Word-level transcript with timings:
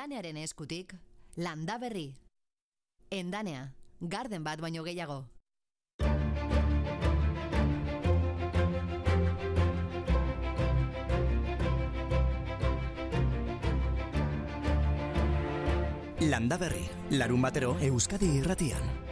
Endanearen 0.00 0.38
eskutik, 0.40 0.94
landa 1.36 1.74
berri. 1.76 2.14
Endanea, 3.12 3.74
garden 4.00 4.46
bat 4.46 4.62
baino 4.64 4.80
gehiago. 4.82 5.26
Landa 16.32 16.56
berri, 16.56 16.88
larun 17.10 17.44
batero 17.44 17.76
Euskadi 17.90 18.38
irratian. 18.40 19.09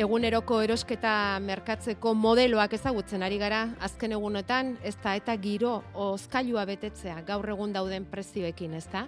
Eguneroko 0.00 0.62
erosketa 0.64 1.10
merkatzeko 1.44 2.14
modeloak 2.16 2.72
ezagutzen 2.72 3.20
ari 3.20 3.36
gara, 3.36 3.58
azken 3.84 4.14
egunetan, 4.16 4.70
ez 4.80 4.94
da 5.02 5.12
eta 5.18 5.34
giro 5.36 5.74
ozkailua 5.92 6.62
betetzea 6.70 7.18
gaur 7.28 7.50
egun 7.52 7.74
dauden 7.74 8.06
prezioekin, 8.08 8.78
ez 8.78 8.86
da? 8.88 9.02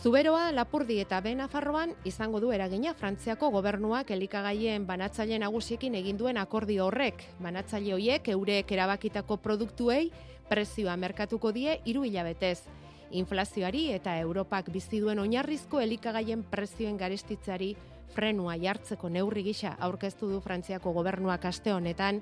Zuberoa, 0.00 0.46
Lapurdi 0.56 0.96
eta 1.02 1.18
Benafarroan 1.20 1.92
izango 2.08 2.40
du 2.40 2.54
eragina 2.56 2.94
Frantziako 2.96 3.50
gobernuak 3.52 4.14
elikagaien 4.16 4.86
banatzaile 4.88 5.42
nagusiekin 5.42 6.00
egin 6.00 6.16
duen 6.16 6.40
akordio 6.40 6.86
horrek. 6.86 7.26
Banatzaile 7.44 7.92
horiek 7.98 8.32
eurek 8.32 8.72
erabakitako 8.78 9.36
produktuei 9.44 10.06
prezioa 10.48 10.96
merkatuko 10.96 11.52
die 11.52 11.82
hiru 11.84 12.08
hilabetez. 12.08 12.62
Inflazioari 13.10 13.90
eta 13.92 14.16
Europak 14.24 14.72
bizi 14.72 15.04
duen 15.04 15.20
oinarrizko 15.20 15.84
elikagaien 15.84 16.48
prezioen 16.48 16.96
garestitzeari 16.96 17.74
frenua 18.18 18.58
jartzeko 18.58 19.08
neurri 19.14 19.44
gisa 19.46 19.76
aurkeztu 19.78 20.28
du 20.32 20.42
Frantziako 20.42 20.92
gobernuak 20.96 21.44
aste 21.46 21.70
honetan 21.70 22.18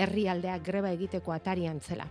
herrialdeak 0.00 0.64
greba 0.64 0.92
egiteko 0.96 1.32
atarian 1.32 1.80
zela. 1.80 2.06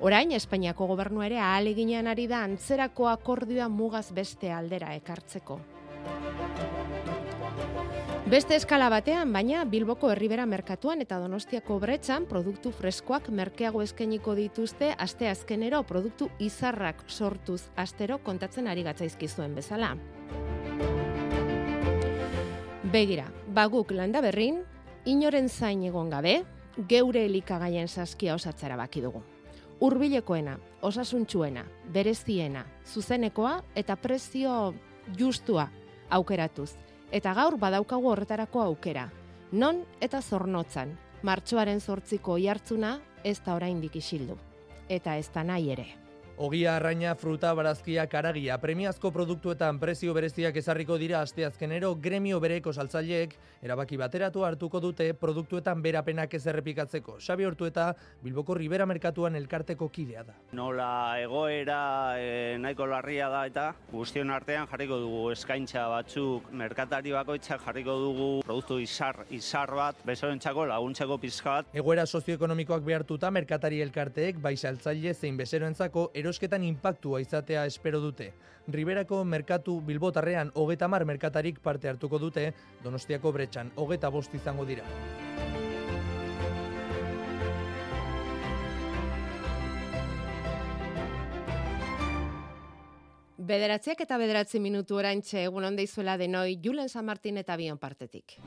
Orain, 0.00 0.32
Espainiako 0.32 0.88
gobernu 0.92 1.24
ere 1.24 1.38
ahaleginean 1.40 2.08
ari 2.12 2.26
da 2.28 2.42
antzerako 2.44 3.08
akordioa 3.12 3.68
mugaz 3.68 4.10
beste 4.16 4.52
aldera 4.52 4.94
ekartzeko. 4.96 5.58
Beste 8.26 8.56
eskala 8.58 8.88
batean, 8.90 9.30
baina 9.32 9.60
Bilboko 9.70 10.10
herribera 10.10 10.48
merkatuan 10.50 11.04
eta 11.04 11.20
Donostiako 11.22 11.78
bretxan 11.78 12.26
produktu 12.26 12.72
freskoak 12.74 13.30
merkeago 13.30 13.84
eskeniko 13.84 14.34
dituzte 14.34 14.90
aste 14.98 15.30
azkenero 15.30 15.84
produktu 15.86 16.28
izarrak 16.42 17.04
sortuz 17.06 17.60
astero 17.76 18.18
kontatzen 18.26 18.66
ari 18.66 18.82
gatzaizkizuen 18.88 19.54
bezala. 19.54 19.94
Begira, 22.96 23.26
baguk 23.52 23.90
landa 23.92 24.22
berrin, 24.24 24.62
inoren 25.04 25.50
zain 25.52 25.82
egon 25.84 26.08
gabe, 26.08 26.38
geure 26.88 27.26
elikagaien 27.26 27.90
saskia 27.92 28.32
osatzara 28.38 28.78
baki 28.80 29.02
dugu. 29.04 29.20
Urbilekoena, 29.84 30.54
osasuntxuena, 30.80 31.66
bereziena, 31.92 32.62
zuzenekoa 32.88 33.58
eta 33.76 33.98
prezio 34.00 34.72
justua 35.18 35.66
aukeratuz 36.08 36.70
eta 37.12 37.36
gaur 37.36 37.58
badaukagu 37.60 38.14
horretarako 38.14 38.64
aukera. 38.64 39.10
Non 39.52 39.84
eta 40.00 40.22
zornotzan, 40.22 40.96
martxoaren 41.20 41.84
zortziko 41.84 42.38
jartzuna 42.40 42.96
ez 43.24 43.42
da 43.44 43.60
oraindik 43.60 44.00
isildu. 44.00 44.40
Eta 44.88 45.20
ez 45.20 45.28
da 45.34 45.44
nahi 45.44 45.68
ere. 45.76 45.90
Ogia 46.38 46.74
arraina, 46.76 47.14
fruta, 47.16 47.54
barazkia, 47.56 48.02
karagia, 48.12 48.58
premiazko 48.60 49.08
produktuetan 49.08 49.78
prezio 49.80 50.12
bereziak 50.12 50.58
ezarriko 50.60 50.98
dira 51.00 51.22
asteazkenero 51.24 51.94
gremio 51.96 52.36
bereko 52.44 52.74
saltzaileek 52.76 53.32
erabaki 53.64 53.96
bateratu 53.96 54.44
hartuko 54.44 54.82
dute 54.84 55.06
produktuetan 55.16 55.80
berapenak 55.80 56.34
ez 56.36 56.42
errepikatzeko. 56.52 57.14
Xabi 57.24 57.46
Hortu 57.48 57.64
eta 57.70 57.86
Bilboko 58.20 58.52
Ribera 58.54 58.84
Merkatuan 58.84 59.38
elkarteko 59.40 59.88
kidea 59.88 60.26
da. 60.26 60.34
Nola 60.52 61.16
egoera 61.22 61.78
e, 62.20 62.58
nahiko 62.60 62.84
larria 62.90 63.30
da 63.32 63.46
eta 63.48 63.70
guztion 63.88 64.30
artean 64.30 64.68
jarriko 64.68 65.00
dugu 65.00 65.30
eskaintza 65.32 65.86
batzuk 65.88 66.52
merkatari 66.52 67.16
bakoitzak 67.16 67.64
jarriko 67.64 67.96
dugu 68.02 68.28
produktu 68.44 68.78
izar, 68.84 69.22
izar 69.30 69.72
bat, 69.72 70.04
besorentzako 70.04 70.68
laguntzeko 70.68 71.16
pizka. 71.24 71.56
Egoera 71.72 72.04
sozioekonomikoak 72.04 72.84
behartuta 72.84 73.32
merkatari 73.32 73.80
elkarteek 73.88 74.36
bai 74.44 74.56
saltzaile 74.60 75.16
zein 75.16 75.40
bezeroentzako 75.40 76.10
erosketan 76.26 76.64
inpaktua 76.66 77.20
izatea 77.22 77.64
espero 77.70 78.00
dute. 78.02 78.32
Riberako 78.66 79.22
merkatu 79.24 79.78
bilbotarrean 79.86 80.50
hogeta 80.54 80.88
mar 80.90 81.04
merkatarik 81.06 81.60
parte 81.62 81.88
hartuko 81.88 82.18
dute, 82.18 82.50
donostiako 82.82 83.32
bretxan 83.32 83.70
hogeta 83.76 84.10
bost 84.10 84.34
izango 84.34 84.66
dira. 84.66 84.84
Bederatziak 93.46 94.00
eta 94.02 94.16
bederatzi 94.18 94.58
minutu 94.58 94.96
oraintxe 94.98 95.44
egun 95.46 95.68
onde 95.68 95.84
izuela 95.86 96.16
denoi 96.18 96.58
Julen 96.64 96.88
San 96.88 97.06
Martin 97.06 97.38
eta 97.38 97.54
Bion 97.56 97.78
partetik. 97.78 98.40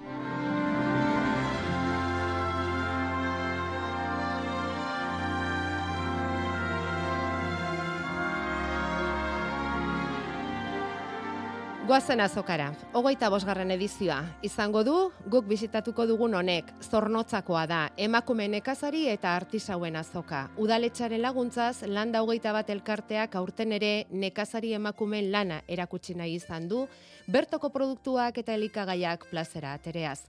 Goazen 11.89 12.21
azokara, 12.21 12.67
hogeita 12.93 13.31
bosgarren 13.33 13.71
edizioa. 13.73 14.19
Izango 14.45 14.83
du, 14.85 14.91
guk 15.33 15.47
bisitatuko 15.49 16.03
dugun 16.05 16.35
honek, 16.37 16.67
zornotzakoa 16.85 17.63
da, 17.65 17.79
emakume 17.97 18.45
nekazari 18.53 19.07
eta 19.09 19.31
artisauen 19.33 19.97
azoka. 19.97 20.43
Udaletxaren 20.61 21.23
laguntzaz, 21.23 21.87
landa 21.89 22.21
hogeita 22.21 22.53
bat 22.53 22.69
elkarteak 22.69 23.39
aurten 23.41 23.73
ere 23.79 23.89
nekazari 24.11 24.75
emakumeen 24.77 25.31
lana 25.33 25.63
erakutsi 25.65 26.13
nahi 26.13 26.37
izan 26.37 26.69
du, 26.69 26.83
bertoko 27.25 27.73
produktuak 27.73 28.37
eta 28.37 28.53
elikagaiak 28.53 29.25
plazera 29.31 29.73
atereaz. 29.73 30.19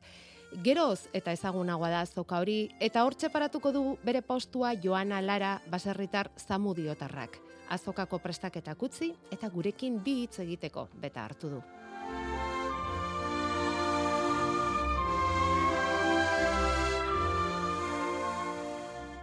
Geroz 0.64 1.10
eta 1.12 1.36
ezagunagoa 1.36 1.92
da 1.92 2.00
azoka 2.08 2.40
hori, 2.40 2.70
eta 2.80 3.04
hortxe 3.04 3.28
paratuko 3.28 3.76
du 3.76 3.84
bere 4.00 4.24
postua 4.24 4.72
Joana 4.80 5.20
Lara 5.20 5.58
baserritar 5.68 6.32
zamudiotarrak 6.40 7.49
azokako 7.70 8.18
prestaketak 8.18 8.82
utzi 8.82 9.12
eta 9.32 9.48
gurekin 9.48 10.00
bi 10.04 10.22
hitz 10.22 10.40
egiteko 10.42 10.88
beta 11.00 11.24
hartu 11.24 11.54
du. 11.56 11.62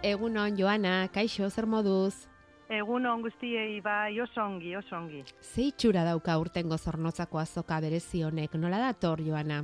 Egunon, 0.02 0.54
Joana, 0.56 1.08
kaixo, 1.12 1.48
zer 1.50 1.66
moduz? 1.66 2.28
Egun 2.70 3.06
on 3.08 3.22
guztiei 3.24 3.80
bai 3.80 4.20
osongi, 4.20 4.74
osongi. 4.76 5.24
Ze 5.42 5.70
itxura 5.72 6.04
dauka 6.04 6.36
urtengo 6.38 6.76
zornotzako 6.78 7.40
azoka 7.40 7.80
berezi 7.80 8.22
honek, 8.22 8.54
nola 8.54 8.78
dator, 8.78 9.22
Joana? 9.24 9.62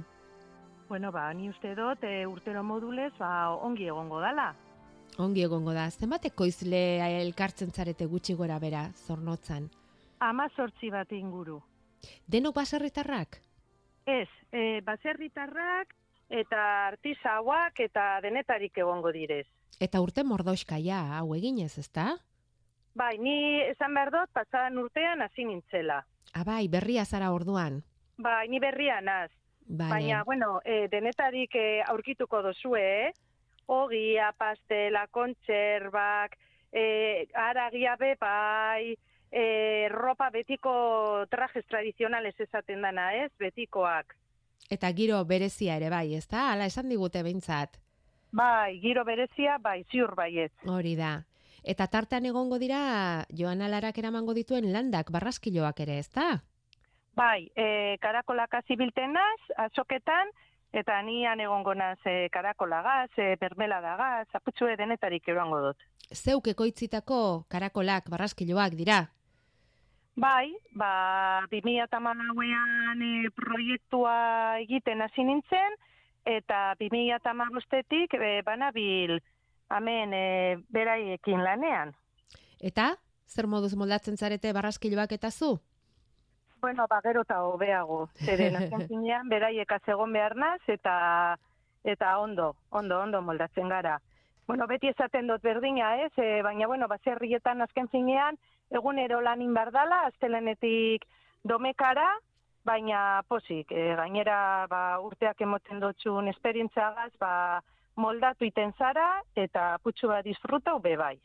Bueno, 0.88 1.12
ba, 1.12 1.28
ni 1.32 1.48
uste 1.48 1.74
dut 1.78 2.02
e, 2.04 2.26
urtero 2.26 2.64
modulez, 2.64 3.12
ba, 3.18 3.30
ongi 3.54 3.86
egongo 3.92 4.20
dala. 4.20 4.50
Ongi 5.22 5.44
egongo 5.46 5.70
da, 5.76 5.86
zenbat 5.90 6.24
ekoizle 6.26 6.98
elkartzen 7.20 7.70
zarete 7.70 8.06
gutxi 8.10 8.34
gora 8.34 8.58
bera, 8.58 8.88
zornotzan? 9.06 9.68
Ama 10.18 10.48
sortzi 10.56 10.90
bat 10.90 11.12
inguru. 11.14 11.60
Denok 12.26 12.56
baserritarrak? 12.56 13.38
Ez, 14.10 14.28
e, 14.50 14.80
baserritarrak 14.82 15.94
eta 16.34 16.64
artisauak 16.88 17.78
eta 17.86 18.18
denetarik 18.24 18.76
egongo 18.82 19.12
direz. 19.14 19.46
Eta 19.80 20.00
urte 20.02 20.24
mordoskaia, 20.26 21.00
hau 21.18 21.34
eginez, 21.36 21.78
ezta? 21.78 22.16
Bai, 22.94 23.14
ni 23.18 23.60
esan 23.62 23.94
behar 23.94 24.10
dut, 24.14 24.32
pasadan 24.34 24.78
urtean 24.82 25.22
hasi 25.22 25.46
nintzela. 25.46 26.02
Abai, 26.34 26.66
berria 26.68 27.04
zara 27.04 27.30
orduan. 27.34 27.82
Bai, 28.18 28.48
ni 28.48 28.58
berria 28.58 29.00
naz. 29.00 29.30
Vale. 29.66 29.90
Baina, 29.90 30.24
bueno, 30.24 30.58
e, 30.64 30.88
denetarik 30.90 31.54
e, 31.54 31.82
aurkituko 31.86 32.42
dozue, 32.42 32.82
eh? 33.06 33.12
Ogia, 33.66 34.32
pastela, 34.38 35.06
kontserbak, 35.08 36.36
e, 36.72 37.28
aragia 37.34 37.96
be, 37.96 38.14
bai, 38.20 38.96
e, 39.30 39.88
ropa 39.90 40.30
betiko 40.30 41.26
trajes 41.30 41.64
tradizionales 41.66 42.34
esaten 42.40 42.82
dana, 42.82 43.12
ez? 43.24 43.30
Betikoak. 43.38 44.14
Eta 44.70 44.90
giro 44.96 45.24
berezia 45.24 45.76
ere 45.76 45.90
bai, 45.90 46.14
ezta? 46.14 46.50
Hala 46.52 46.66
esan 46.70 46.88
digute 46.88 47.22
behintzat. 47.22 47.78
Bai, 48.34 48.80
giro 48.82 49.04
berezia, 49.04 49.58
bai, 49.62 49.84
ziur 49.90 50.14
baiet. 50.18 50.52
Hori 50.66 50.96
da. 50.98 51.22
Eta 51.64 51.86
tartean 51.88 52.26
egongo 52.28 52.58
dira 52.60 53.24
Joana 53.32 53.68
Larak 53.72 53.98
eramango 53.98 54.34
dituen 54.36 54.72
landak 54.72 55.10
barraskiloak 55.14 55.80
ere, 55.80 55.98
ezta? 56.02 56.42
Bai, 57.16 57.46
e, 57.54 57.96
karakolak 58.02 58.56
azibiltenaz, 58.58 59.38
azoketan, 59.68 60.32
eta 60.74 61.00
nian 61.06 61.40
egongo 61.40 61.74
naz 61.78 61.98
e, 62.04 62.28
karakolagaz, 62.34 63.10
e, 63.16 63.34
bermeladagaz, 63.40 64.26
aputzue 64.34 64.74
denetarik 64.76 65.28
eroango 65.30 65.60
dut. 65.68 65.84
Zeuk 66.10 66.50
ekoitzitako 66.50 67.18
karakolak 67.48 68.10
barraskiloak 68.10 68.74
dira. 68.78 69.04
Bai, 70.18 70.50
ba, 70.78 71.46
2008an 71.50 73.02
e, 73.02 73.12
proiektua 73.38 74.16
egiten 74.62 75.02
hasi 75.06 75.26
nintzen, 75.26 75.78
eta 76.26 76.74
2008etik 76.80 78.18
e, 78.18 78.32
banabil, 78.46 79.18
hemen 79.74 80.14
e, 80.14 80.24
beraiekin 80.74 81.42
lanean. 81.44 81.94
Eta, 82.60 82.94
zer 83.30 83.46
moduz 83.46 83.74
moldatzen 83.78 84.18
zarete 84.18 84.52
barraskiloak 84.52 85.14
eta 85.18 85.30
zu? 85.30 85.58
Bueno, 86.64 86.86
ba, 86.88 87.02
gero 87.02 87.20
eta 87.26 87.42
hobeago. 87.44 88.08
Zeren, 88.24 88.54
azken 88.60 88.86
finean, 88.88 89.28
beraiek 89.28 89.68
egon 89.86 90.14
behar 90.16 90.34
naz, 90.34 90.62
eta, 90.66 91.36
eta 91.84 92.12
ondo, 92.18 92.54
ondo, 92.70 93.00
ondo 93.00 93.20
moldatzen 93.20 93.68
gara. 93.68 93.98
Bueno, 94.46 94.66
beti 94.66 94.88
esaten 94.88 95.28
dut 95.28 95.42
berdina, 95.42 95.90
ez? 96.06 96.12
E, 96.16 96.40
baina, 96.40 96.66
bueno, 96.66 96.88
baserrietan 96.88 97.60
azken 97.60 97.90
finean, 97.92 98.38
egunero 98.70 99.20
lanin 99.20 99.52
bardala, 99.52 100.06
astelenetik 100.06 101.04
domekara, 101.44 102.08
baina 102.64 103.20
posik, 103.28 103.68
e, 103.68 103.92
gainera 104.00 104.64
ba, 104.72 104.82
urteak 105.04 105.44
emoten 105.44 105.84
dutxun 105.84 106.32
esperientzagaz, 106.32 107.10
ba, 107.20 107.60
moldatu 108.00 108.48
iten 108.48 108.72
zara 108.78 109.20
eta 109.36 109.74
putxu 109.84 110.08
bat 110.08 110.24
disfruta 110.24 110.78
be 110.78 110.96
bai. 110.96 111.18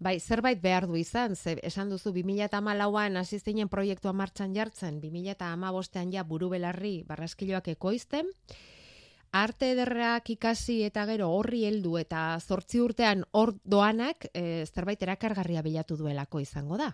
Bai, 0.00 0.18
zerbait 0.20 0.60
behar 0.60 0.86
du 0.90 0.96
izan, 0.96 1.36
ze 1.36 1.56
esan 1.62 1.88
duzu 1.88 2.10
2008an 2.12 3.16
asistinen 3.18 3.68
proiektua 3.68 4.12
martxan 4.12 4.54
jartzen, 4.54 5.00
2008an 5.00 6.12
ja 6.12 6.24
buru 6.24 6.48
belarri 6.50 7.04
barraskiloak 7.06 7.68
ekoizten, 7.68 8.26
arte 9.32 9.70
ederrak 9.72 10.30
ikasi 10.30 10.82
eta 10.86 11.06
gero 11.06 11.30
horri 11.34 11.64
heldu 11.66 11.96
eta 11.98 12.38
zortzi 12.40 12.80
urtean 12.80 13.24
hor 13.32 13.54
doanak 13.64 14.28
e, 14.32 14.64
zerbait 14.66 15.02
erakargarria 15.02 15.62
bilatu 15.62 15.96
duelako 15.96 16.40
izango 16.40 16.78
da. 16.78 16.92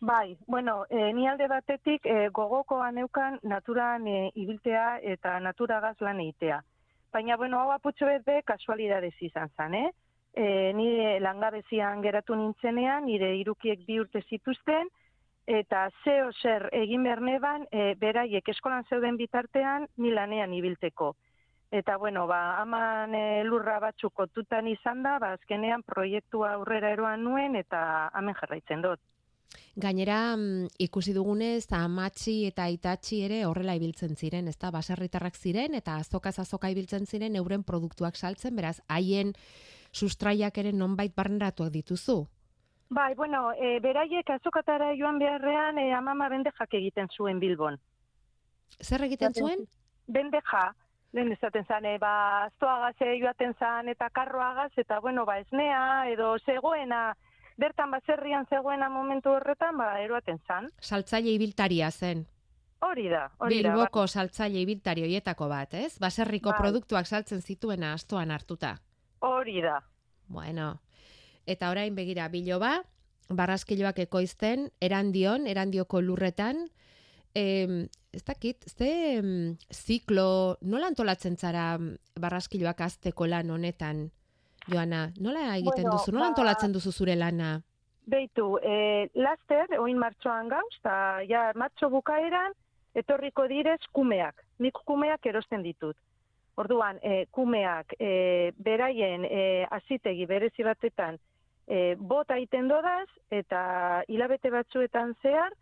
Bai, 0.00 0.36
bueno, 0.46 0.84
e, 0.90 1.12
ni 1.12 1.26
alde 1.26 1.48
batetik 1.48 2.06
e, 2.06 2.28
gogokoa 2.30 2.90
neukan 2.92 3.40
naturan 3.42 4.06
e, 4.06 4.30
ibiltea 4.34 4.98
eta 5.02 5.38
natura 5.40 5.80
lan 6.00 6.20
eitea. 6.20 6.62
Baina, 7.12 7.36
bueno, 7.36 7.58
hau 7.60 7.72
aputxo 7.72 8.06
be 8.24 8.42
kasualidadez 8.44 9.14
izan 9.20 9.48
zan, 9.56 9.74
eh? 9.74 9.90
E, 10.34 10.72
ni 10.76 11.18
langabezian 11.20 12.02
geratu 12.02 12.36
nintzenean, 12.36 13.06
nire 13.06 13.32
irukiek 13.40 13.84
bi 13.86 13.98
urte 14.00 14.22
zituzten, 14.28 14.90
eta 15.48 15.88
zeo 16.04 16.28
zer 16.42 16.68
egin 16.76 17.06
behar 17.06 17.22
neban, 17.24 17.64
e, 17.72 17.94
beraiek 17.98 18.48
eskolan 18.52 18.84
zeuden 18.88 19.16
bitartean, 19.16 19.88
ni 19.96 20.12
lanean 20.12 20.52
ibilteko. 20.54 21.14
Eta, 21.70 21.96
bueno, 22.00 22.26
ba, 22.26 22.60
haman 22.60 23.14
e, 23.14 23.44
lurra 23.44 23.78
batzuk 23.80 24.14
kotutan 24.16 24.68
izan 24.68 25.02
da, 25.02 25.18
ba, 25.20 25.34
azkenean 25.36 25.82
proiektua 25.84 26.54
aurrera 26.56 26.92
eroan 26.92 27.24
nuen, 27.24 27.56
eta 27.56 27.80
hemen 28.16 28.36
jarraitzen 28.40 28.84
dut. 28.84 29.00
Gainera 29.78 30.36
mm, 30.36 30.68
ikusi 30.84 31.14
dugunez 31.16 31.68
amatxi 31.76 32.34
eta 32.48 32.66
aitatxi 32.68 33.20
ere 33.24 33.44
horrela 33.46 33.76
ibiltzen 33.78 34.16
ziren, 34.16 34.48
ezta 34.48 34.72
baserritarrak 34.74 35.36
ziren 35.36 35.76
eta 35.78 35.96
azokaz 36.02 36.38
azoka 36.42 36.70
ibiltzen 36.72 37.06
ziren 37.06 37.36
euren 37.36 37.64
produktuak 37.64 38.16
saltzen, 38.16 38.56
beraz 38.56 38.80
haien 38.88 39.32
sustraiak 39.92 40.58
ere 40.58 40.72
nonbait 40.72 41.14
barneratuak 41.14 41.70
dituzu. 41.72 42.26
Bai, 42.90 43.14
bueno, 43.14 43.52
e, 43.52 43.78
beraiek 43.84 44.30
azokatara 44.30 44.94
joan 44.96 45.18
beharrean 45.20 45.78
e, 45.78 45.92
amama 45.92 46.28
bendejak 46.32 46.72
egiten 46.74 47.08
zuen 47.12 47.40
Bilbon. 47.40 47.76
Zer 48.80 49.04
egiten 49.04 49.34
zuen? 49.34 49.66
Bendeja, 50.08 50.72
lehen 51.12 51.32
ezaten 51.32 51.66
zan, 51.68 51.84
e, 51.84 51.98
ba, 52.00 52.12
aztoagaz 52.46 52.96
joaten 53.20 53.54
zan 53.58 53.88
eta 53.88 54.08
karroagaz, 54.08 54.72
eta 54.76 55.00
bueno, 55.00 55.26
ba, 55.26 55.38
esnea 55.38 56.08
edo 56.08 56.36
zegoena, 56.46 57.14
bertan 57.58 57.90
baserrian 57.90 58.46
zegoena 58.48 58.88
momentu 58.88 59.36
horretan, 59.36 59.76
ba, 59.76 60.00
eroaten 60.00 60.40
zan. 60.46 60.70
Saltzaile 60.80 61.36
ibiltaria 61.36 61.90
zen. 61.90 62.26
Hori 62.80 63.08
da, 63.10 63.26
hori 63.38 63.62
da. 63.62 63.72
Bilboko 63.74 64.06
ba. 64.06 64.08
saltzaile 64.08 64.60
ibiltari 64.62 65.02
hoietako 65.02 65.48
bat, 65.50 65.74
ez? 65.74 65.98
Baserriko 65.98 66.52
ba. 66.54 66.58
produktuak 66.62 67.06
saltzen 67.06 67.42
zituena 67.42 67.92
astoan 67.92 68.30
hartuta. 68.30 68.76
Hori 69.20 69.60
da. 69.62 69.80
Bueno, 70.28 70.80
eta 71.46 71.70
orain 71.70 71.94
begira 71.96 72.28
biloba, 72.28 72.82
barraskiloak 73.28 73.98
ekoizten, 74.04 74.68
erandion, 74.80 75.46
erandioko 75.46 76.00
lurretan, 76.00 76.68
eh, 77.34 77.88
ez 78.12 78.24
dakit, 78.24 78.64
ze 78.68 79.20
ziklo, 79.72 80.58
nola 80.62 80.88
antolatzen 80.88 81.36
zara 81.36 81.78
barraskiloak 82.20 82.80
azteko 82.80 83.26
lan 83.26 83.50
honetan? 83.50 84.10
Joana, 84.68 85.08
nola 85.20 85.56
egiten 85.56 85.84
bueno, 85.88 85.96
duzu? 85.96 86.12
Nola 86.12 86.26
ba, 86.26 86.30
antolatzen 86.34 86.72
duzu 86.72 86.92
zure 86.92 87.16
lana? 87.16 87.58
Beitu, 88.08 88.56
e, 88.64 89.08
laster, 89.14 89.78
oin 89.80 89.98
martxoan 90.00 90.48
gauz, 90.48 90.72
eta 90.80 90.96
ja, 91.28 91.48
martxo 91.56 91.90
bukaeran, 91.92 92.56
etorriko 92.96 93.46
direz 93.48 93.80
kumeak. 93.92 94.44
Nik 94.58 94.80
kumeak 94.88 95.26
erosten 95.26 95.64
ditut. 95.64 95.96
Orduan, 96.58 96.98
e, 97.02 97.26
kumeak 97.30 97.94
e, 97.98 98.52
beraien 98.58 99.24
e, 99.24 99.66
azitegi 99.70 100.26
berezi 100.26 100.66
batetan 100.66 101.18
e, 101.68 101.94
bota 101.98 102.38
iten 102.40 102.68
dodaz, 102.68 103.08
eta 103.30 104.02
hilabete 104.08 104.50
batzuetan 104.50 105.14
zehar, 105.22 105.54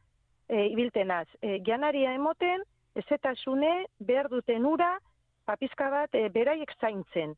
e, 0.49 0.67
ibiltenaz. 0.73 1.27
E, 1.43 1.59
janaria 1.67 2.15
emoten, 2.15 2.65
ez 2.97 3.05
eta 3.11 3.35
behar 3.99 4.29
duten 4.29 4.65
ura, 4.65 4.99
papizka 5.45 5.91
bat, 5.91 6.15
e, 6.15 6.29
beraiek 6.29 6.73
zaintzen 6.81 7.37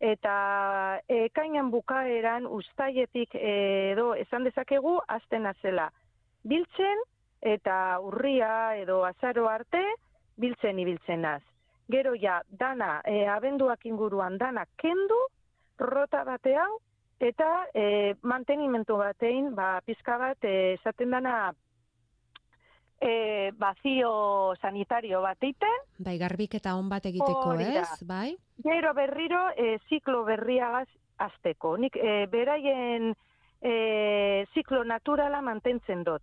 eta 0.00 1.00
ekainan 1.08 1.70
bukaeran 1.70 2.46
ustaietik 2.46 3.34
edo 3.34 4.14
esan 4.14 4.44
dezakegu 4.44 4.98
azten 5.08 5.46
azela. 5.46 5.90
Biltzen 6.44 7.00
eta 7.40 7.98
urria 8.00 8.76
edo 8.76 9.04
azaro 9.04 9.48
arte 9.48 9.82
biltzen 10.36 10.78
ibiltzen 10.78 11.24
az. 11.24 11.42
Gero 11.88 12.14
ja, 12.18 12.40
dana, 12.50 13.00
e, 13.04 13.26
abenduak 13.30 13.84
inguruan 13.86 14.38
dana 14.38 14.66
kendu, 14.76 15.18
rota 15.78 16.24
bate 16.24 16.56
hau, 16.58 16.80
eta 17.20 17.66
e, 17.74 18.14
mantenimentu 18.22 18.96
batein, 18.98 19.54
ba, 19.54 19.80
pizka 19.86 20.18
bat, 20.18 20.44
e, 20.44 20.74
esaten 20.74 21.14
dana 21.14 21.36
e, 23.00 23.52
bazio 23.56 24.54
sanitario 24.60 25.22
bat 25.22 25.42
iten. 25.44 25.86
Bai, 25.98 26.16
garbik 26.18 26.58
eta 26.58 26.74
on 26.76 26.88
bat 26.88 27.06
egiteko, 27.06 27.54
ez? 27.60 27.88
Bai? 28.08 28.36
Gero 28.64 28.92
berriro, 28.94 29.48
e, 29.56 29.76
ziklo 29.88 30.24
berriagaz 30.24 30.88
azteko. 31.18 31.76
Nik 31.80 31.96
e, 31.96 32.26
beraien 32.32 33.12
e, 33.60 34.46
ziklo 34.54 34.84
naturala 34.84 35.42
mantentzen 35.42 36.04
dut. 36.04 36.22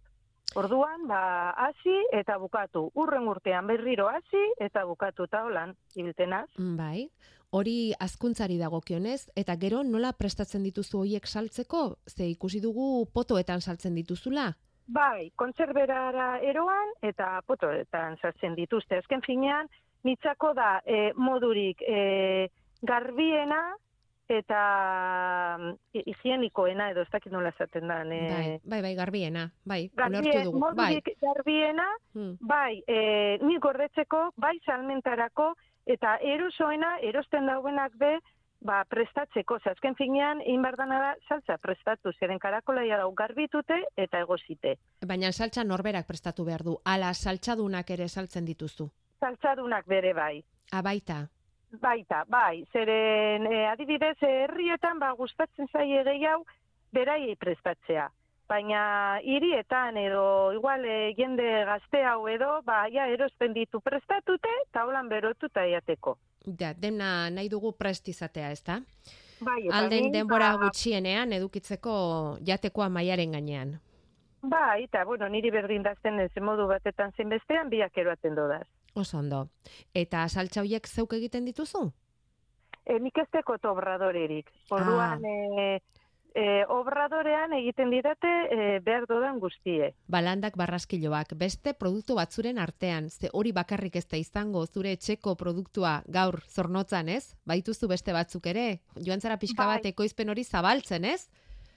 Orduan, 0.56 1.08
ba, 1.10 1.52
hasi 1.58 1.96
eta 2.14 2.38
bukatu. 2.38 2.90
Urren 2.94 3.28
urtean 3.28 3.68
berriro 3.68 4.08
hasi 4.10 4.42
eta 4.62 4.84
bukatu 4.86 5.26
eta 5.26 5.44
holan, 5.48 5.74
ibiltenaz. 5.96 6.46
Bai, 6.78 7.08
hori 7.50 7.94
azkuntzari 8.00 8.60
dagokionez, 8.60 9.32
eta 9.36 9.56
gero 9.62 9.82
nola 9.84 10.14
prestatzen 10.14 10.64
dituzu 10.64 11.02
hoiek 11.02 11.26
saltzeko? 11.28 11.84
Ze 12.08 12.28
ikusi 12.30 12.62
dugu 12.62 13.08
potoetan 13.14 13.62
saltzen 13.62 13.96
dituzula? 13.96 14.52
Bai, 14.94 15.32
kontserberara 15.36 16.40
eroan 16.44 16.94
eta 17.02 17.40
potoetan 17.48 18.18
sartzen 18.22 18.56
dituzte. 18.56 19.00
Ezken 19.02 19.24
finean, 19.26 19.70
nitzako 20.04 20.54
da 20.54 20.82
e, 20.86 21.14
modurik 21.16 21.82
e, 21.82 22.50
garbiena 22.84 23.62
eta 24.34 25.58
mm, 25.60 26.04
higienikoena 26.04 26.90
edo 26.92 27.04
ez 27.06 27.12
dakit 27.12 27.32
nola 27.34 27.54
esaten 27.54 27.88
da. 27.88 28.02
E, 28.04 28.22
bai, 28.30 28.60
bai, 28.64 28.82
bai, 28.88 28.94
garbiena, 28.98 29.48
bai, 29.66 29.82
garbie, 29.96 30.44
dugu. 30.44 30.62
Bai. 30.76 31.02
garbiena, 31.22 31.88
hmm. 32.14 32.38
bai, 32.42 32.84
e, 32.88 33.38
ni 33.44 33.60
gordetzeko, 33.62 34.30
bai 34.38 34.58
salmentarako, 34.66 35.54
eta 35.86 36.18
erosoena, 36.22 36.98
erosten 37.02 37.48
dauenak 37.48 37.96
be, 38.00 38.18
ba, 38.64 38.84
prestatzeko, 38.90 39.60
ze 39.60 39.70
azken 39.70 39.96
finean, 40.00 40.42
inbardana 40.48 41.00
da, 41.02 41.14
saltza 41.28 41.58
prestatu, 41.62 42.14
zeren 42.20 42.40
karakolaia 42.40 42.98
dau 43.02 43.12
garbitute 43.14 43.82
eta 44.00 44.24
egozite. 44.24 44.78
Baina 45.06 45.32
saltza 45.32 45.64
norberak 45.68 46.08
prestatu 46.08 46.46
behar 46.48 46.64
du, 46.64 46.78
ala 46.86 47.14
saltzadunak 47.14 47.92
ere 47.92 48.08
saltzen 48.08 48.46
dituzu? 48.46 48.90
Saltzadunak 49.20 49.88
bere 49.88 50.14
bai. 50.14 50.44
Abaita? 50.72 51.28
Baita, 51.82 52.24
bai, 52.30 52.66
zeren 52.72 53.48
e, 53.50 53.64
adibidez, 53.66 54.18
herrietan 54.22 55.00
ba, 55.02 55.14
gustatzen 55.18 55.70
zaie 55.72 56.04
gehiago, 56.06 56.46
beraiei 56.94 57.36
prestatzea. 57.36 58.10
Baina 58.48 58.84
hirietan 59.24 59.98
edo 59.98 60.52
igual 60.54 60.86
e, 60.86 61.14
jende 61.18 61.48
gazte 61.66 62.04
hau 62.06 62.28
edo, 62.30 62.60
ba, 62.68 62.84
ja, 62.94 63.08
erospen 63.10 63.56
ditu 63.56 63.82
prestatute, 63.82 64.52
eta 64.68 64.86
holan 64.86 65.10
berotuta 65.10 65.66
iateko. 65.66 66.18
Ja, 66.60 66.74
dena 66.78 67.30
nahi 67.34 67.50
dugu 67.50 67.72
prestizatea, 67.80 68.52
ez 68.52 68.62
da? 68.68 68.78
Bai, 69.42 69.64
Alden 69.74 70.12
denbora 70.14 70.54
ba... 70.54 70.68
gutxienean 70.68 71.34
edukitzeko 71.40 71.96
jatekoa 72.46 72.90
maiaren 72.90 73.34
gainean. 73.34 73.74
Bai, 74.44 74.84
eta 74.84 75.06
bueno, 75.08 75.30
niri 75.32 75.50
berdin 75.56 75.84
dazten 75.84 76.20
ez 76.20 76.32
modu 76.44 76.68
batetan 76.68 77.16
zen 77.18 77.32
bestean 77.32 77.70
biak 77.72 77.98
eroaten 77.98 78.36
dodaz. 78.36 78.68
Oso 78.94 79.18
ondo. 79.18 79.48
Eta 79.94 80.28
saltza 80.30 80.62
hoiek 80.62 80.88
zeuk 80.88 81.14
egiten 81.18 81.46
dituzu? 81.46 81.88
E, 82.86 83.00
nik 83.00 83.18
ez 83.18 83.30
teko 83.32 83.58
tobradorerik. 83.58 84.50
Orduan, 84.76 85.24
ah. 85.24 85.30
e, 85.30 85.82
e, 86.36 86.66
obradorean 86.70 87.54
egiten 87.58 87.90
didate 87.94 88.32
e, 88.52 88.80
behar 88.84 89.06
dodan 89.10 89.40
guztie. 89.40 89.94
Balandak 90.12 90.58
barraskiloak, 90.60 91.36
beste 91.40 91.74
produktu 91.74 92.18
batzuren 92.20 92.60
artean, 92.60 93.10
ze 93.10 93.30
hori 93.34 93.54
bakarrik 93.56 93.96
ez 93.96 94.06
da 94.08 94.18
izango 94.18 94.66
zure 94.66 94.92
etxeko 94.98 95.36
produktua 95.40 96.02
gaur 96.08 96.42
zornotzan 96.50 97.10
ez? 97.10 97.36
Baituzu 97.46 97.88
beste 97.88 98.14
batzuk 98.14 98.52
ere? 98.52 98.82
Joan 99.00 99.22
zara 99.22 99.38
pixka 99.38 99.66
bai. 99.66 99.78
bat 99.78 99.90
ekoizpen 99.94 100.30
hori 100.30 100.44
zabaltzen 100.44 101.06
ez? 101.06 101.30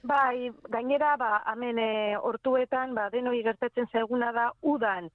Bai, 0.07 0.53
gainera, 0.71 1.17
ba, 1.19 1.43
hemen 1.53 1.79
e, 1.83 2.17
hortuetan, 2.17 2.95
ba, 2.95 3.09
denoi 3.11 3.41
gertatzen 3.43 3.89
zaiguna 3.93 4.31
da, 4.33 4.51
udan, 4.63 5.09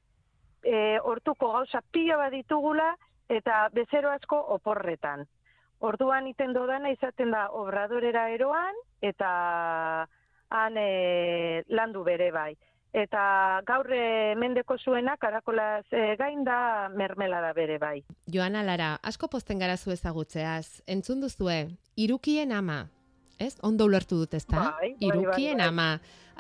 e, 0.64 1.00
hortuko 1.04 1.52
gauza 1.54 1.82
pila 1.92 2.18
bat 2.18 2.32
ditugula, 2.34 2.96
eta 3.30 3.68
bezero 3.74 4.12
asko 4.12 4.40
oporretan. 4.56 5.26
Orduan 5.82 6.28
iten 6.30 6.54
dodana 6.54 6.92
izaten 6.94 7.32
da 7.34 7.48
obradorera 7.58 8.30
eroan, 8.30 8.76
eta 9.02 9.30
han 10.52 10.78
e, 10.78 11.64
landu 11.70 12.04
bere 12.06 12.30
bai. 12.32 12.54
Eta 12.94 13.62
gaur 13.66 13.88
e, 13.96 14.36
mendeko 14.36 14.76
zuena, 14.78 15.16
karakolaz 15.18 15.86
e, 15.96 16.18
gain 16.20 16.44
da 16.44 16.90
mermelada 16.92 17.54
bere 17.56 17.78
bai. 17.80 18.02
Joana 18.28 18.66
Lara, 18.68 18.98
asko 19.02 19.30
posten 19.32 19.64
gara 19.64 19.78
zu 19.78 19.94
ezagutzeaz. 19.96 20.84
Entzun 20.92 21.24
duzue, 21.24 21.70
irukien 21.96 22.52
ama, 22.52 22.84
ez? 23.40 23.56
Ondo 23.64 23.88
ulertu 23.88 24.20
dut 24.20 24.36
ezta? 24.36 24.58
Bai, 24.58 24.68
bai, 24.76 24.92
bai, 25.00 25.08
irukien 25.08 25.64
bai. 25.64 25.70
ama. 25.72 25.88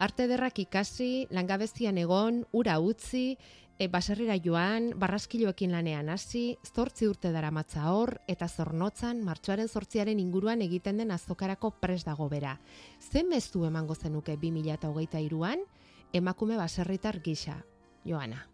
Arte 0.02 0.28
derrak 0.28 0.60
ikasi, 0.60 1.28
langabezian 1.32 1.98
egon, 2.02 2.44
ura 2.58 2.80
utzi, 2.82 3.38
e, 3.82 3.88
baserrira 3.90 4.36
joan, 4.38 4.92
barraskiloekin 5.02 5.72
lanean 5.74 6.12
hasi, 6.14 6.58
zortzi 6.62 7.08
urte 7.10 7.32
daramatza 7.34 7.88
hor, 7.90 8.20
eta 8.30 8.46
zornotzan, 8.48 9.24
martxoaren 9.26 9.72
zortziaren 9.72 10.22
inguruan 10.22 10.62
egiten 10.62 11.02
den 11.02 11.14
azokarako 11.16 11.72
pres 11.82 12.04
dago 12.06 12.28
bera. 12.30 12.58
Zen 13.00 13.32
mezu 13.32 13.66
emango 13.66 13.96
zenuke 13.96 14.38
2008an, 14.38 15.66
emakume 16.14 16.60
baserritar 16.62 17.20
gisa, 17.26 17.58
Joana. 18.06 18.46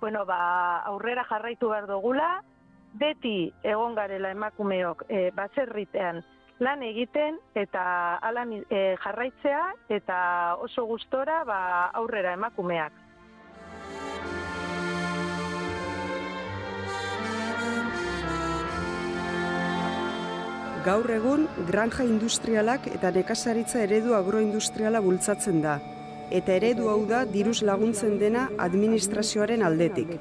Bueno, 0.00 0.26
ba, 0.28 0.82
aurrera 0.92 1.24
jarraitu 1.24 1.72
behar 1.72 1.88
dugula, 1.88 2.28
beti 3.00 3.52
egon 3.62 3.96
garela 3.96 4.34
emakumeok 4.36 5.06
e, 5.08 5.30
baserritean 5.32 6.24
lan 6.60 6.82
egiten 6.84 7.38
eta 7.56 7.82
alan 8.26 8.52
e, 8.58 8.80
jarraitzea 9.00 9.62
eta 9.88 10.16
oso 10.60 10.84
gustora 10.88 11.44
ba, 11.48 11.60
aurrera 11.96 12.34
emakumeak. 12.36 12.99
Gaur 20.84 21.10
egun, 21.12 21.42
granja 21.68 22.04
industrialak 22.08 22.86
eta 22.88 23.10
nekazaritza 23.12 23.82
eredu 23.84 24.14
agroindustriala 24.16 25.02
bultzatzen 25.04 25.58
da, 25.60 25.74
eta 26.32 26.54
eredu 26.56 26.88
hau 26.88 27.02
da 27.08 27.26
diruz 27.28 27.60
laguntzen 27.62 28.18
dena 28.18 28.48
administrazioaren 28.58 29.62
aldetik. 29.62 30.14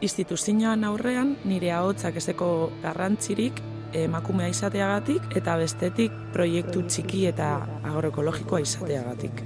instituzioan 0.00 0.84
aurrean 0.84 1.32
nire 1.44 1.72
ahotsak 1.74 2.16
ezeko 2.20 2.70
garrantzirik 2.82 3.58
emakumea 3.92 4.48
izateagatik 4.52 5.34
eta 5.40 5.56
bestetik 5.56 6.12
proiektu 6.32 6.84
txiki 6.86 7.24
eta 7.26 7.48
agroekologikoa 7.82 8.60
izateagatik. 8.60 9.42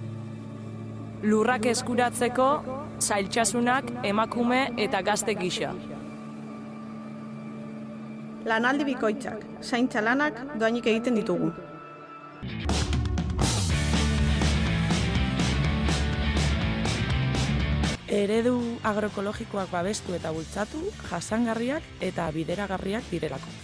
Lurrak 1.23 1.67
eskuratzeko 1.73 2.51
zailtxasunak 3.01 3.91
emakume 4.05 4.61
eta 4.77 5.01
gazte 5.01 5.35
gisa. 5.35 5.73
Lanaldi 8.43 8.83
bikoitzak, 8.85 9.45
zaintza 9.63 10.01
lanak 10.03 10.39
doainik 10.59 10.87
egiten 10.91 11.15
ditugu. 11.15 11.53
Eredu 18.13 18.57
agroekologikoak 18.85 19.71
babestu 19.71 20.17
eta 20.19 20.33
bultzatu, 20.35 20.83
jasangarriak 21.11 21.87
eta 22.03 22.27
bideragarriak 22.35 23.07
direlako. 23.13 23.55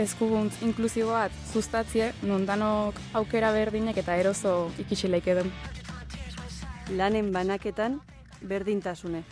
Eskuguntz 0.00 0.62
inklusibo 0.64 1.12
bat 1.12 1.36
sustatzie, 1.52 2.08
nondanok 2.24 2.96
aukera 3.20 3.52
berdinek 3.52 4.00
eta 4.00 4.16
eroso 4.16 4.72
ikisileik 4.80 5.28
edo. 5.36 5.44
Lanen 6.96 7.30
banaketan, 7.36 8.00
berdintasune. 8.40 9.22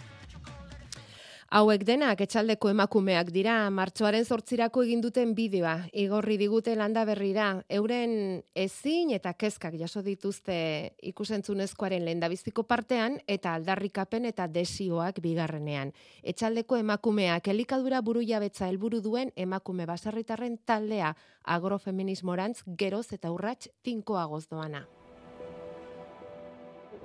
Hauek 1.51 1.83
denak 1.83 2.21
etxaldeko 2.23 2.69
emakumeak 2.71 3.33
dira, 3.35 3.57
martxoaren 3.75 4.23
zortzirako 4.23 4.85
egin 4.87 5.01
duten 5.03 5.33
bideoa, 5.35 5.89
igorri 5.99 6.37
digute 6.39 6.77
landa 6.79 7.03
berrira, 7.09 7.47
euren 7.75 8.13
ezin 8.55 9.11
eta 9.17 9.33
kezkak 9.35 9.75
jaso 9.81 9.99
dituzte 10.07 10.55
ikusentzunezkoaren 11.11 12.05
lehendabiziko 12.07 12.63
partean 12.63 13.17
eta 13.27 13.57
aldarrikapen 13.59 14.29
eta 14.31 14.47
desioak 14.47 15.19
bigarrenean. 15.25 15.91
Etxaldeko 16.23 16.79
emakumeak 16.79 17.51
elikadura 17.51 17.99
buru 18.01 18.23
jabetza 18.23 18.69
helburu 18.71 19.01
duen 19.03 19.33
emakume 19.35 19.89
baserritarren 19.91 20.55
taldea 20.65 21.17
agrofeminismorantz 21.43 22.61
geroz 22.79 23.09
eta 23.19 23.33
urrats 23.35 23.73
tinkoagoz 23.83 24.45
doana. 24.47 24.85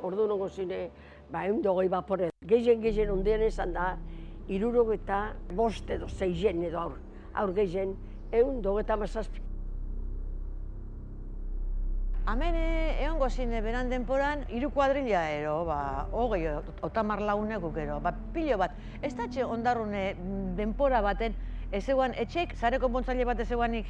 Ordu 0.05 0.27
nago 0.29 0.51
zine, 0.53 0.91
ba, 1.33 1.47
egun 1.47 1.65
dogoi 1.65 1.87
bapore. 1.89 2.29
Gehien 2.45 2.83
gehien 2.83 3.09
ondien 3.09 3.41
esan 3.41 3.73
da, 3.73 3.95
irurog 4.47 4.93
eta 4.93 5.33
bost 5.55 5.89
edo 5.89 6.07
zeizen 6.09 6.63
edo 6.63 6.79
aur. 6.79 6.99
Aur 7.33 7.53
gehien, 7.55 7.95
egun 8.31 8.61
dogeta 8.61 8.97
mazazpi. 8.97 9.41
Hemen 12.25 12.55
egon 12.57 13.19
gozine 13.21 13.59
beran 13.61 13.91
denporan, 13.91 14.47
hiru 14.49 14.71
kuadrilla 14.73 15.27
ero, 15.29 15.59
ba, 15.67 16.07
hogei, 16.11 16.47
otamar 16.81 17.21
launeko 17.21 17.69
gero, 17.75 17.99
ba, 18.01 18.15
pilo 18.33 18.57
bat. 18.57 18.73
Ez 19.01 19.13
da 19.13 19.27
txe 19.29 19.45
ondarrune 19.45 20.07
denpora 20.57 21.03
baten, 21.05 21.37
ez 21.71 21.85
etxek, 21.87 22.57
zareko 22.57 22.89
bontzaile 22.89 23.25
bat 23.25 23.39
ez 23.39 23.51
eguanik. 23.51 23.85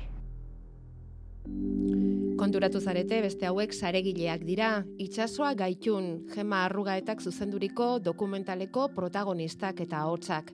Konturatu 2.36 2.82
zarete 2.84 3.22
beste 3.24 3.48
hauek 3.48 3.72
saregileak 3.72 4.42
dira, 4.44 4.70
itsasoa 5.00 5.54
gaitun, 5.56 6.26
Gema 6.34 6.66
Arrugaetak 6.66 7.22
zuzenduriko 7.24 7.88
dokumentaleko 8.04 8.90
protagonistak 8.96 9.80
eta 9.86 10.02
ahotsak. 10.04 10.52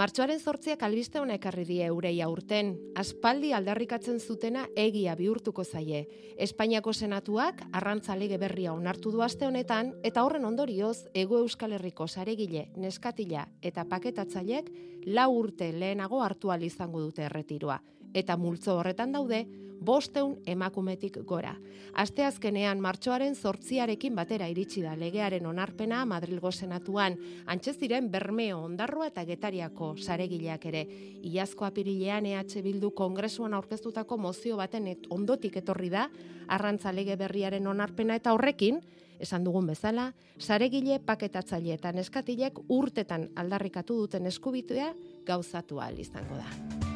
Martxoaren 0.00 0.40
zortziak 0.40 0.80
albiste 0.82 1.20
hona 1.20 1.36
ekarri 1.36 1.66
die 1.68 1.84
eurei 1.84 2.14
aurten, 2.24 2.72
aspaldi 2.96 3.52
aldarrikatzen 3.52 4.16
zutena 4.18 4.64
egia 4.80 5.12
bihurtuko 5.14 5.62
zaie. 5.64 6.06
Espainiako 6.48 6.94
senatuak 6.96 7.60
arrantza 7.70 8.16
lege 8.16 8.38
berria 8.40 8.72
onartu 8.72 9.12
du 9.12 9.20
aste 9.22 9.46
honetan 9.46 9.92
eta 10.02 10.24
horren 10.24 10.48
ondorioz 10.48 11.04
Ego 11.12 11.42
Euskal 11.44 11.76
Herriko 11.76 12.08
saregile, 12.08 12.70
neskatila 12.76 13.44
eta 13.60 13.84
paketatzaileek 13.84 14.72
lau 15.06 15.30
urte 15.36 15.70
lehenago 15.72 16.22
hartu 16.24 16.50
izango 16.64 17.00
dute 17.00 17.28
erretiroa 17.28 17.82
eta 18.14 18.38
multzo 18.40 18.78
horretan 18.78 19.12
daude 19.12 19.44
bosteun 19.84 20.38
emakumetik 20.46 21.18
gora. 21.28 21.54
Asteazkenean 22.00 22.80
martxoaren 22.82 23.36
zortziarekin 23.36 24.14
batera 24.16 24.48
iritsi 24.50 24.82
da 24.82 24.94
legearen 24.98 25.46
onarpena 25.46 26.04
Madrilgo 26.08 26.50
Senatuan, 26.52 27.18
antxe 27.46 27.74
ziren 27.74 28.10
Bermeo, 28.10 28.62
Ondarroa 28.64 29.10
eta 29.12 29.24
Getariako 29.28 29.94
saregileak 29.98 30.66
ere. 30.72 30.86
Iazko 31.22 31.68
apirilean 31.68 32.26
EH 32.26 32.62
Bildu 32.64 32.90
kongresuan 32.96 33.54
aurkeztutako 33.54 34.18
mozio 34.18 34.56
baten 34.56 34.88
et, 34.88 35.06
ondotik 35.10 35.60
etorri 35.62 35.90
da, 35.92 36.08
arrantza 36.48 36.92
lege 36.92 37.16
berriaren 37.20 37.66
onarpena 37.66 38.16
eta 38.16 38.34
horrekin, 38.34 38.80
esan 39.20 39.44
dugun 39.44 39.68
bezala, 39.70 40.08
saregile 40.38 40.98
paketatzaile 40.98 41.76
eta 41.76 41.92
neskatilek 41.92 42.58
urtetan 42.68 43.30
aldarrikatu 43.36 44.00
duten 44.02 44.26
eskubitea 44.26 44.90
gauzatu 45.26 45.80
ahal 45.80 46.02
izango 46.02 46.40
da. 46.40 46.93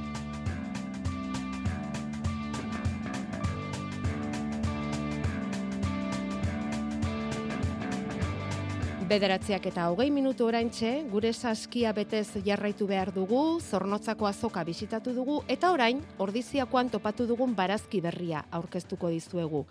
Bederatziak 9.08 9.64
eta 9.70 9.86
hogei 9.88 10.10
minutu 10.12 10.44
oraintxe, 10.44 10.88
gure 11.08 11.30
saskia 11.32 11.94
betez 11.96 12.42
jarraitu 12.44 12.84
behar 12.90 13.08
dugu, 13.14 13.56
zornotzako 13.58 14.26
azoka 14.28 14.60
bisitatu 14.68 15.14
dugu, 15.16 15.38
eta 15.48 15.70
orain, 15.72 16.02
ordiziakoan 16.20 16.90
topatu 16.92 17.24
dugun 17.24 17.54
barazki 17.56 18.02
berria 18.04 18.42
aurkeztuko 18.52 19.08
dizuegu. 19.08 19.62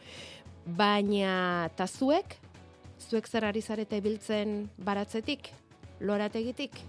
Baina, 0.65 1.69
ta 1.77 1.85
zuek, 1.85 2.33
zuek 2.97 3.29
zer 3.29 3.45
ari 3.45 3.61
zarete 3.61 3.99
biltzen 4.01 4.71
baratzetik, 4.81 5.51
lorategitik? 6.01 6.79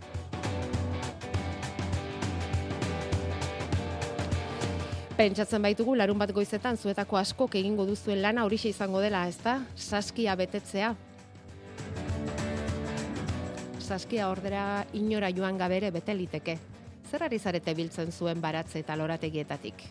Pentsatzen 5.19 5.69
baitugu 5.69 5.99
larun 6.00 6.17
bat 6.17 6.33
goizetan 6.33 6.81
zuetako 6.81 7.21
askok 7.21 7.61
egingo 7.61 7.85
duzuen 7.85 8.23
lana 8.25 8.49
horixe 8.49 8.73
izango 8.73 9.05
dela, 9.05 9.26
ezta? 9.28 9.59
Saskia 9.76 10.38
betetzea, 10.38 10.95
saskia 13.88 14.28
ordera 14.28 14.85
inora 14.92 15.30
joan 15.33 15.57
gabere 15.57 15.88
bete 15.90 16.12
liteke. 16.14 16.59
Zer 17.09 17.23
ari 17.25 17.38
zarete 17.38 17.73
biltzen 17.75 18.11
zuen 18.12 18.40
baratze 18.40 18.83
eta 18.83 18.97
lorategietatik? 19.00 19.85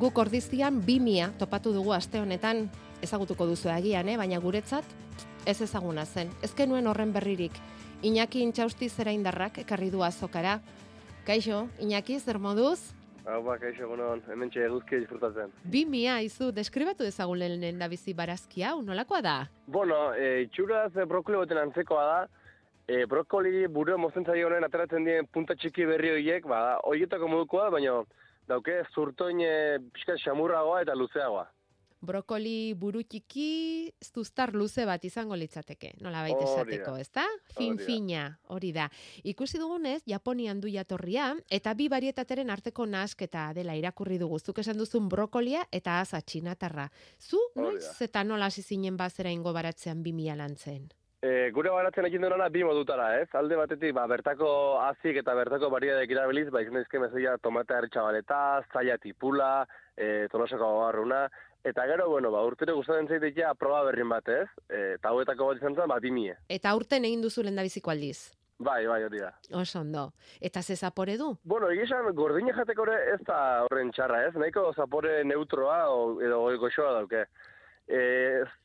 Guk 0.00 0.18
ordizian 0.22 0.78
bimia 0.86 1.28
topatu 1.38 1.74
dugu 1.76 1.92
aste 1.92 2.22
honetan, 2.22 2.70
ezagutuko 3.04 3.44
duzu 3.50 3.68
agian, 3.68 4.08
eh? 4.08 4.16
baina 4.16 4.40
guretzat 4.40 4.88
ez 5.44 5.60
ezaguna 5.60 6.06
zen. 6.06 6.32
Ez 6.40 6.54
genuen 6.56 6.88
horren 6.88 7.12
berririk, 7.12 7.52
Iñaki 8.00 8.40
intxausti 8.40 8.88
zera 8.88 9.12
indarrak 9.12 9.58
ekarri 9.60 9.90
du 9.92 10.00
azokara, 10.00 10.62
Kaixo, 11.26 11.66
Iñaki, 11.78 12.16
zer 12.18 12.38
moduz? 12.40 12.80
Hau 13.28 13.42
ba, 13.44 13.56
kaixo, 13.60 13.84
egunon, 13.84 14.22
hemen 14.32 14.50
txe 14.52 14.62
eguzki 14.64 15.02
disfrutatzen. 15.02 15.52
Bi 15.72 15.84
mia, 15.84 16.16
izu, 16.24 16.50
deskribatu 16.56 17.04
ezagun 17.04 17.40
lehen 17.42 17.78
da 17.78 17.88
bizi 17.92 18.14
barazki 18.16 18.64
hau, 18.64 18.80
nolakoa 18.82 19.20
da? 19.24 19.34
Bueno, 19.66 19.98
e, 20.14 20.46
itxuraz 20.46 20.94
e, 20.96 21.04
brokoli 21.08 21.40
baten 21.42 21.60
antzekoa 21.60 22.06
da, 22.08 22.18
e, 22.88 23.04
brokoli 23.10 23.66
buru 23.68 23.98
mozten 24.00 24.24
zaio 24.24 24.48
honen 24.48 24.64
ateratzen 24.64 25.04
dien 25.04 25.28
punta 25.28 25.54
txiki 25.54 25.86
berri 25.90 26.14
horiek, 26.16 26.48
ba, 26.48 26.78
horietako 26.88 27.28
modukoa, 27.28 27.68
baina 27.76 28.00
dauke 28.48 28.80
zurtoin 28.94 29.44
e, 29.44 29.54
pixka 29.92 30.16
xamurragoa 30.24 30.80
eta 30.86 30.96
luzeagoa. 30.96 31.44
Brokoli 32.00 32.72
buru 32.80 33.02
txiki, 33.04 33.92
zuztar 34.00 34.54
luze 34.56 34.86
bat 34.88 35.02
izango 35.04 35.36
litzateke, 35.36 35.90
nola 36.00 36.22
baita 36.24 36.46
esateko, 36.46 36.94
ezta? 36.96 37.26
Fin 37.58 37.76
fina, 37.76 38.22
hori 38.48 38.70
da. 38.72 38.86
Ikusi 39.28 39.60
dugunez, 39.60 39.98
Japonian 40.08 40.62
du 40.64 40.70
jatorria, 40.72 41.34
eta 41.52 41.74
bi 41.76 41.90
barietateren 41.92 42.48
arteko 42.50 42.86
nahasketa 42.88 43.50
dela 43.52 43.76
irakurri 43.76 44.16
dugu. 44.22 44.38
Zuk 44.40 44.62
esan 44.64 44.80
duzun 44.80 45.10
brokolia 45.12 45.66
eta 45.70 45.98
asa 46.00 46.22
txinatarra. 46.24 46.88
Zu, 47.20 47.42
noiz 47.60 48.00
eta 48.00 48.24
nola 48.24 48.48
hasi 48.48 48.64
zinen 48.64 48.96
bazera 48.96 49.28
ingo 49.30 49.52
baratzean 49.52 50.00
bi 50.02 50.16
mila 50.16 50.38
lantzen? 50.40 50.88
E, 51.20 51.50
gure 51.52 51.68
baratzen 51.68 52.06
egin 52.08 52.22
duena 52.24 52.46
bi 52.48 52.62
modutara, 52.64 53.10
ez? 53.20 53.26
Alde 53.36 53.58
batetik, 53.60 53.92
ba, 53.92 54.06
bertako 54.08 54.48
azik 54.86 55.18
eta 55.20 55.34
bertako 55.36 55.68
bariadek 55.74 56.14
irabiliz, 56.14 56.46
ba, 56.48 56.62
izan 56.64 56.78
daizke 56.78 57.02
mezoia 57.02 57.34
tomate 57.44 57.76
harritxabaleta, 57.76 58.38
zaila 58.72 58.96
tipula, 59.02 59.50
e, 60.00 60.28
tolosako 60.32 60.70
garruna, 60.78 61.26
eta 61.64 61.86
gero, 61.86 62.08
bueno, 62.08 62.30
ba, 62.30 62.42
urtero 62.46 62.76
gustatzen 62.76 63.08
zaitea 63.08 63.54
proba 63.54 63.82
berrin 63.88 64.08
bat, 64.08 64.28
ez? 64.28 64.48
E, 64.68 64.94
eta 64.96 65.10
hauetako 65.10 65.50
bat 65.50 65.60
izan 65.60 65.76
zen, 65.76 65.88
ba, 65.88 65.98
bimie. 66.00 66.36
Eta 66.48 66.70
aurten 66.70 67.04
egin 67.04 67.22
duzu 67.22 67.44
lendabiziko 67.46 67.90
aldiz. 67.90 68.30
Bai, 68.60 68.84
bai, 68.86 69.02
hori 69.06 69.22
da. 69.22 69.30
Oso 69.56 69.80
ondo. 69.80 70.10
Eta 70.40 70.62
ze 70.62 70.76
zapore 70.76 71.16
du? 71.16 71.30
Bueno, 71.44 71.70
egia 71.72 71.86
esan, 71.86 72.10
gordina 72.14 72.52
jateko 72.52 72.84
ere 72.84 73.14
ez 73.14 73.22
da 73.24 73.38
horren 73.64 73.92
txarra, 73.96 74.26
ez? 74.26 74.34
Nahiko 74.36 74.66
zapore 74.76 75.22
neutroa 75.24 75.78
o, 75.88 76.20
edo 76.20 76.42
goxoa 76.60 76.92
dauke. 76.98 77.24
E, 77.88 78.02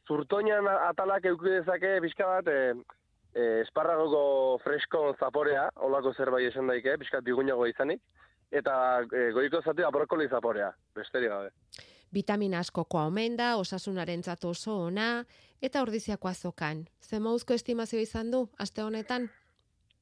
zurtoinan 0.07 0.67
atalak 0.89 1.25
euki 1.31 1.47
dezake 1.53 1.95
pixka 2.03 2.27
bat, 2.27 2.51
e, 2.51 2.75
e, 3.31 3.47
esparragoko 3.63 4.59
fresko 4.65 5.15
zaporea, 5.15 5.69
olako 5.87 6.13
zerbait 6.13 6.51
esan 6.51 6.67
daike, 6.67 6.97
pixka 6.99 7.23
bigunago 7.23 7.65
izanik, 7.71 8.03
eta 8.51 8.75
e, 9.07 9.29
goiko 9.31 9.63
zatea 9.63 9.95
brokoli 9.95 10.27
zaporea, 10.27 10.73
besterik 10.95 11.31
gabe. 11.31 11.55
Vitamina 12.15 12.59
askokoa 12.63 13.05
omen 13.11 13.35
da, 13.37 13.55
osasunaren 13.59 14.21
oso 14.43 14.77
ona, 14.87 15.25
eta 15.61 15.81
ordiziako 15.81 16.27
azokan. 16.27 16.85
Ze 17.01 17.19
mauzko 17.19 17.53
estimazio 17.53 17.99
izan 17.99 18.31
du, 18.31 18.47
aste 18.57 18.83
honetan? 18.83 19.29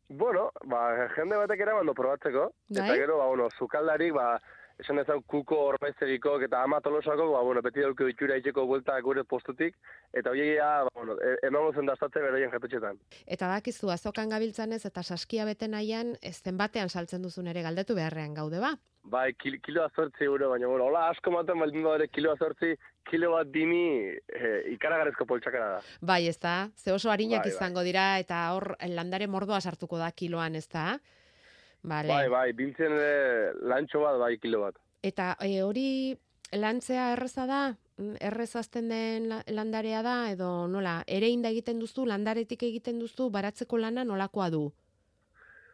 Bueno, 0.10 0.51
ba, 0.70 1.08
jende 1.15 1.38
batek 1.38 1.63
eraman 1.65 1.93
probatzeko, 1.96 2.51
eta 2.70 2.86
Bai? 2.88 3.00
gero, 3.00 3.17
ba, 3.17 3.27
bueno, 3.27 3.48
zukaldarik, 3.58 4.13
ba, 4.13 4.39
esan 4.79 5.00
ezau 5.00 5.20
kuko 5.29 5.58
ormaiztegiko 5.72 6.36
eta 6.46 6.62
ama 6.63 6.82
tolosako, 6.82 7.32
ba, 7.34 7.41
bueno, 7.41 7.62
beti 7.65 7.82
dauke 7.82 8.10
itxura 8.12 8.38
itxeko 8.38 8.65
buelta 8.70 9.00
gure 9.01 9.24
postutik, 9.24 9.75
eta 10.13 10.29
hoiegia, 10.29 10.70
ba, 10.84 10.93
bueno, 10.93 11.17
e- 11.17 11.38
emango 11.48 11.74
zen 11.74 11.89
dastatze 11.89 12.22
beroien 12.22 12.51
jatetxetan. 12.51 13.00
Eta 13.25 13.50
bakizu 13.55 13.89
azokan 13.89 14.29
gabiltzanez 14.29 14.84
eta 14.86 15.03
saskia 15.03 15.46
bete 15.50 15.67
nahian, 15.67 16.17
ez 16.22 16.38
zenbatean 16.43 16.89
saltzen 16.89 17.24
duzun 17.24 17.48
ere 17.48 17.63
galdetu 17.65 17.96
beharrean 17.96 18.34
gaude 18.34 18.60
ba. 18.60 18.75
Bai, 19.04 19.34
kil, 19.36 19.60
kilo 19.62 19.84
azortzi 19.84 20.24
euro, 20.24 20.50
baina, 20.50 20.68
bueno, 20.68 20.86
hola 20.88 21.10
asko 21.12 21.32
maten 21.32 21.60
baldin 21.60 21.84
badare 21.84 22.08
kilo 22.08 22.32
azortzi, 22.32 22.70
kilo 23.10 23.34
bat 23.34 23.50
dimi 23.52 23.82
e, 24.16 24.52
ikaragarezko 24.74 25.26
poltsakara 25.28 25.68
da. 25.74 25.82
Bai, 26.02 26.28
ez 26.32 26.38
da, 26.40 26.70
ze 26.80 26.94
oso 26.96 27.12
harinak 27.12 27.44
Bai, 27.44 27.50
bai. 27.52 27.56
izango 27.58 27.84
dira, 27.84 28.06
eta 28.24 28.40
hor 28.56 28.78
landare 28.88 29.28
mordoa 29.28 29.60
sartuko 29.62 30.00
da 30.00 30.10
kiloan, 30.12 30.56
ez 30.56 30.70
da? 30.72 30.98
Vale. 31.84 32.08
Bai, 32.08 32.30
bai, 32.32 32.54
biltzen 32.56 32.96
ere 32.96 33.52
lantxo 33.68 34.00
bat, 34.06 34.18
bai, 34.24 34.38
kilo 34.40 34.62
bat. 34.64 34.80
Eta 35.04 35.34
e, 35.44 35.58
hori 35.68 36.16
lantzea 36.56 37.12
erreza 37.18 37.46
da? 37.46 37.62
Mm, 38.00 38.16
Errez 38.24 38.56
azten 38.56 38.88
den 38.90 39.28
la- 39.30 39.44
landarea 39.52 40.00
da, 40.02 40.16
edo 40.32 40.66
nola, 40.72 41.02
ere 41.08 41.28
inda 41.30 41.52
egiten 41.52 41.78
duzu, 41.84 42.08
landaretik 42.08 42.63
egiten 42.63 43.04
duzu, 43.04 43.28
baratzeko 43.30 43.78
lana 43.78 44.08
nolakoa 44.08 44.48
du? 44.50 44.63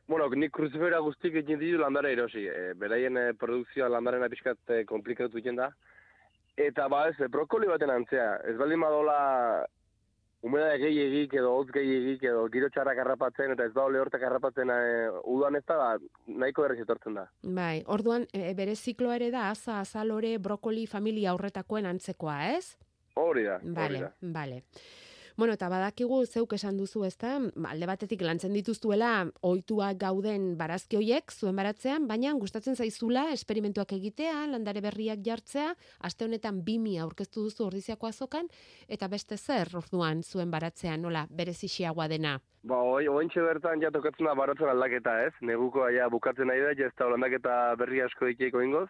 Bueno, 0.10 0.26
nik 0.34 0.52
kruzifera 0.58 1.00
guztik 1.06 1.36
egin 1.44 1.60
ditu 1.62 1.78
landare 1.78 2.16
erosi. 2.16 2.48
E, 2.50 2.74
beraien 2.82 3.18
e, 3.22 3.26
produkzioa 3.38 3.92
landaren 3.94 4.26
apiskat 4.26 4.72
e, 4.74 4.84
komplikatu 4.90 5.38
egiten 5.38 5.60
da. 5.60 5.68
Eta 6.58 6.88
ba 6.90 7.04
ez, 7.12 7.18
e, 7.22 7.28
brokoli 7.30 7.70
baten 7.70 7.94
antzea. 7.94 8.32
Ez 8.50 8.56
baldin 8.58 8.82
badola 8.82 9.20
humedade 10.42 10.80
gehiagik 10.82 11.36
edo 11.38 11.52
hotz 11.60 11.68
gehiagik 11.76 12.24
edo 12.32 12.48
giro 12.50 12.72
txarrak 12.74 13.02
harrapatzen 13.04 13.54
eta 13.54 13.68
ez 13.68 13.74
da 13.76 13.86
ole 13.86 14.02
hortak 14.02 14.24
harrapatzen 14.26 14.72
e, 14.74 14.80
udan 15.30 15.60
ez 15.60 15.64
da, 15.68 15.78
ba, 15.78 15.90
nahiko 16.42 16.66
errez 16.66 16.80
etortzen 16.86 17.20
da. 17.20 17.28
Bai, 17.44 17.84
orduan 17.86 18.26
e, 18.34 18.48
bere 18.58 18.74
zikloa 18.76 19.20
ere 19.20 19.30
da, 19.36 19.50
aza, 19.52 19.78
azalore, 19.84 20.38
brokoli 20.42 20.88
familia 20.88 21.36
aurretakoen 21.36 21.90
antzekoa, 21.92 22.40
ez? 22.56 22.80
Hori 23.20 23.46
da, 23.46 23.60
hori 23.86 24.02
da. 24.08 24.14
bale. 24.40 24.64
Bueno, 25.40 25.54
eta 25.56 25.70
badakigu 25.72 26.18
zeuk 26.28 26.52
esan 26.58 26.76
duzu, 26.76 27.06
ezta? 27.08 27.38
Alde 27.70 27.88
batetik 27.88 28.26
lantzen 28.28 28.52
dituztuela 28.52 29.12
ohituak 29.48 29.96
gauden 30.02 30.50
barazki 30.60 30.98
hoiek 31.00 31.32
zuen 31.32 31.56
baratzean, 31.56 32.10
baina 32.10 32.34
gustatzen 32.36 32.76
zaizula 32.76 33.24
esperimentuak 33.32 33.94
egitea, 33.96 34.34
landare 34.52 34.84
berriak 34.84 35.24
jartzea, 35.24 35.70
aste 36.10 36.28
honetan 36.28 36.60
2000 36.68 37.06
aurkeztu 37.06 37.46
duzu 37.48 37.70
ordiziako 37.70 38.10
azokan 38.12 38.52
eta 38.90 39.08
beste 39.08 39.38
zer 39.38 39.72
orduan 39.80 40.26
zuen 40.28 40.52
baratzean, 40.52 41.08
nola, 41.08 41.24
berezixiagoa 41.32 42.10
dena. 42.12 42.36
Ba, 42.68 42.84
oi, 42.98 43.08
ointxe 43.08 43.40
bertan 43.40 43.80
ja 43.80 43.96
tokatzen 43.96 44.28
da 44.28 44.36
baratzen 44.36 44.76
aldaketa, 44.76 45.22
ez? 45.30 45.34
Neguko 45.40 45.88
ja 45.96 46.12
bukatzen 46.12 46.52
nahi 46.52 46.68
da, 46.68 46.76
ja 46.76 46.92
ez 46.92 46.98
da 47.00 47.08
landaketa 47.16 47.78
berri 47.80 48.04
asko 48.04 48.28
ikiko 48.36 48.68
ingoz, 48.68 48.90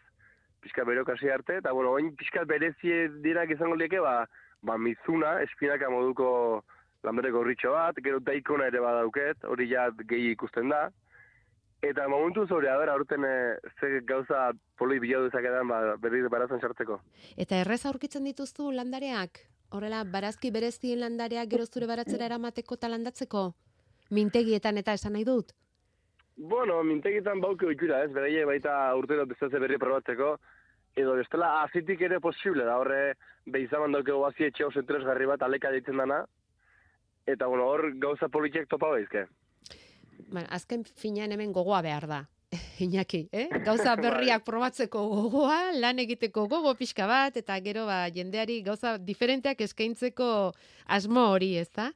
pixka 0.66 0.82
berokasi 0.82 1.30
arte, 1.30 1.62
eta 1.62 1.78
bueno, 1.78 1.94
oin 1.94 2.16
pixka 2.18 2.42
berezie 2.50 3.06
dirak 3.22 3.54
izango 3.54 3.78
lieke, 3.78 4.02
ba, 4.02 4.24
ba 4.62 4.78
mizuna, 4.78 5.40
espinaka 5.44 5.90
moduko 5.90 6.64
landare 7.04 7.32
gorritxo 7.32 7.72
bat, 7.72 8.00
gero 8.04 8.20
daikona 8.20 8.68
ere 8.68 8.82
badauket, 8.84 9.46
hori 9.48 9.70
ja 9.72 9.90
gehi 10.10 10.34
ikusten 10.34 10.70
da. 10.70 10.90
Eta 11.82 12.10
momentu 12.12 12.44
zore, 12.48 12.68
a 12.68 12.76
ber, 12.78 12.90
aurten 12.92 13.24
e, 13.24 13.36
ze 13.80 14.02
gauza 14.04 14.50
poli 14.78 15.00
bila 15.00 15.22
dezakedan, 15.24 15.68
ba, 15.68 15.96
berri 15.96 16.26
baratzen 16.28 16.60
sartzeko. 16.60 17.00
Eta 17.38 17.62
errez 17.64 17.86
aurkitzen 17.86 18.28
dituztu 18.28 18.68
landareak? 18.76 19.46
Horrela, 19.72 20.04
barazki 20.04 20.52
berezien 20.52 21.00
landareak 21.00 21.48
gero 21.48 21.66
zure 21.66 21.88
baratzera 21.88 22.28
eramateko 22.28 22.76
eta 22.76 22.90
landatzeko? 22.92 23.46
Mintegietan 24.12 24.82
eta 24.82 24.98
esan 24.98 25.14
nahi 25.16 25.24
dut? 25.24 25.54
Bueno, 26.36 26.82
mintegitan 26.84 27.40
bauke 27.44 27.68
oitura, 27.68 28.04
ez, 28.04 28.12
beraie 28.16 28.44
baita 28.48 28.74
urtero 28.96 29.26
bestatze 29.28 29.60
berri 29.60 29.78
probatzeko, 29.78 30.38
edo 30.96 31.16
bestela 31.18 31.62
azitik 31.64 32.02
ere 32.02 32.20
posible 32.20 32.66
da, 32.66 32.78
horre 32.82 33.16
behizaman 33.46 33.94
dauke 33.96 34.12
guazi 34.12 34.50
etxe 34.50 34.66
oso 34.66 34.82
interesgarri 34.84 35.28
bat 35.30 35.44
aleka 35.46 35.72
ditzen 35.72 35.98
dana, 36.02 36.24
eta 37.28 37.48
bueno, 37.48 37.68
hor 37.70 37.94
gauza 38.02 38.30
politiek 38.30 38.68
topa 38.70 38.90
baizke. 38.96 39.26
Ba, 40.34 40.44
azken 40.50 40.84
finean 40.84 41.32
hemen 41.32 41.54
gogoa 41.54 41.82
behar 41.86 42.08
da. 42.10 42.24
Iñaki, 42.80 43.30
eh? 43.32 43.48
Gauza 43.68 43.96
berriak 43.96 44.44
probatzeko 44.46 45.04
gogoa, 45.08 45.72
lan 45.78 46.00
egiteko 46.02 46.48
gogo 46.50 46.74
pixka 46.76 47.06
bat, 47.08 47.38
eta 47.38 47.60
gero 47.62 47.86
ba, 47.86 48.08
jendeari 48.14 48.62
gauza 48.66 48.98
diferenteak 48.98 49.62
eskaintzeko 49.62 50.30
asmo 50.88 51.28
hori, 51.34 51.56
ez 51.62 51.70
da? 51.76 51.92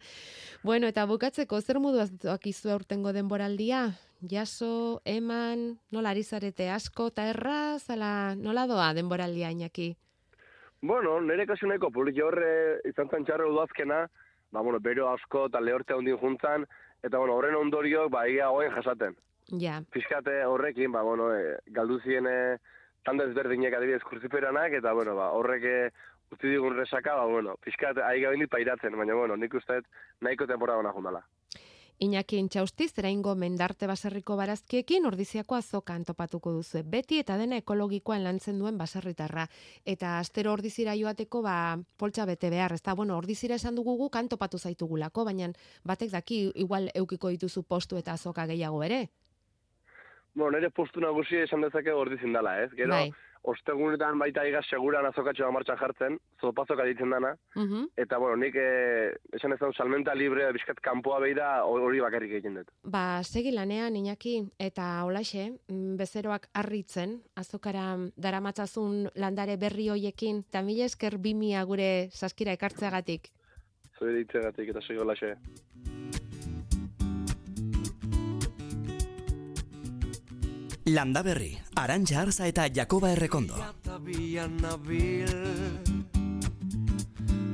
Bueno, 0.64 0.88
eta 0.88 1.06
bukatzeko, 1.10 1.60
zer 1.62 1.80
modu 1.80 2.06
izu 2.46 2.72
aurtengo 2.72 3.14
denboraldia? 3.14 3.90
Jaso, 4.30 5.02
eman, 5.04 5.74
nola 5.92 6.14
ari 6.14 6.24
zarete 6.24 6.70
asko, 6.72 7.10
eta 7.12 7.28
erraz, 7.34 7.90
ala, 7.90 8.36
nola 8.36 8.68
doa 8.68 8.94
denboraldia, 8.94 9.52
Iñaki? 9.52 9.96
Bueno, 10.84 11.20
nire 11.22 11.48
kasu 11.48 11.68
nahiko 11.68 11.90
politi 11.92 12.22
horre 12.22 12.80
izan 12.88 13.10
zen 13.10 13.26
txarra 13.26 13.50
udazkena, 13.50 14.06
ba, 14.52 14.62
bueno, 14.62 14.80
bero 14.80 15.10
asko 15.10 15.48
eta 15.50 15.60
lehorte 15.60 15.96
handin 15.96 16.20
juntzan, 16.20 16.68
eta 17.04 17.18
bueno, 17.18 17.36
horren 17.36 17.56
ondoriok, 17.56 18.12
ba, 18.12 18.28
ia 18.30 18.52
hoen 18.52 18.72
jasaten. 18.72 19.18
Ja, 19.62 19.82
Fiskate 19.94 20.40
horrekin, 20.46 20.92
ba, 20.92 21.04
bueno, 21.06 21.30
e, 21.36 21.58
galdu 21.76 22.00
zien 22.02 22.26
e, 22.26 22.58
tanda 23.06 23.28
ezberdinek 23.30 23.76
adibidez 23.78 24.02
kurziperanak, 24.08 24.74
eta, 24.80 24.94
bueno, 24.98 25.14
ba, 25.16 25.30
horrek 25.38 25.68
e, 25.70 25.78
utzi 26.34 26.50
digun 26.50 26.76
resaka, 26.78 27.16
ba, 27.20 27.28
bueno, 27.30 27.58
fiskat 27.66 28.02
ahi 28.02 28.24
gabinit 28.26 28.50
pairatzen, 28.50 28.98
baina, 28.98 29.14
bueno, 29.20 29.38
nik 29.38 29.54
uste 29.54 29.82
nahiko 30.22 30.50
temporada 30.50 30.82
hona 30.82 30.94
jundala. 30.96 31.24
Iñaki 32.04 32.40
Intxausti, 32.42 32.88
zeraingo 32.90 33.36
mendarte 33.38 33.88
baserriko 33.88 34.36
barazkiekin 34.36 35.06
ordiziako 35.06 35.56
azokan 35.56 36.04
topatuko 36.04 36.52
duzu. 36.52 36.82
Beti 36.84 37.20
eta 37.22 37.38
dena 37.38 37.60
ekologikoan 37.62 38.24
lantzen 38.26 38.58
duen 38.60 38.78
baserritarra. 38.78 39.46
Eta 39.86 40.18
astero 40.18 40.52
ordizira 40.58 40.98
joateko 41.00 41.44
ba, 41.46 41.56
poltsa 41.98 42.26
bete 42.26 42.50
behar. 42.50 42.74
Ez 42.74 42.82
da, 42.82 42.96
bueno, 42.98 43.18
ordizira 43.18 43.56
esan 43.56 43.76
dugu 43.80 43.96
gu 44.02 44.10
kan 44.10 44.28
topatu 44.28 44.58
zaitugulako, 44.58 45.24
baina 45.30 45.52
batek 45.86 46.12
daki 46.12 46.40
igual 46.66 46.90
eukiko 46.96 47.30
dituzu 47.30 47.64
postu 47.64 48.02
eta 48.02 48.18
azoka 48.18 48.48
gehiago 48.50 48.84
ere. 48.84 49.06
Bueno, 50.36 50.58
nire 50.58 50.72
postu 50.72 51.00
nagusi 51.00 51.38
esan 51.44 51.62
dezake 51.62 51.92
ordi 51.94 52.18
zindala, 52.18 52.64
ez? 52.64 52.72
Gero, 52.74 52.90
Bai. 52.96 53.12
ostegunetan 53.44 54.18
baita 54.18 54.46
igaz 54.48 54.64
seguran 54.70 55.06
azokatxoa 55.06 55.52
martxan 55.52 55.78
jartzen, 55.78 56.18
zopazoka 56.42 56.84
ditzen 56.88 57.10
dana, 57.12 57.36
Mhm. 57.56 57.90
eta 57.98 58.18
bueno, 58.18 58.38
nik 58.38 58.56
eh, 58.56 59.12
esan 59.34 59.52
ez 59.54 59.60
salmenta 59.78 60.16
libre, 60.16 60.52
bizkat 60.54 60.80
kanpoa 60.80 61.20
behira 61.20 61.66
hori 61.66 62.00
bakarrik 62.00 62.32
egiten 62.32 62.56
dut. 62.56 62.72
Ba, 62.84 63.22
segi 63.24 63.52
lanean, 63.52 63.96
Iñaki, 63.96 64.50
eta 64.58 65.04
olaxe, 65.06 65.52
mm, 65.68 65.98
bezeroak 65.98 66.48
harritzen, 66.54 67.22
azokara 67.36 67.98
daramatzazun 68.16 69.10
landare 69.16 69.58
berri 69.58 69.90
hoiekin, 69.90 70.46
eta 70.50 70.62
mila 70.62 70.86
esker 70.86 71.18
bimia 71.20 71.64
gure 71.64 72.08
saskira 72.12 72.54
ekartzeagatik. 72.54 73.30
Zure 74.00 74.14
ditzegatik 74.14 74.70
eta 74.70 74.82
segi 74.82 75.00
holaxe. 75.00 75.36
Landa 80.94 81.24
berri, 81.26 81.58
Arantxa 81.74 82.20
Arza 82.22 82.46
eta 82.46 82.68
Jakoba 82.70 83.10
Errekondo. 83.16 83.56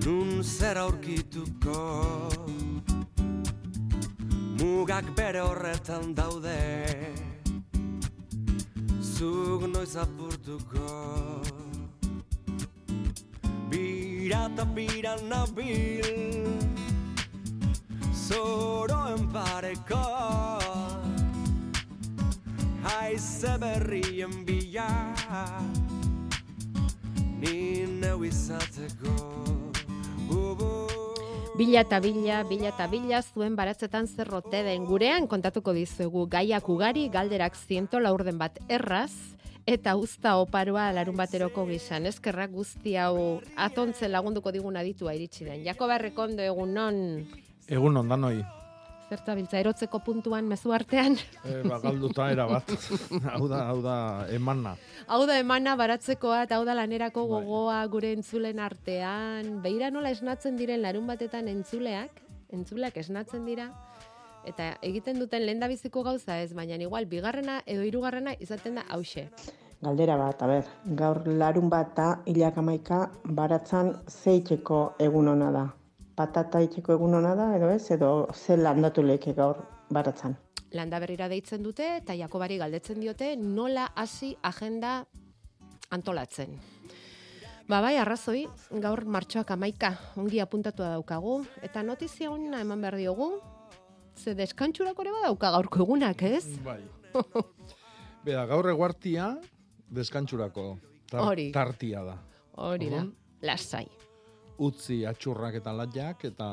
Nun 0.04 0.43
zer 0.43 0.80
aurkituko? 0.82 1.78
Mugak 4.60 5.13
bere 5.15 5.39
horretan 5.39 6.12
daude 6.17 6.58
Zug 8.99 9.63
noiz 9.71 9.95
apurtuko? 9.95 10.89
Bira 13.71 14.49
eta 14.52 14.67
bira 14.75 15.15
nabil 15.32 16.12
Zoroen 18.12 19.32
pareko 19.32 20.04
Haize 22.83 23.57
berrien 23.59 24.45
bila 24.45 24.87
Ni 27.41 27.85
neu 27.99 28.23
izateko 28.23 29.11
Bila 31.59 31.81
eta 31.83 31.99
bila, 31.99 32.43
bila 32.47 32.69
eta 32.71 32.85
bila, 32.87 33.19
zuen 33.19 33.57
baratzetan 33.59 34.07
zerrote 34.07 34.61
den 34.63 34.85
gurean 34.87 35.27
kontatuko 35.27 35.73
dizuegu 35.75 36.23
gaiak 36.31 36.69
ugari, 36.71 37.09
galderak 37.11 37.57
ziento 37.59 37.99
laurden 37.99 38.37
bat 38.39 38.61
erraz, 38.71 39.11
eta 39.67 39.97
usta 39.99 40.37
oparoa 40.39 40.87
larun 40.95 41.17
bateroko 41.19 41.65
gizan. 41.67 42.07
Eskerrak 42.07 42.53
guzti 42.55 42.95
hau 42.95 43.41
atontzen 43.59 44.13
lagunduko 44.15 44.53
digun 44.55 44.79
aditua 44.79 45.17
iritsi 45.17 45.49
den. 45.49 45.65
Jakoba 45.67 45.99
Errekondo 45.99 46.47
egun 46.47 46.73
non, 46.73 47.03
Egun 47.67 47.97
ondanoi. 48.01 48.59
Zerta 49.10 49.34
biltza, 49.36 49.58
erotzeko 49.60 50.00
puntuan 50.06 50.48
mezu 50.50 50.72
artean. 50.76 51.17
E, 51.43 51.60
ba, 51.65 51.80
galduta 51.82 52.30
era 52.32 52.45
bat. 52.50 52.69
hau 53.34 53.48
da, 53.50 53.63
hau 53.72 53.80
da, 53.84 53.98
emana. 54.36 54.76
Hau 55.08 55.24
da 55.30 55.39
emana 55.41 55.76
baratzekoa 55.80 56.43
eta 56.45 56.60
hau 56.60 56.65
da 56.67 56.78
lanerako 56.78 57.26
gogoa 57.32 57.82
gure 57.91 58.13
entzulen 58.13 58.62
artean. 58.62 59.56
Beira 59.65 59.89
nola 59.93 60.13
esnatzen 60.13 60.60
diren 60.60 60.84
larun 60.86 61.10
batetan 61.10 61.50
entzuleak, 61.52 62.22
entzuleak 62.54 62.98
esnatzen 63.02 63.48
dira, 63.50 63.72
eta 64.50 64.74
egiten 64.86 65.19
duten 65.19 65.45
lehendabiziko 65.45 66.04
gauza 66.06 66.39
ez, 66.41 66.54
baina 66.54 66.78
igual 66.78 67.10
bigarrena 67.10 67.62
edo 67.65 67.84
hirugarrena 67.88 68.36
izaten 68.39 68.80
da 68.80 68.86
hause. 68.93 69.28
Galdera 69.80 70.17
bat, 70.19 70.41
a 70.43 70.48
ber, 70.48 70.69
gaur 71.00 71.22
larun 71.26 71.69
bat 71.72 71.93
da 71.95 72.08
hilak 72.28 72.58
amaika 72.60 73.06
baratzan 73.24 73.93
zeitzeko 74.12 74.80
egun 75.00 75.32
ona 75.32 75.52
da. 75.56 75.67
Patata 76.19 76.60
itxeko 76.60 76.97
egun 76.97 77.13
ona 77.15 77.32
da, 77.39 77.45
edo 77.55 77.69
ez, 77.71 77.86
edo 77.95 78.27
ze 78.36 78.58
landatu 78.60 79.03
leke 79.05 79.32
gaur 79.38 79.62
baratzan. 79.89 80.34
Landa 80.75 80.99
berrira 80.99 81.29
deitzen 81.32 81.63
dute 81.63 81.86
eta 82.01 82.13
Jakobari 82.19 82.58
galdetzen 82.60 82.99
diote 82.99 83.29
nola 83.39 83.86
hasi 83.95 84.34
agenda 84.43 85.05
antolatzen. 85.95 86.58
Ba 87.69 87.79
bai, 87.86 87.95
arrazoi, 88.01 88.47
gaur 88.84 89.05
martxoak 89.05 89.51
amaika, 89.55 89.93
ongi 90.17 90.41
apuntatua 90.43 90.89
daukagu, 90.95 91.38
eta 91.63 91.84
notizia 91.86 92.32
hona 92.34 92.60
eman 92.65 92.82
behar 92.82 92.97
diogu, 92.97 93.29
ze 94.17 94.34
deskantxurako 94.36 95.05
ere 95.05 95.13
badauka 95.15 95.51
gaurko 95.55 95.84
egunak, 95.86 96.23
ez? 96.23 96.43
Bai. 96.65 96.82
Beda, 98.25 98.43
gaur 98.49 98.67
eguartia 98.73 99.38
deskantxurako 99.89 100.67
tar- 101.10 101.23
Hori. 101.29 101.51
tartia 101.55 102.03
da. 102.03 102.17
Hori 102.60 102.89
da, 102.89 102.97
Orduan, 103.05 103.13
lasai. 103.41 103.86
Utzi 104.60 105.06
atxurrak 105.08 105.56
eta 105.62 105.72
latiak 105.72 106.26
eta 106.28 106.48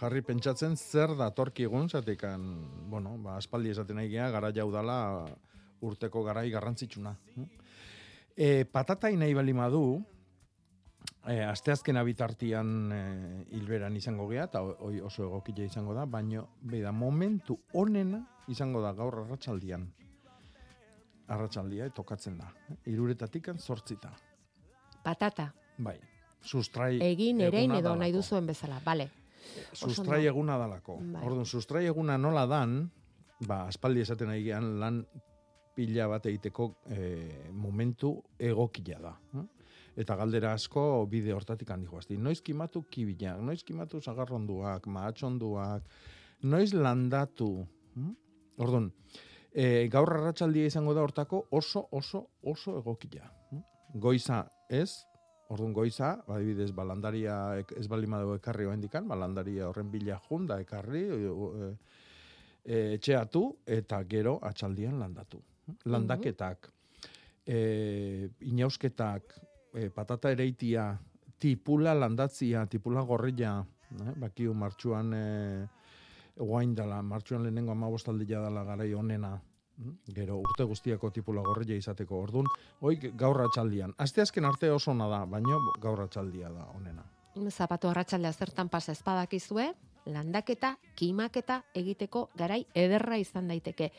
jarri 0.00 0.22
pentsatzen 0.24 0.76
zer 0.76 1.12
da 1.18 1.28
torkigun, 1.36 1.90
zatekan, 1.92 2.44
bueno, 2.88 3.18
ba, 3.20 3.36
aspaldi 3.36 3.74
esaten 3.74 4.00
nahi 4.00 4.08
gara 4.08 4.52
jaudala 4.52 5.26
urteko 5.84 6.22
garai 6.24 6.48
garrantzitsuna. 6.50 7.12
E, 8.36 8.64
patatai 8.64 9.14
nahi 9.20 9.34
bali 9.34 9.52
madu, 9.52 9.82
e, 11.26 11.42
asteazkena 11.44 12.02
bitartian 12.06 12.72
e, 12.92 13.02
hilberan 13.58 13.96
izango 13.96 14.28
gea, 14.32 14.48
eta 14.48 14.62
hoi 14.62 15.00
oso 15.04 15.26
egokila 15.28 15.68
izango 15.68 15.94
da, 15.94 16.06
baino, 16.06 16.48
beda, 16.62 16.92
momentu 16.92 17.58
onena 17.74 18.24
izango 18.48 18.80
da 18.80 18.94
gaur 18.96 19.20
arratsaldian. 19.26 19.84
Arratsaldia 21.28 21.90
tokatzen 21.92 22.38
da. 22.40 22.48
Iruretatik 22.88 23.52
zortzita. 23.60 24.14
Patata, 25.04 25.52
Bai. 25.78 26.17
Sustrai 26.42 26.98
egin 27.02 27.40
erein 27.40 27.70
edo 27.72 27.94
nahi 27.96 28.10
dalako. 28.12 28.16
duzuen 28.16 28.46
bezala, 28.46 28.80
bale. 28.84 29.10
Oso 29.72 29.88
Sustrai 29.90 30.20
ondo. 30.20 30.28
eguna 30.30 30.58
dalako. 30.58 30.98
Bai. 31.00 31.22
Orduan, 31.24 31.46
sustrai 31.46 31.86
eguna 31.86 32.16
nola 32.18 32.46
dan, 32.46 32.90
ba, 33.46 33.66
aspaldi 33.66 34.00
esaten 34.00 34.28
ari 34.30 34.44
lan 34.78 35.04
pila 35.74 36.08
bat 36.08 36.26
egiteko 36.26 36.74
e, 36.90 37.50
momentu 37.52 38.22
egokila 38.38 38.98
da. 39.00 39.12
eh? 39.38 39.44
Eta 39.96 40.14
galdera 40.16 40.52
asko 40.54 41.06
bide 41.10 41.32
hortatik 41.34 41.70
handi 41.70 41.86
joazti. 41.90 42.16
Noiz 42.16 42.40
kimatu 42.42 42.84
kibilak, 42.90 43.40
noiz 43.42 43.64
kimatu 43.64 44.00
sagarronduak, 44.00 44.86
mahatxonduak, 44.86 45.82
noiz 46.42 46.72
landatu. 46.74 47.66
hm? 47.94 48.12
Orduan, 48.58 48.92
e, 49.52 49.88
gaur 49.88 50.12
arratsaldia 50.12 50.66
izango 50.66 50.94
da 50.94 51.02
hortako 51.02 51.46
oso, 51.50 51.88
oso, 51.92 52.26
oso 52.42 52.78
egokila. 52.78 53.30
hm? 53.50 53.62
Goiza 53.94 54.46
ez, 54.68 55.04
Orduan 55.48 55.72
goiza, 55.72 56.10
adibidez, 56.28 56.72
balandaria 56.76 57.34
ek- 57.62 57.72
ez 57.80 57.86
bali 57.88 58.06
madago 58.06 58.34
ekarri 58.36 58.66
oendikan, 58.68 59.06
balandaria 59.08 59.68
horren 59.68 59.90
bila 59.90 60.18
junda 60.28 60.58
ekarri, 60.60 61.04
e, 61.08 61.70
e, 62.64 62.80
etxeatu, 62.98 63.44
eta 63.64 64.02
gero 64.04 64.38
atxaldian 64.44 64.98
landatu. 65.00 65.40
Landaketak, 65.88 66.68
e, 67.46 68.28
inausketak, 68.40 69.34
e, 69.72 69.88
patata 69.88 70.30
ereitia, 70.32 70.98
tipula 71.40 71.94
landatzia, 71.94 72.66
tipula 72.66 73.00
gorrilla, 73.08 73.64
eh? 74.04 74.12
bakiu 74.20 74.52
martxuan 74.54 75.12
e, 75.14 75.66
guain 76.36 76.74
dala, 76.74 77.00
martxuan 77.02 77.42
lehenengo 77.42 77.72
amabostaldia 77.72 78.40
dala 78.40 78.64
garai 78.64 78.92
onena? 78.94 79.40
Gero 80.14 80.38
urte 80.38 80.64
guztiako 80.64 81.10
tipula 81.14 81.42
gorrilla 81.46 81.76
izateko 81.78 82.18
ordun, 82.22 82.46
hoik 82.80 83.12
gaur 83.18 83.40
atxaldian. 83.44 83.94
Asteazken 83.98 84.44
arte 84.44 84.70
oso 84.74 84.90
ona 84.90 85.08
da, 85.08 85.24
baino 85.26 85.60
gaur 85.80 86.00
atxaldia 86.02 86.50
da 86.50 86.66
onena. 86.74 87.04
Zapatu 87.50 87.88
arratsaldea 87.88 88.32
zertan 88.32 88.68
pasa 88.68 88.92
espadakizue, 88.92 89.68
landaketa, 90.10 90.76
kimaketa 90.96 91.62
egiteko 91.76 92.28
garai 92.36 92.64
ederra 92.74 93.18
izan 93.20 93.48
daiteke. 93.48 93.92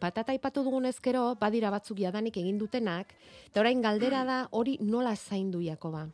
Patata 0.00 0.32
aipatu 0.32 0.62
dugun 0.64 0.86
ezkero, 0.88 1.34
badira 1.40 1.70
batzuk 1.72 1.98
jadanik 2.00 2.36
egin 2.36 2.58
dutenak, 2.60 3.12
eta 3.48 3.60
orain 3.60 3.82
galdera 3.82 4.24
da 4.24 4.38
hori 4.52 4.76
nola 4.80 5.14
zaindu 5.16 5.60
Jakoba. 5.64 6.06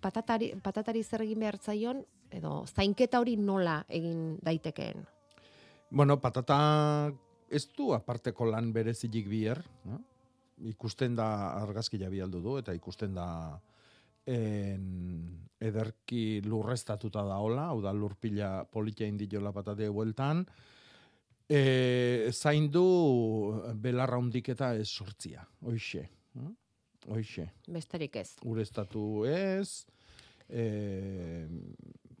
Patatari, 0.00 0.52
patatari 0.62 1.02
zer 1.02 1.24
egin 1.24 1.40
behar 1.40 1.58
zaion, 1.58 2.02
edo 2.30 2.64
zainketa 2.66 3.20
hori 3.20 3.36
nola 3.36 3.82
egin 3.88 4.38
daitekeen. 4.44 5.06
Bueno, 5.90 6.18
patata 6.20 7.12
ez 7.50 7.64
du 7.76 7.92
aparteko 7.96 8.48
lan 8.50 8.72
berezilik 8.72 9.28
bier, 9.28 9.62
no? 9.88 10.00
ikusten 10.66 11.14
da 11.16 11.28
argazkia 11.60 12.10
bialdu 12.10 12.40
du, 12.42 12.56
eta 12.58 12.74
ikusten 12.74 13.14
da 13.14 13.28
en, 14.28 14.88
ederki 15.60 16.40
lurreztatuta 16.46 17.24
da 17.26 17.38
hola, 17.42 17.68
hau 17.72 17.80
da 17.82 17.92
lurpila 17.94 18.64
politia 18.70 19.06
indiola 19.08 19.52
patate 19.54 19.88
bueltan, 19.94 20.44
e, 21.48 22.30
zaindu 22.32 22.84
belarra 23.74 24.18
hundiketa 24.20 24.74
ez 24.76 24.88
sortzia, 24.88 25.46
hoixe. 25.64 26.04
no? 26.38 26.54
Hoixe. 27.08 27.46
Besterik 27.72 28.18
ez. 28.20 28.28
Ureztatu 28.44 29.24
ez, 29.30 29.86
e, 30.48 31.46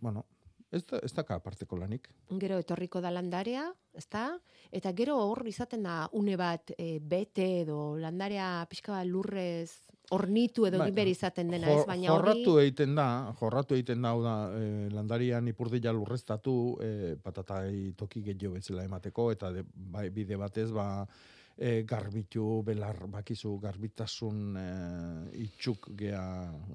bueno, 0.00 0.24
ez 0.70 0.82
da, 0.86 0.98
ez 1.02 1.12
daka 1.16 1.38
aparteko 1.38 1.76
lanik. 1.80 2.08
Gero 2.40 2.58
etorriko 2.60 3.00
da 3.00 3.10
landarea, 3.14 3.66
ezta? 3.96 4.28
Eta 4.74 4.92
gero 4.92 5.16
hor 5.24 5.46
izaten 5.48 5.82
da 5.86 6.08
une 6.12 6.36
bat 6.36 6.72
e, 6.76 6.98
bete 7.00 7.46
edo 7.62 7.96
landarea 7.96 8.66
pixka 8.68 8.92
bat 8.98 9.06
lurrez 9.08 9.70
ornitu 10.10 10.66
edo 10.68 10.80
egin 10.82 10.94
behar 10.96 11.08
izaten 11.10 11.50
dena, 11.52 11.68
Jo- 11.68 11.80
ez? 11.80 11.86
Baina 11.88 12.12
hori... 12.12 12.28
jorratu 12.32 12.58
egiten 12.62 12.94
da, 12.96 13.08
jorratu 13.40 13.76
egiten 13.76 14.04
da, 14.04 14.12
da, 14.24 14.36
e, 14.56 14.68
landarian 14.92 15.48
ipurdila 15.48 15.92
lurreztatu, 15.96 16.54
e, 16.84 16.92
patatai 17.22 17.92
toki 17.96 18.22
gehiago 18.24 18.54
bezala 18.56 18.84
emateko, 18.88 19.30
eta 19.32 19.52
de, 19.52 19.64
bai, 19.74 20.08
bide 20.14 20.36
batez, 20.40 20.70
ba, 20.72 21.04
e, 21.56 21.82
garbitu, 21.88 22.62
belar, 22.64 23.02
bakizu, 23.12 23.58
garbitasun 23.60 24.56
e, 24.56 24.66
itxuk 25.44 25.90
gea, 25.98 26.24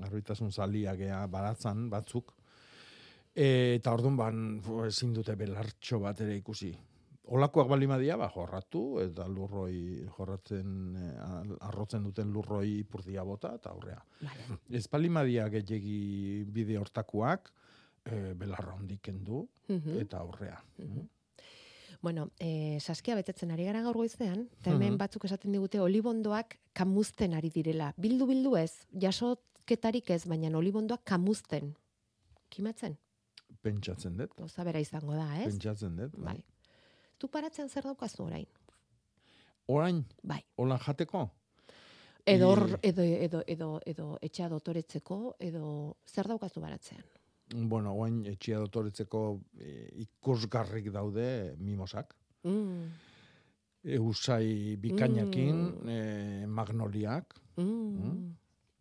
garbitasun 0.04 0.52
zalia 0.52 0.96
gea 1.00 1.26
baratzan 1.28 1.90
batzuk. 1.90 2.34
E, 3.36 3.76
eta 3.80 3.94
orduan 3.94 4.18
ban, 4.18 4.42
ezin 4.88 5.14
dute 5.14 5.36
belartxo 5.36 6.00
bat 6.00 6.20
ere 6.22 6.36
ikusi. 6.38 6.72
Olakoak 7.34 7.70
bali 7.72 7.88
madia, 7.88 8.18
ba, 8.20 8.28
jorratu, 8.30 9.00
eta 9.00 9.26
lurroi 9.32 10.04
jorratzen, 10.18 10.74
e, 11.00 11.08
arrotzen 11.66 12.04
duten 12.04 12.34
lurroi 12.36 12.80
ipurdia 12.82 13.24
bota, 13.24 13.54
eta 13.56 13.72
aurrea. 13.72 14.02
Vale. 14.22 14.60
Ez 14.70 14.86
bali 14.92 15.10
madia 15.10 15.48
gehiagi 15.50 16.44
bide 16.52 16.78
hortakoak, 16.78 17.50
e, 18.06 18.34
belarra 18.36 18.74
hondik 18.76 19.02
kendu, 19.02 19.48
Mhm. 19.70 20.00
eta 20.02 20.20
aurrea. 20.20 20.62
Bueno, 22.02 22.32
eh, 22.38 22.78
saskia 22.82 23.16
betetzen 23.16 23.52
ari 23.52 23.64
gara 23.64 23.82
gaur 23.82 23.96
goizean, 23.96 24.50
eta 24.60 24.72
hemen 24.72 24.92
Mhm. 24.92 24.98
batzuk 24.98 25.24
esaten 25.26 25.54
digute 25.54 25.80
olibondoak 25.80 26.60
kamuzten 26.74 27.34
ari 27.34 27.50
direla. 27.50 27.94
Bildu 27.98 28.28
bildu 28.28 28.58
ez, 28.58 28.86
jasoketarik 28.92 30.10
ez, 30.10 30.26
baina 30.28 30.56
olibondoak 30.58 31.06
kamuzten. 31.06 31.76
Kimatzen? 32.50 32.98
Pentsatzen 33.64 34.18
dut. 34.20 34.34
Gauza 34.38 34.64
bera 34.68 34.80
izango 34.84 35.16
da, 35.16 35.28
ez? 35.40 35.48
Pentsatzen 35.54 35.96
dut. 35.98 36.18
Bai. 36.18 36.34
Bai. 36.36 36.44
Tu 37.18 37.30
paratzen 37.32 37.70
zer 37.72 37.84
daukazu 37.88 38.26
orain? 38.26 38.46
Orain? 39.72 40.04
Bai. 40.24 40.42
Holan 40.60 40.80
jateko? 40.84 41.30
Edo, 42.26 42.50
hor- 42.54 42.78
edo, 42.84 43.04
edo, 43.04 43.42
edo, 43.48 43.70
edo 43.86 44.06
etxea 44.24 44.50
dotoretzeko, 44.52 45.36
edo 45.44 45.96
zer 46.08 46.28
daukazu 46.32 46.62
baratzean? 46.64 47.04
Bueno, 47.70 47.92
oain 48.00 48.22
etxia 48.32 48.60
dotoretzeko 48.64 49.24
e, 49.60 49.90
ikusgarrik 50.06 50.88
daude 50.92 51.56
mimosak. 51.60 52.16
Mm. 52.48 52.86
E, 53.84 53.98
usai 54.00 54.76
bikainakin, 54.80 55.58
Mm. 55.84 55.90
e, 55.90 56.46
magnoliak, 56.48 57.36
Mm. 57.58 58.32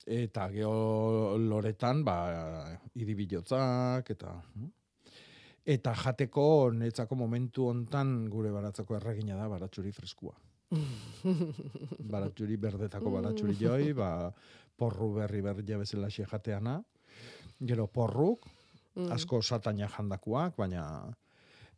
Eta 0.06 0.48
geho 0.52 1.36
loretan, 1.38 2.04
ba, 2.04 2.16
iribilotzak, 2.94 4.14
eta... 4.16 4.36
mm. 4.54 4.70
Eta 5.62 5.92
jateko 5.94 6.72
netzako 6.74 7.14
momentu 7.14 7.68
hontan 7.70 8.24
gure 8.26 8.50
baratzako 8.50 8.96
erregina 8.96 9.36
da 9.38 9.44
baratxuri 9.46 9.92
freskua. 9.94 10.32
baratxuri 12.14 12.56
berdetako 12.58 13.12
baratxuri 13.14 13.54
joi, 13.60 13.92
ba, 13.94 14.32
porru 14.74 15.12
berri 15.20 15.40
berri 15.40 15.62
xe 16.10 16.26
jateana. 16.26 16.82
Gero 17.60 17.86
porruk, 17.86 18.48
Mm. 18.92 19.08
asko 19.14 19.40
sataina 19.40 19.88
jandakoak, 19.88 20.56
baina... 20.56 20.84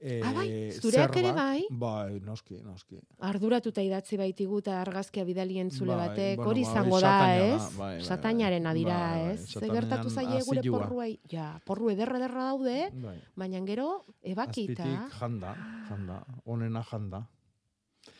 E, 0.01 0.21
Ah, 0.23 0.33
bai? 0.35 0.71
Zureak 0.73 1.17
ere 1.17 1.33
bai? 1.33 1.67
Bai, 1.71 2.21
noski, 2.21 2.59
noski. 2.63 2.99
Arduratuta 3.25 3.81
idatzi 3.81 4.19
baitigu 4.21 4.59
eta 4.61 4.81
argazkia 4.83 5.25
bidali 5.25 5.59
entzule 5.63 5.95
Bai, 5.95 6.09
batek, 6.09 6.37
bueno, 6.37 6.51
hori 6.51 6.65
ba, 6.65 6.71
izango 6.71 6.97
hori 6.97 7.03
da, 7.07 7.37
ez? 7.37 7.61
bai, 7.61 7.77
bai, 7.79 7.95
bai. 7.97 8.05
Satainaren 8.05 8.67
adira, 8.67 8.99
Bai, 8.99 9.21
bai, 9.23 9.33
ez? 9.35 9.47
Ze 9.53 9.69
gertatu 9.71 10.11
zaie 10.11 10.43
gure 10.45 10.63
porruei? 10.71 11.19
Ja, 11.31 11.61
porru 11.65 11.91
ederra 11.91 12.19
ederra 12.19 12.45
daude, 12.51 12.91
Bai. 12.93 13.17
baina 13.37 13.61
gero 13.65 14.05
ebakita. 14.23 14.83
Azpitik 14.83 15.19
janda, 15.21 15.55
janda, 15.89 16.25
onena 16.45 16.83
janda. 16.91 17.23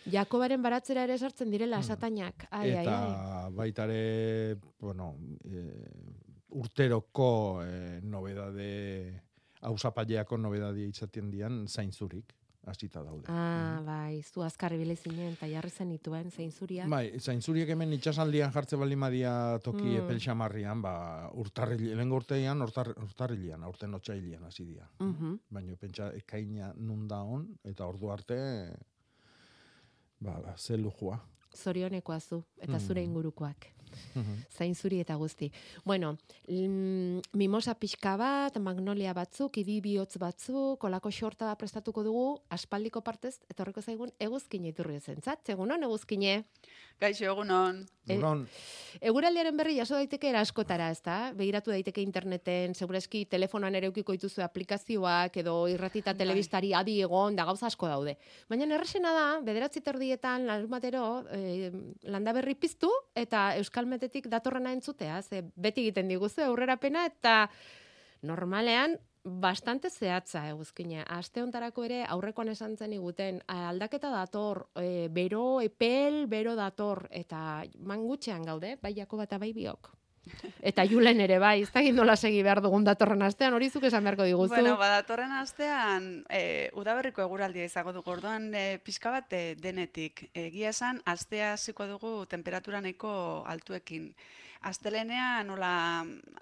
Jakobaren 0.09 0.63
baratzera 0.63 1.03
ere 1.05 1.19
sartzen 1.19 1.51
direla 1.51 1.83
satainak. 1.83 2.47
Ai, 2.51 2.71
ai, 2.73 2.85
eta 2.87 2.97
ai. 3.45 3.53
baitare, 3.53 4.57
bueno, 4.81 5.17
e, 5.45 5.65
urteroko 6.49 7.63
e, 7.65 8.01
nobedade, 8.03 9.24
hausapaileako 9.65 10.37
nobedade 10.39 10.85
izaten 10.87 11.31
dian 11.33 11.65
zainzurik, 11.69 12.33
hasita 12.65 13.03
daude. 13.05 13.27
Ah, 13.29 13.83
bai, 13.85 14.23
zu 14.23 14.41
azkarri 14.43 14.79
bile 14.81 14.95
zinen, 14.97 15.35
eta 15.35 15.47
jarri 15.51 15.69
zen 15.71 15.91
ituen, 15.93 16.31
zein 16.33 16.51
zuria. 16.53 16.87
Bai, 16.89 17.19
zainzuriek 17.21 17.69
hemen 17.75 17.93
itxasaldian 17.93 18.53
jartze 18.55 18.77
bali 18.81 18.97
madia 18.97 19.59
toki 19.65 19.83
Mm. 19.85 19.99
epel 20.05 20.21
xamarrian, 20.21 20.81
ba, 20.81 20.95
urtarril, 21.35 21.83
lehen 21.97 22.13
urtean, 22.13 22.63
urtar, 22.65 22.95
urtarrilean, 23.05 23.63
aurten 23.65 23.93
otxailian 23.95 24.45
hasi 24.45 24.65
dira. 24.65 24.89
Mhm. 25.01 25.39
Baina 25.51 25.77
pentsa 25.77 26.09
ekaina 26.17 26.73
nun 26.77 27.07
da 27.09 27.21
on, 27.23 27.49
eta 27.65 27.85
ordu 27.87 28.11
arte, 28.11 28.39
ba, 30.21 30.41
ba, 30.41 30.55
ze 30.57 30.77
lujua. 30.79 31.21
Zorionekoa 31.55 32.19
zu, 32.21 32.45
eta 32.59 32.79
zure 32.81 33.01
Mhm. 33.03 33.11
ingurukoak. 33.11 33.67
Zain 34.57 34.75
zuri 34.75 35.01
eta 35.01 35.17
guzti. 35.21 35.51
Bueno, 35.85 36.17
mm, 36.49 37.35
mimosa 37.35 37.75
pixka 37.75 38.17
bat, 38.17 38.59
magnolia 38.59 39.15
batzuk, 39.15 39.59
idi 39.59 39.81
bihotz 39.85 40.19
batzuk, 40.19 40.79
kolako 40.81 41.11
xorta 41.11 41.55
prestatuko 41.61 42.05
dugu, 42.07 42.27
aspaldiko 42.51 43.01
partez, 43.01 43.39
etorriko 43.51 43.83
zaigun 43.83 44.13
eguzkine 44.19 44.73
iturri 44.73 45.01
zentzat. 45.01 45.49
Egunon, 45.55 45.83
eguzkine? 45.83 46.45
Gaixo, 47.01 47.25
egunon. 47.27 47.83
E- 48.07 48.19
Eguraldiaren 49.09 49.57
berri 49.59 49.75
jaso 49.77 49.97
daiteke 49.99 50.29
eraskotara, 50.31 50.87
ezta? 50.95 51.33
Begiratu 51.35 51.73
daiteke 51.73 52.03
interneten, 52.05 52.75
segureski 52.79 53.25
telefonoan 53.27 53.75
ere 53.75 53.89
eukiko 53.91 54.15
dituzu 54.15 54.45
aplikazioak 54.45 55.37
edo 55.43 55.57
irratita 55.73 56.15
telebistari 56.15 56.73
adi 56.75 57.01
egon 57.03 57.35
da 57.37 57.47
gauza 57.49 57.67
asko 57.67 57.89
daude. 57.91 58.15
Baina 58.49 58.69
erresena 58.77 59.13
da, 59.17 59.25
bederatzi 59.45 59.83
terdietan 59.85 60.47
larunbatero 60.47 61.25
eh, 61.35 61.73
landa 62.05 62.37
berri 62.37 62.55
piztu 62.55 62.93
eta 63.15 63.55
euskalmetetik 63.59 64.29
datorrena 64.31 64.73
entzutea, 64.73 65.21
ze 65.23 65.43
beti 65.57 65.89
egiten 65.89 66.09
diguzu 66.09 66.47
aurrerapena 66.47 67.07
eta 67.11 67.49
normalean 68.23 68.97
bastante 69.25 69.89
zehatza 69.91 70.45
eguzkine. 70.51 71.03
Aste 71.09 71.43
hontarako 71.43 71.85
ere 71.89 72.03
aurrekoan 72.05 72.53
esan 72.53 72.77
zen 72.77 72.93
iguten 72.93 73.41
aldaketa 73.49 74.13
dator, 74.13 74.67
e, 74.77 75.09
bero 75.11 75.61
epel, 75.65 76.27
bero 76.29 76.55
dator 76.55 77.07
eta 77.11 77.65
mangutxean 77.81 78.45
gaude, 78.45 78.77
bai 78.83 78.95
Jakoba 78.95 79.25
eta 79.25 79.39
bai 79.39 79.53
biok. 79.57 79.91
Eta 80.61 80.85
Julen 80.91 81.21
ere 81.21 81.39
bai, 81.41 81.63
ez 81.63 81.73
dakit 81.73 81.97
nola 81.97 82.17
segi 82.17 82.43
behar 82.45 82.61
dugun 82.65 82.85
datorren 82.85 83.25
astean, 83.25 83.57
hori 83.57 83.71
zuk 83.71 83.89
esan 83.89 84.05
beharko 84.05 84.29
diguzu. 84.29 84.55
Bueno, 84.55 84.77
badatorren 84.81 85.33
astean, 85.41 86.25
e, 86.29 86.71
udaberriko 86.77 87.25
eguraldia 87.25 87.65
izango 87.65 87.93
dugu, 87.97 88.13
orduan 88.13 88.51
e, 88.55 88.79
pixka 88.85 89.13
bat 89.15 89.33
e, 89.33 89.45
denetik. 89.57 90.29
Egia 90.35 90.73
esan, 90.77 91.01
astea 91.05 91.55
hasiko 91.57 91.89
dugu 91.89 92.17
temperatura 92.29 92.85
nahiko 92.85 93.45
altuekin. 93.49 94.13
Astelenean, 94.65 95.51
nola, 95.51 95.71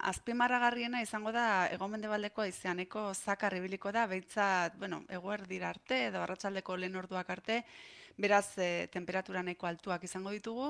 azpimarragarriena 0.07 1.01
izango 1.03 1.33
da, 1.35 1.67
egomendebaldeko 1.75 2.45
aizeaneko 2.45 3.09
zakar 3.13 3.57
ibiliko 3.57 3.91
da, 3.91 4.05
behitzat, 4.07 4.77
bueno, 4.79 5.01
eguerdira 5.11 5.73
arte, 5.73 6.05
edo 6.05 6.21
arratsaldeko 6.23 6.77
lehen 6.79 6.95
orduak 7.01 7.33
arte, 7.35 7.57
beraz, 8.15 8.45
e, 8.63 8.87
temperatura 8.93 9.43
nahiko 9.43 9.67
altuak 9.67 10.05
izango 10.07 10.31
ditugu. 10.31 10.69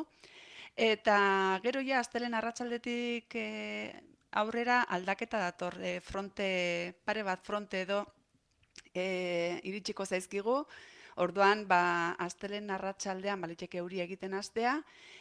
Eta 0.74 1.18
gero 1.62 1.84
ja, 1.86 2.00
astelen 2.02 2.34
arratsaldetik 2.34 3.38
e, 3.38 3.46
aurrera 4.42 4.82
aldaketa 4.98 5.44
dator, 5.46 5.78
e, 5.78 6.00
fronte, 6.02 6.48
pare 7.06 7.22
bat 7.22 7.46
fronte 7.46 7.84
edo 7.86 8.02
e, 8.96 9.62
iritsiko 9.62 10.10
zaizkigu, 10.10 10.64
orduan, 11.22 11.68
ba, 11.68 12.16
astelen 12.24 12.70
arratsaldean 12.74 13.42
baliteke 13.42 13.82
euri 13.82 14.02
egiten 14.02 14.34
astea, 14.34 14.78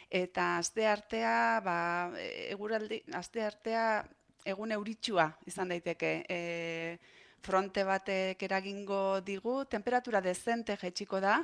eta 0.09 0.57
aste 0.57 0.87
artea, 0.87 1.35
ba, 1.65 1.77
e, 2.17 2.49
eguraldi, 2.53 3.01
aste 3.13 3.43
artea 3.45 3.85
egun 4.45 4.71
euritsua 4.75 5.29
izan 5.47 5.69
daiteke. 5.73 6.15
E, 6.29 6.97
fronte 7.43 7.83
batek 7.83 8.41
eragingo 8.47 9.19
digu, 9.21 9.63
temperatura 9.65 10.21
dezente 10.23 10.77
jaitsiko 10.79 11.19
da, 11.19 11.41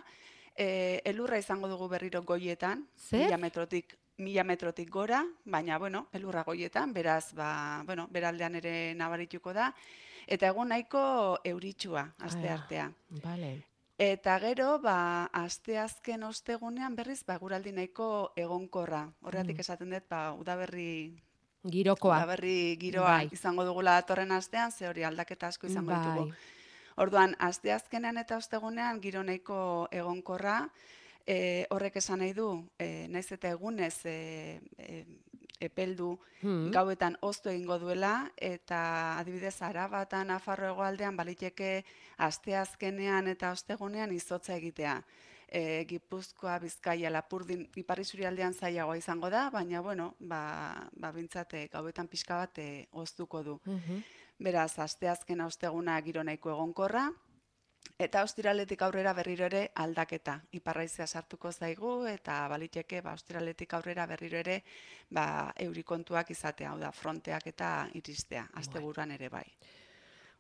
e, 0.56 1.02
elurra 1.06 1.40
izango 1.40 1.68
dugu 1.68 1.90
berriro 1.92 2.24
goietan, 2.24 2.88
mila 3.12 3.38
metrotik 3.38 3.98
mila 4.20 4.44
metrotik 4.44 4.90
gora, 4.92 5.24
baina, 5.46 5.78
bueno, 5.80 6.08
elurra 6.12 6.44
goietan, 6.44 6.94
beraz, 6.94 7.34
ba, 7.34 7.84
bueno, 7.88 8.08
beraldean 8.12 8.60
ere 8.60 8.94
nabarituko 9.00 9.54
da, 9.56 9.72
eta 10.28 10.52
egun 10.52 10.74
nahiko 10.74 11.02
euritsua, 11.48 12.04
aste 12.28 12.52
artea. 12.52 12.90
Vale. 13.24 13.69
Eta 14.00 14.38
gero, 14.40 14.78
ba, 14.80 15.26
asteazken 15.36 16.24
ostegunean 16.24 16.96
berriz, 16.96 17.20
ba, 17.28 17.36
guraldi 17.38 17.74
nahiko 17.76 18.32
egonkorra. 18.40 19.02
Horregatik 19.22 19.58
Mm. 19.58 19.60
esaten 19.66 19.90
dut, 19.92 20.06
ba, 20.10 20.34
udaberri 20.34 21.22
Girokoa. 21.68 22.18
Udaberri 22.22 22.78
giroa 22.80 23.18
Bai. 23.18 23.30
izango 23.34 23.66
dugula 23.66 23.92
datorren 24.00 24.32
astean, 24.32 24.72
ze 24.72 24.88
hori 24.88 25.04
aldaketa 25.04 25.48
asko 25.48 25.68
izango 25.68 25.92
Bai. 25.92 26.00
ditugu. 26.00 26.34
Orduan, 26.96 27.36
asteazkenean 27.40 28.18
eta 28.18 28.38
ostegunean 28.38 29.02
giro 29.02 29.22
nahiko 29.24 29.90
egonkorra, 29.92 30.70
e, 31.28 31.66
horrek 31.70 31.98
esan 31.98 32.20
nahi 32.20 32.32
du, 32.34 32.66
e, 32.80 33.08
naiz 33.10 33.30
eta 33.32 33.50
egunez 33.50 34.06
e, 34.06 34.62
e, 34.78 35.06
epeldu 35.60 36.18
Hmm. 36.42 36.72
gauetan 36.72 37.18
oztu 37.22 37.50
egingo 37.50 37.78
duela, 37.80 38.32
eta 38.38 39.18
adibidez 39.20 39.62
Arabata, 39.62 40.24
Nafarro 40.24 40.70
hegoaldean 40.72 41.18
baliteke 41.18 41.84
asteazkenean 42.18 43.28
eta 43.28 43.52
ostegunean 43.52 44.14
izotza 44.16 44.56
egitea. 44.56 45.02
E, 45.52 45.84
Gipuzkoa, 45.90 46.60
Bizkaia, 46.62 47.10
Lapurdin, 47.10 47.68
Ipar 47.76 48.00
Isurialdean 48.00 48.54
zailagoa 48.54 48.98
izango 48.98 49.30
da, 49.34 49.50
baina 49.50 49.82
bueno, 49.82 50.14
ba, 50.20 50.88
ba 50.94 51.12
bintzat, 51.12 51.54
e, 51.54 51.68
gauetan 51.74 52.08
pixka 52.08 52.38
bat 52.38 52.60
e, 52.62 52.88
oztuko 52.94 53.44
du. 53.44 53.60
Mhm. 53.66 54.04
Beraz, 54.40 54.78
asteazkena 54.80 55.48
osteguna 55.50 56.00
giro 56.02 56.24
nahiko 56.24 56.52
egonkorra, 56.54 57.10
Eta 58.00 58.22
ostiraletik 58.24 58.84
aurrera 58.86 59.12
berriro 59.12 59.44
ere 59.50 59.62
aldaketa. 59.84 60.38
Iparraizea 60.56 61.06
sartuko 61.06 61.50
zaigu 61.52 61.90
eta 62.08 62.38
baliteke 62.48 63.02
ba 63.04 63.12
ostiraletik 63.18 63.74
aurrera 63.76 64.06
berriro 64.08 64.40
ere 64.40 64.56
ba 65.18 65.26
eurikontuak 65.66 66.32
izatea, 66.32 66.70
hau 66.72 66.80
da 66.80 66.94
fronteak 66.96 67.50
eta 67.52 67.72
iristea 68.00 68.46
asteburuan 68.62 69.12
ere 69.18 69.28
bai. 69.34 69.44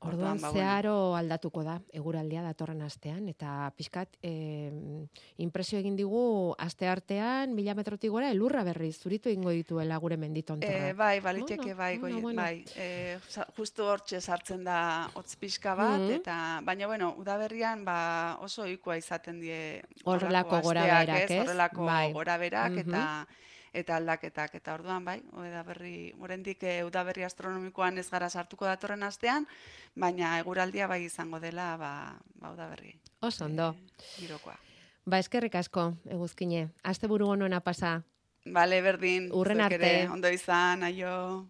Orduan, 0.02 0.40
ba, 0.40 0.48
bueno. 0.50 0.54
zeharo 0.54 0.94
aldatuko 1.18 1.62
da, 1.66 1.74
eguraldia 1.92 2.40
datorren 2.42 2.82
astean, 2.86 3.28
eta 3.28 3.68
pixkat, 3.76 4.16
e, 4.24 4.72
impresio 5.44 5.80
egin 5.82 5.98
digu, 6.00 6.56
aste 6.58 6.88
artean, 6.88 7.52
mila 7.54 7.76
metrotik 7.76 8.10
gora, 8.10 8.30
elurra 8.32 8.64
berriz, 8.64 8.96
zuritu 9.04 9.28
egingo 9.28 9.52
dituela 9.52 9.98
gure 10.00 10.16
menditontorra. 10.16 10.90
E, 10.90 10.94
bai, 10.94 11.20
baliteke 11.20 11.74
bai, 11.74 11.98
Bueno, 11.98 12.16
goi, 12.16 12.22
bueno. 12.24 12.42
bai. 12.42 12.64
E, 12.78 13.18
justu 13.58 13.84
hortxe 13.84 14.22
sartzen 14.22 14.64
da 14.64 15.10
hotz 15.16 15.36
pixka 15.36 15.76
bat, 15.76 16.00
Mhm. 16.00 16.16
eta 16.22 16.62
baina 16.64 16.88
bueno, 16.88 17.14
udaberrian 17.18 17.84
ba, 17.84 18.38
oso 18.40 18.64
ohikoa 18.64 18.96
izaten 18.98 19.42
die 19.42 19.84
Horrelako 20.06 20.56
asteak, 20.56 20.64
gorabeherak, 20.64 21.30
ez? 21.30 21.40
Horrelako 21.42 21.86
Bai. 21.86 22.14
goraberak 22.14 22.72
Mhm. 22.72 22.80
eta 22.88 23.28
eta 23.74 23.98
aldaketak 23.98 24.56
eta 24.56 24.74
orduan 24.74 25.06
bai, 25.06 25.20
udaberri, 25.34 26.14
oraindik 26.20 26.64
e, 26.64 26.84
udaberri 26.84 27.24
astronomikoan 27.24 27.98
ez 27.98 28.10
gara 28.10 28.30
sartuko 28.30 28.66
datorren 28.66 29.04
astean, 29.04 29.48
baina 29.96 30.38
eguraldia 30.40 30.88
bai 30.88 31.04
izango 31.06 31.40
dela 31.40 31.76
ba, 31.78 31.92
ba 32.36 32.52
udaberri 32.52 33.00
Oso 33.22 33.46
ondo. 33.46 33.76
girokoa. 34.18 34.56
Ba, 35.06 35.18
eskerrik 35.20 35.56
asko, 35.56 35.94
eguzkine. 36.06 36.70
Asteburu 36.84 37.28
onona 37.30 37.60
pasa. 37.60 38.04
Bale, 38.46 38.82
berdin. 38.82 39.32
Urren 39.34 39.62
arte. 39.62 40.08
Ondo 40.12 40.30
izan, 40.30 40.84
aio. 40.84 41.50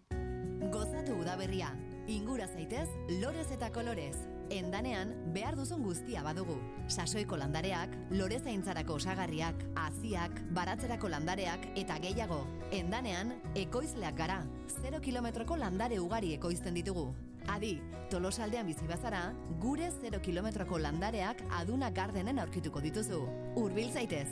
Gozatu 0.72 1.14
udaberria, 1.20 1.70
ingura 2.10 2.48
zaitez, 2.48 2.88
lorez 3.20 3.50
eta 3.52 3.70
kolorez. 3.70 4.16
Endanean, 4.50 5.12
behar 5.34 5.54
duzun 5.54 5.84
guztia 5.86 6.24
badugu. 6.26 6.56
Sasoiko 6.90 7.36
landareak, 7.38 7.92
lore 8.10 8.40
zaintzarako 8.40 8.96
osagarriak, 8.98 9.62
haziak, 9.78 10.40
baratzerako 10.56 11.08
landareak 11.12 11.68
eta 11.78 11.98
gehiago. 12.02 12.40
Endanean, 12.74 13.36
ekoizleak 13.54 14.18
gara. 14.18 14.40
0 14.80 15.00
kilometroko 15.00 15.56
landare 15.56 16.00
ugari 16.02 16.34
ekoizten 16.34 16.74
ditugu. 16.74 17.12
Adi, 17.48 17.76
tolosaldean 18.10 18.66
bizi 18.66 18.90
bazara, 18.90 19.22
gure 19.62 19.92
0 20.00 20.20
kilometroko 20.20 20.78
landareak 20.82 21.44
aduna 21.60 21.92
gardenen 21.94 22.42
aurkituko 22.42 22.82
dituzu. 22.82 23.22
Urbil 23.56 23.94
zaitez. 23.94 24.28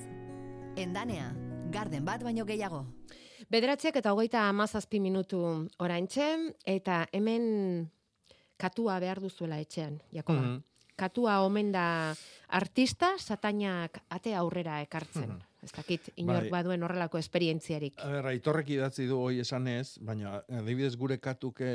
Endanea, 0.77 1.31
garden 1.71 2.05
bat 2.05 2.27
baino 2.27 2.45
gehiago. 2.45 2.87
Bederatziak 3.49 3.97
eta 3.97 4.13
hogeita 4.13 4.43
amazazpi 4.51 5.01
minutu 5.01 5.41
oraintxe, 5.81 6.27
eta 6.69 7.07
hemen 7.17 7.89
katua 8.61 8.99
behar 9.01 9.21
duzuela 9.25 9.59
etxean, 9.63 10.01
Jakoba. 10.13 10.41
Mhm. 10.43 10.63
Katua 10.99 11.37
omen 11.47 11.71
da 11.73 12.15
artista, 12.59 13.13
satainak 13.23 14.01
ate 14.11 14.35
aurrera 14.35 14.81
ekartzen. 14.83 15.29
Mhm. 15.31 15.45
Ez 15.63 15.73
dakit, 15.75 16.09
inork 16.17 16.47
Bai. 16.47 16.51
baduen 16.51 16.83
horrelako 16.83 17.19
esperientziarik. 17.19 17.95
A 17.99 18.09
ber, 18.09 18.27
aitorrek 18.31 18.69
idatzi 18.71 19.07
du 19.07 19.17
hoi 19.19 19.41
esanez, 19.43 19.97
baina 20.01 20.43
adibidez 20.49 20.95
gure 20.97 21.17
katuke 21.19 21.71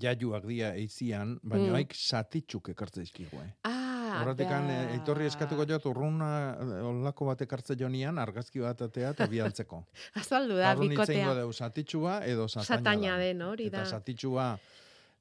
jaiuak 0.00 0.46
dia 0.48 0.70
eizian, 0.74 1.38
baina 1.42 1.70
Mm. 1.70 1.74
haik 1.74 1.92
satitxuk 1.94 2.68
ekartze 2.72 3.00
dizkigu, 3.00 3.36
eh? 3.42 3.50
Ah, 3.64 3.83
Horratikan, 4.22 4.66
ba. 4.68 4.72
eh, 4.72 4.94
aitorri 4.98 5.26
eskatuko 5.26 5.66
jot, 5.68 5.86
urruna 5.90 6.30
eh, 6.54 6.82
olako 6.86 7.26
bat 7.30 7.42
ekartze 7.42 7.76
jonian, 7.80 8.18
argazki 8.18 8.60
bat 8.60 8.82
atea 8.86 9.10
eta 9.16 9.26
bialtzeko. 9.30 9.82
Azaldu 10.22 10.56
da, 10.60 10.74
hitz 10.74 10.88
bikotea. 10.88 11.14
egingo 11.16 11.34
deu 11.40 11.52
satitxua 11.52 12.18
edo 12.26 12.48
sataina 12.48 12.76
Sataina 12.76 13.16
da. 13.16 13.22
den, 13.24 13.42
hori 13.42 13.70
da. 13.70 13.82
Eta 13.82 13.98
satitxua 13.98 14.50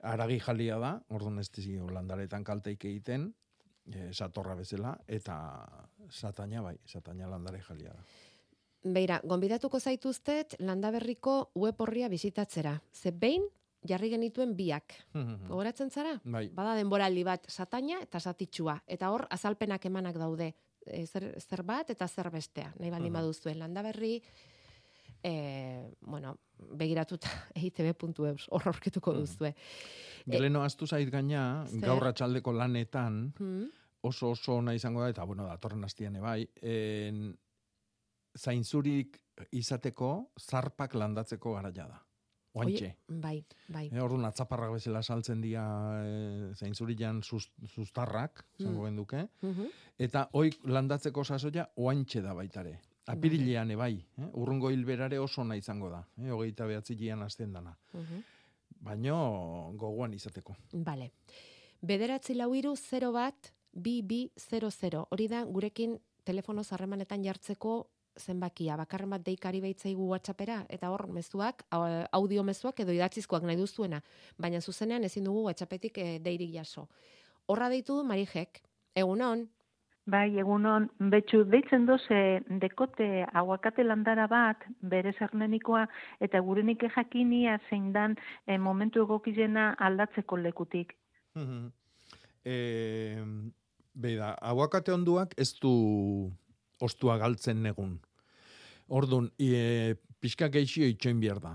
aragi 0.03 0.39
jalia 0.43 0.77
da, 0.83 0.93
orduan 1.15 1.39
ez 1.39 1.49
dizi 1.55 1.77
landaretan 1.79 2.43
kalteik 2.43 2.85
egiten, 2.85 3.29
e, 3.87 4.09
satorra 4.11 4.55
bezala, 4.59 4.97
eta 5.07 5.37
sataina 6.11 6.61
bai, 6.61 6.75
sataina 6.85 7.27
landare 7.31 7.61
jalia 7.67 7.93
da. 7.95 8.03
Beira, 8.83 9.21
gonbidatuko 9.23 9.79
zaituztet 9.79 10.57
landaberriko 10.59 11.51
web 11.55 11.79
horria 11.79 12.09
bizitatzera. 12.11 12.75
Ze 12.91 13.11
behin 13.11 13.45
jarri 13.87 14.09
genituen 14.09 14.55
biak. 14.55 14.93
Gogoratzen 15.13 15.89
zara? 15.91 16.19
Bai. 16.23 16.47
Bada 16.53 16.75
denboraldi 16.75 17.23
bat 17.23 17.45
sataina 17.49 17.99
eta 18.01 18.19
satitxua. 18.19 18.77
Eta 18.87 19.09
hor 19.11 19.27
azalpenak 19.29 19.85
emanak 19.85 20.15
daude. 20.17 20.53
E, 20.85 21.05
zer, 21.07 21.29
zer 21.39 21.63
bat 21.63 21.89
eta 21.89 22.07
zer 22.07 22.29
bestea. 22.29 22.73
Nahi 22.79 22.89
baldin 22.91 23.11
Mhm. 23.11 23.13
baduzuen 23.19 23.59
landaberri, 23.59 24.21
e, 25.23 25.91
bueno, 26.01 26.37
begiratuta 26.75 27.27
eitb.eus 27.55 28.47
hor 28.51 28.67
aurkituko 28.67 29.13
duzue. 29.13 29.53
Geleno 30.25 30.63
astu 30.63 30.87
zait 30.87 31.09
gaina, 31.11 31.65
Zer? 31.67 31.79
gaur 31.81 32.07
atxaldeko 32.07 32.51
lanetan, 32.53 33.33
Hmm? 33.39 33.69
oso 34.01 34.31
oso 34.31 34.55
ona 34.57 34.73
izango 34.75 35.01
da, 35.01 35.09
eta 35.09 35.23
bueno, 35.23 35.45
datorren 35.47 35.83
astian 35.83 36.19
bai, 36.21 36.47
en, 36.61 37.37
zainzurik 38.37 39.19
izateko, 39.51 40.31
zarpak 40.39 40.95
landatzeko 40.95 41.53
garaia 41.55 41.87
da. 41.87 42.01
Oantxe. 42.53 42.85
Oie, 43.09 43.19
bai, 43.21 43.45
bai. 43.67 43.87
E, 43.91 43.99
orduan 44.01 44.25
atzaparrak 44.25 44.71
bezala 44.75 45.01
saltzen 45.01 45.41
dira 45.41 45.63
e, 46.05 46.53
zainzurian 46.53 47.23
sus, 47.23 47.51
sustarrak, 47.73 48.43
zango 48.61 48.81
Mm. 48.81 48.85
genduke, 48.85 49.27
Mhm. 49.41 49.65
eta 49.97 50.29
oik 50.33 50.59
landatzeko 50.65 51.23
sasoia 51.23 51.69
oantxe 51.75 52.21
da 52.21 52.33
baitare. 52.33 52.79
Apirilean 53.07 53.69
ebai, 53.71 53.97
eh? 54.17 54.29
urrungo 54.33 54.69
hilberare 54.71 55.17
oso 55.19 55.41
ona 55.41 55.57
izango 55.57 55.89
da, 55.89 56.07
eh? 56.17 56.29
hogeita 56.31 56.65
behatzi 56.65 56.95
gian 56.95 57.21
azten 57.23 57.51
dana. 57.53 57.75
Mhm. 57.93 58.23
Baino 58.79 59.73
gogoan 59.75 60.13
izateko. 60.13 60.55
Bale. 60.73 61.11
Bederatzi 61.81 62.33
lau 62.35 62.53
iru 62.55 62.75
0 62.75 63.11
bat, 63.11 63.51
bi 63.73 64.01
bi 64.01 64.31
00. 64.37 65.07
Hori 65.09 65.27
da 65.27 65.43
gurekin 65.45 65.99
telefono 66.23 66.63
zarremanetan 66.63 67.23
jartzeko 67.23 67.87
zenbakia. 68.19 68.77
Bakarren 68.77 69.09
bat 69.09 69.23
deikari 69.25 69.61
beitzaigu 69.61 70.07
WhatsAppera, 70.09 70.65
eta 70.69 70.91
hor 70.91 71.07
mezuak, 71.07 71.65
au- 71.71 72.05
audio 72.11 72.43
mezuak 72.43 72.79
edo 72.79 72.91
idatzizkoak 72.91 73.43
nahi 73.43 73.55
duzuena. 73.55 74.01
Baina 74.37 74.61
zuzenean 74.61 75.03
ezin 75.03 75.23
dugu 75.23 75.43
WhatsAppetik 75.49 75.97
eh, 75.97 76.19
deirik 76.19 76.53
jaso. 76.53 76.87
Horra 77.47 77.69
deitu 77.69 77.97
du 77.97 78.03
Marijek. 78.03 78.61
Egunon, 78.95 79.47
Bai, 80.05 80.35
egunon, 80.35 80.89
betxu, 80.99 81.45
deitzen 81.47 81.85
doz, 81.87 82.01
e, 82.11 82.41
dekote 82.59 83.05
aguakate 83.39 83.85
landara 83.85 84.25
bat, 84.27 84.65
bere 84.81 85.13
zernenikoa, 85.15 85.85
eta 86.19 86.41
gurenik 86.43 86.83
jakinia 86.91 87.55
zein 87.69 87.93
dan 87.93 88.17
e, 88.45 88.57
momentu 88.57 89.05
egokizena 89.05 89.69
aldatzeko 89.79 90.41
lekutik. 90.43 90.91
e, 92.43 93.23
Beida, 93.93 94.33
aguakate 94.41 94.91
onduak 94.91 95.35
ez 95.37 95.53
du 95.61 95.71
ostua 96.81 97.17
galtzen 97.21 97.61
negun. 97.63 97.97
Orduan, 98.93 99.29
e, 99.39 99.95
pixka 100.19 100.49
geixio 100.53 100.87
itxoin 100.87 101.19
behar 101.21 101.41
da. 101.43 101.53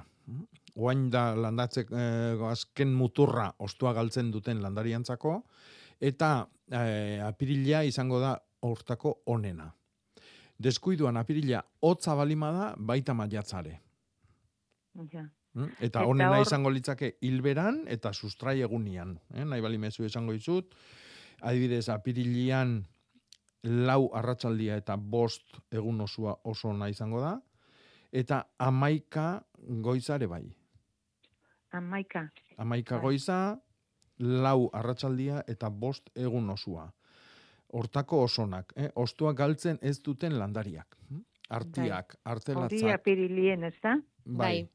Oain 0.78 1.08
da 1.10 1.32
landatzek 1.36 1.90
e, 1.90 2.04
azken 2.50 2.92
muturra 2.94 3.48
ostua 3.58 3.92
galtzen 3.96 4.30
duten 4.30 4.62
landariantzako, 4.62 5.34
eta 6.00 6.30
e, 6.70 7.18
apirila 7.24 7.82
izango 7.84 8.20
da 8.22 8.36
hortako 8.66 9.20
onena. 9.26 9.68
Deskuiduan 10.58 11.16
apirila 11.16 11.62
hotza 11.86 12.14
balima 12.18 12.50
da, 12.52 12.70
baita 12.78 13.14
maiatzare. 13.14 13.78
Ja. 15.12 15.28
Mm? 15.54 15.74
Eta 15.86 16.04
honena 16.06 16.40
izango 16.42 16.70
litzake 16.70 17.14
hilberan 17.24 17.84
eta 17.90 18.12
sustrai 18.12 18.60
egunian. 18.66 19.16
Eh? 19.34 19.44
Nahi 19.46 19.62
bali 19.64 19.78
mezu 19.78 20.04
esango 20.06 20.34
dizut. 20.34 20.74
Adibidez, 21.46 21.86
apirilian 21.94 22.80
lau 23.64 24.10
arratsaldia 24.14 24.76
eta 24.76 24.96
bost 24.96 25.58
egun 25.72 26.00
osua 26.00 26.36
oso 26.44 26.68
ona 26.68 26.88
izango 26.88 27.20
da. 27.20 27.40
Eta 28.12 28.44
amaika 28.58 29.42
goizare 29.82 30.26
bai. 30.26 30.44
Amaika. 31.72 32.28
Amaika 32.56 32.94
Bai. 32.96 33.02
goiza, 33.02 33.58
lau 34.18 34.70
arratsaldia 34.72 35.42
eta 35.46 35.68
bost 35.70 36.08
egun 36.16 36.48
osua. 36.50 36.86
Hortako 37.72 38.22
osonak, 38.24 38.72
eh? 38.76 38.88
ostua 38.96 39.34
galtzen 39.34 39.78
ez 39.82 39.98
duten 40.02 40.38
landariak. 40.38 40.96
hm? 41.10 41.20
Artiak, 41.50 42.14
Hori 42.14 42.32
artelatzak. 42.32 42.94
apirilien, 42.94 43.64
ez 43.64 43.74
da? 43.82 43.96
Bai. 44.24 44.68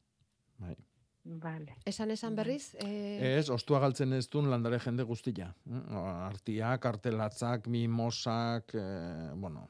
Bai. 0.60 0.76
Vale. 1.26 1.76
esan 1.86 2.12
esan 2.12 2.36
berriz? 2.36 2.76
Eh, 2.84 3.38
Ez, 3.38 3.50
ostua 3.50 3.80
galtzen 3.80 4.12
ez 4.14 4.26
duen 4.30 4.50
landare 4.52 4.80
jende 4.80 5.04
guztia. 5.04 5.54
Mm, 5.66 5.96
Artiak, 6.28 6.86
artelatzak, 6.86 7.68
mimosak, 7.68 8.74
eh, 8.76 9.32
bueno, 9.36 9.70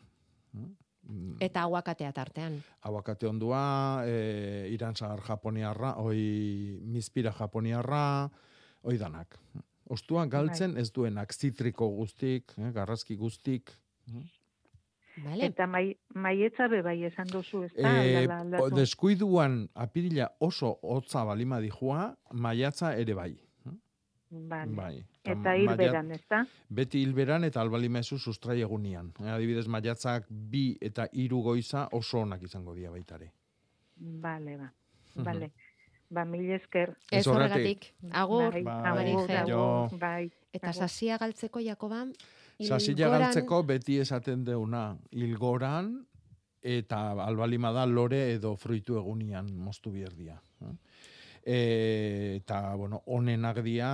mm, 0.54 1.36
Eta 1.40 1.62
aguakatea 1.62 2.12
tartean. 2.12 2.64
aguakate 2.82 3.28
ondua, 3.28 4.04
e, 4.08 4.70
irantzar 4.72 5.20
japoniarra, 5.22 5.98
oi 6.00 6.80
mizpira 6.82 7.32
japoniarra, 7.32 8.30
oi 8.84 8.98
danak. 8.98 9.38
Ostua 9.90 10.26
galtzen 10.26 10.78
ez 10.78 10.92
duenak, 10.92 11.34
zitriko 11.34 11.88
guztik, 11.88 12.54
eh, 12.58 12.72
garrazki 12.72 13.16
guztik. 13.16 13.72
Vale. 15.18 15.46
Eta 15.46 15.68
mai, 15.68 15.96
maietza 16.16 16.68
be 16.68 16.82
bai 16.82 17.04
esan 17.06 17.28
duzu, 17.30 17.64
ez 17.68 17.74
da? 17.76 17.92
E, 18.04 18.16
Aldala 18.24 18.40
aldatu. 18.42 18.76
deskuiduan 18.76 19.70
apirila 19.76 20.32
oso 20.40 20.80
hotza 20.82 21.24
balima 21.24 21.60
dijua, 21.62 22.16
maiatza 22.32 22.96
ere 22.98 23.14
bai. 23.14 23.36
Vale. 24.34 24.74
Bai. 24.74 24.96
Eta 25.24 25.54
hilberan, 25.56 26.10
ezta? 26.12 26.40
Beti 26.70 27.04
hilberan 27.04 27.44
eta 27.46 27.62
albalimezu 27.62 28.18
sustrai 28.18 28.62
egunian. 28.66 29.12
Eh, 29.22 29.30
adibidez, 29.30 29.68
maiatzak 29.68 30.26
bi 30.30 30.76
eta 30.82 31.06
hiru 31.14 31.44
goiza 31.46 31.88
oso 31.92 32.20
onak 32.26 32.42
izango 32.42 32.74
dira 32.74 32.90
baitare. 32.90 33.30
Vale, 33.98 34.58
ba. 34.58 34.72
Vale. 35.16 35.52
Ba, 36.10 36.26
mil 36.26 36.50
esker. 36.52 36.96
Ez 37.12 37.28
horregatik. 37.28 37.92
Agur, 38.12 38.52
Bai, 38.52 38.64
Marije. 38.64 39.44
jo. 39.48 39.90
Bai. 40.02 40.32
Eta 40.54 40.74
sasia 40.74 41.18
galtzeko, 41.18 41.60
Jakoba? 41.62 42.08
Hilgoran- 42.60 43.22
galtzeko 43.22 43.64
beti 43.64 43.98
esaten 44.00 44.44
deuna, 44.46 44.98
hilgoran 45.12 46.06
eta 46.62 47.12
albalima 47.26 47.72
da 47.72 47.86
lore 47.86 48.34
edo 48.34 48.56
fruitu 48.56 48.98
egunian 48.98 49.50
moztu 49.58 49.92
bierdia. 49.92 50.40
E, 51.46 52.38
eta, 52.40 52.76
bueno, 52.76 53.02
onenak 53.06 53.62
dia 53.64 53.90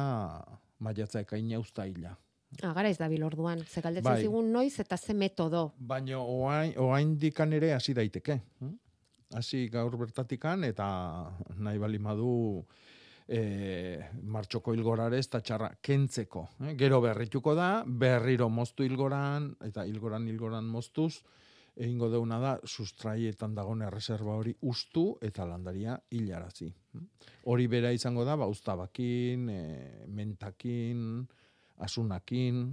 maiatza 0.80 1.22
ekaina 1.22 1.60
ustaila. 1.60 2.16
Agara 2.62 2.90
ez 2.90 2.98
dabil 2.98 3.24
orduan, 3.24 3.64
ze 3.66 3.82
galdetzen 3.82 4.12
Bai. 4.12 4.22
zigun 4.22 4.52
noiz 4.52 4.80
eta 4.80 4.98
ze 4.98 5.14
metodo. 5.14 5.72
Baina 5.80 6.20
oain, 6.20 6.74
oaindikan 6.78 7.54
ere 7.54 7.74
hasi 7.74 7.94
daiteke. 7.94 8.40
Hasi 9.34 9.68
gaur 9.70 9.96
bertatikan 9.98 10.64
eta 10.64 11.32
nahi 11.58 11.78
bali 11.78 12.00
madu 12.00 12.66
e, 13.30 13.42
martxoko 14.26 14.74
hilgorare 14.74 15.20
ez 15.22 15.28
txarra 15.30 15.70
kentzeko. 15.82 16.48
Eh? 16.66 16.74
Gero 16.80 17.00
berrituko 17.04 17.54
da, 17.58 17.84
berriro 17.86 18.50
moztu 18.50 18.84
hilgoran, 18.84 19.52
eta 19.66 19.86
hilgoran 19.86 20.26
hilgoran 20.28 20.66
moztuz, 20.66 21.22
egingo 21.80 22.10
deuna 22.12 22.40
da, 22.42 22.56
sustraietan 22.66 23.54
dagoen 23.56 23.86
erreserba 23.88 24.34
hori 24.36 24.56
ustu 24.68 25.14
eta 25.24 25.46
landaria 25.48 25.96
hilarazi. 26.12 26.68
Hori 27.48 27.70
bera 27.72 27.94
izango 27.96 28.26
da, 28.28 28.36
ba, 28.36 28.50
ustabakin, 28.50 29.48
e, 29.54 29.62
mentakin, 30.10 31.06
asunakin? 31.86 32.66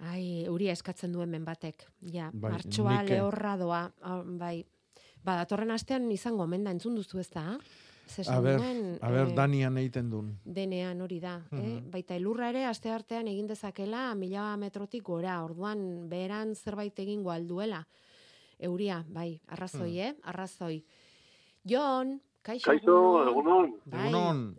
Ai, 0.00 0.46
euria 0.48 0.72
eskatzen 0.72 1.12
duen 1.12 1.30
men 1.30 1.44
batek. 1.44 1.84
Ja, 2.08 2.30
Bai, 2.32 2.56
martxoa 2.56 3.02
lehorra 3.04 3.54
doa. 3.60 3.84
ah, 4.00 4.22
bai. 4.24 4.64
Ba, 5.20 5.36
datorren 5.42 5.70
astean 5.70 6.08
izango 6.10 6.46
omen 6.48 6.64
da, 6.64 6.72
entzun 6.72 6.96
duzu 6.96 7.20
ez 7.20 7.28
da? 7.28 7.58
A 8.18 8.22
esan 8.22 8.42
ber, 8.44 8.58
nuen, 8.60 8.98
a 9.00 9.10
ber, 9.10 9.28
eh, 9.28 9.34
Danian 9.34 9.76
egiten 9.78 10.10
duen. 10.10 10.38
denean 10.44 11.00
hori 11.00 11.20
da. 11.20 11.36
eh? 11.52 11.56
Mhm. 11.56 11.90
Baita 11.90 12.14
elurra 12.16 12.48
ere 12.50 12.64
aste 12.64 12.90
artean 12.90 13.28
egin 13.28 13.46
dezakela 13.46 14.14
mila 14.14 14.56
metrotik 14.56 15.02
gora. 15.02 15.42
Orduan 15.44 16.08
beheran 16.08 16.54
zerbait 16.54 16.98
egingo 16.98 17.30
alduela. 17.30 17.86
Euria, 18.58 19.04
bai, 19.08 19.40
arrazoi, 19.48 19.90
Hmm. 19.92 19.98
eh? 19.98 20.14
Arrazoi. 20.24 20.84
Jon, 21.64 22.20
kaixo. 22.42 22.70
Kaixo, 22.70 23.28
egunon. 23.30 23.74
Bai, 23.86 24.08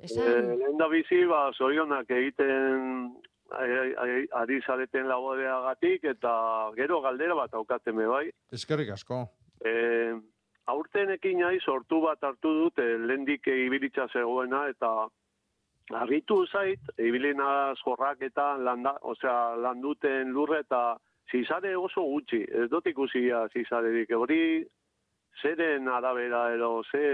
esan. 0.02 0.24
Eh, 0.28 0.56
lehen 0.58 0.78
da 0.78 0.88
bizi, 0.88 1.26
ba, 1.26 1.52
zorionak 1.58 2.10
egiten 2.10 3.14
ari 3.52 4.62
zareten 4.66 5.08
laboreagatik 5.10 6.04
eta 6.14 6.72
gero 6.76 7.02
galdera 7.02 7.36
bat 7.36 7.54
aukateme 7.54 8.06
bai. 8.08 8.30
Eskerrik 8.52 8.92
asko. 8.96 9.28
E, 9.64 10.14
aurtenekin 10.68 11.40
nahi 11.40 11.60
sortu 11.60 12.02
bat 12.02 12.22
hartu 12.24 12.54
dut 12.64 12.80
e, 12.80 12.98
lehendik 12.98 13.48
ibilitza 13.48 14.08
zegoena 14.14 14.68
eta 14.70 15.08
argitu 16.02 16.46
zait, 16.48 16.80
ibilina 16.98 17.74
jorrak 17.84 18.22
eta 18.22 18.56
landa, 18.58 18.96
osea, 19.02 19.56
landuten 19.56 20.32
lurre 20.32 20.62
eta 20.64 20.98
zizare 21.32 21.76
oso 21.78 22.04
gutxi. 22.04 22.44
Ez 22.64 22.70
dut 22.70 22.88
ikusi 22.88 23.28
ja 23.28 23.48
zizarerik. 23.54 24.12
Hori 24.16 24.64
zeren 25.42 25.88
arabera 25.88 26.54
edo 26.54 26.82
ze 26.92 27.06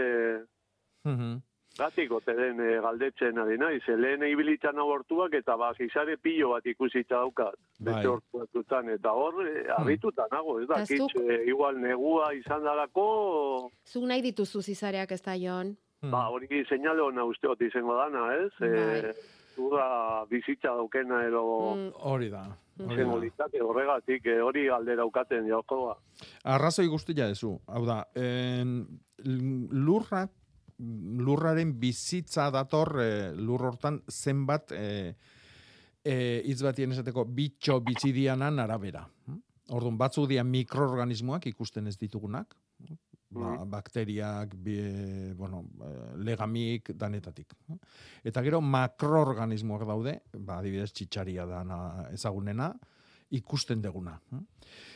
gatik 1.77 2.11
ote 2.11 2.33
den 2.33 2.59
e, 2.59 2.79
galdetzen 2.81 3.37
ari 3.37 3.57
naiz. 3.57 3.83
E, 3.87 3.95
lehen 3.97 4.23
ibilitzan 4.27 4.79
abortuak 4.79 5.33
eta 5.33 5.55
ba, 5.57 5.71
zizare 5.77 6.17
pilo 6.17 6.49
bat 6.55 6.65
ikusita 6.65 7.15
daukat. 7.21 7.55
Bai. 7.79 7.93
Beste 7.93 8.07
hortu 8.07 8.39
batutan. 8.41 8.89
Eta 8.89 9.11
hor, 9.13 9.41
e, 9.47 9.65
argituta 9.77 10.25
nago, 10.31 10.59
ez 10.61 10.67
da, 10.67 10.81
zuk- 10.85 11.17
e, 11.21 11.43
igual 11.49 11.79
negua 11.81 12.33
izan 12.33 12.63
dalako, 12.63 13.71
Zuk 13.87 14.03
nahi 14.09 14.21
dituzu 14.21 14.61
zizareak 14.61 15.11
ez 15.11 15.21
da, 15.21 15.35
Jon? 15.37 15.75
ba, 16.01 16.27
hori 16.29 16.47
seinale 16.69 17.01
hona 17.01 17.23
usteot 17.25 17.61
izango 17.61 17.95
dana, 17.97 18.27
ez? 18.43 18.51
Bai. 18.59 18.69
E, 19.11 19.13
Zura 19.57 20.23
bizitza 20.29 20.69
daukena 20.77 21.23
edo 21.25 21.41
Mm. 21.73 21.87
Hori 22.05 22.27
da. 22.29 22.43
Litzake 22.77 23.57
horregatik, 23.65 24.25
e, 24.29 24.35
hori 24.39 24.67
galdera 24.67 25.03
ukaten 25.05 25.47
jakoa. 25.49 25.95
Arrazoi 26.43 26.85
guztia 26.87 27.25
dezu. 27.27 27.55
Hau 27.65 27.83
da, 27.87 28.03
en, 28.13 28.85
lurrak, 29.71 30.29
lurraren 30.79 31.73
bizitza 31.79 32.49
dator 32.53 32.99
e, 33.01 33.09
lur 33.33 33.63
hortan 33.71 34.01
zenbat 34.11 34.71
e, 34.71 35.15
e, 36.05 36.15
hitz 36.45 36.61
batien 36.63 36.91
esateko 36.93 37.25
bitxo 37.25 37.79
bizidianan 37.81 38.59
arabera. 38.59 39.07
Orduan, 39.73 39.97
batzu 39.99 40.27
dira 40.29 40.45
mikroorganismoak 40.47 41.49
ikusten 41.49 41.87
ez 41.91 41.97
ditugunak, 41.99 42.53
ba, 43.29 43.57
bakteriak, 43.67 44.53
bi, 44.55 44.77
bueno, 45.35 45.65
legamik, 46.23 46.93
danetatik. 46.95 47.51
Eta 48.23 48.43
gero 48.45 48.61
makroorganismoak 48.63 49.83
daude, 49.89 50.13
ba, 50.39 50.61
adibidez 50.61 50.93
txitsaria 50.95 51.43
da 51.49 51.59
ezagunena, 52.13 52.69
ikusten 53.35 53.81
deguna. 53.83 54.13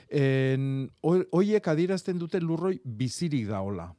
En, 0.08 0.90
ho- 1.04 1.26
hoiek 1.36 1.68
adierazten 1.68 2.18
dute 2.22 2.40
lurroi 2.40 2.78
bizirik 2.86 3.50
daola. 3.50 3.90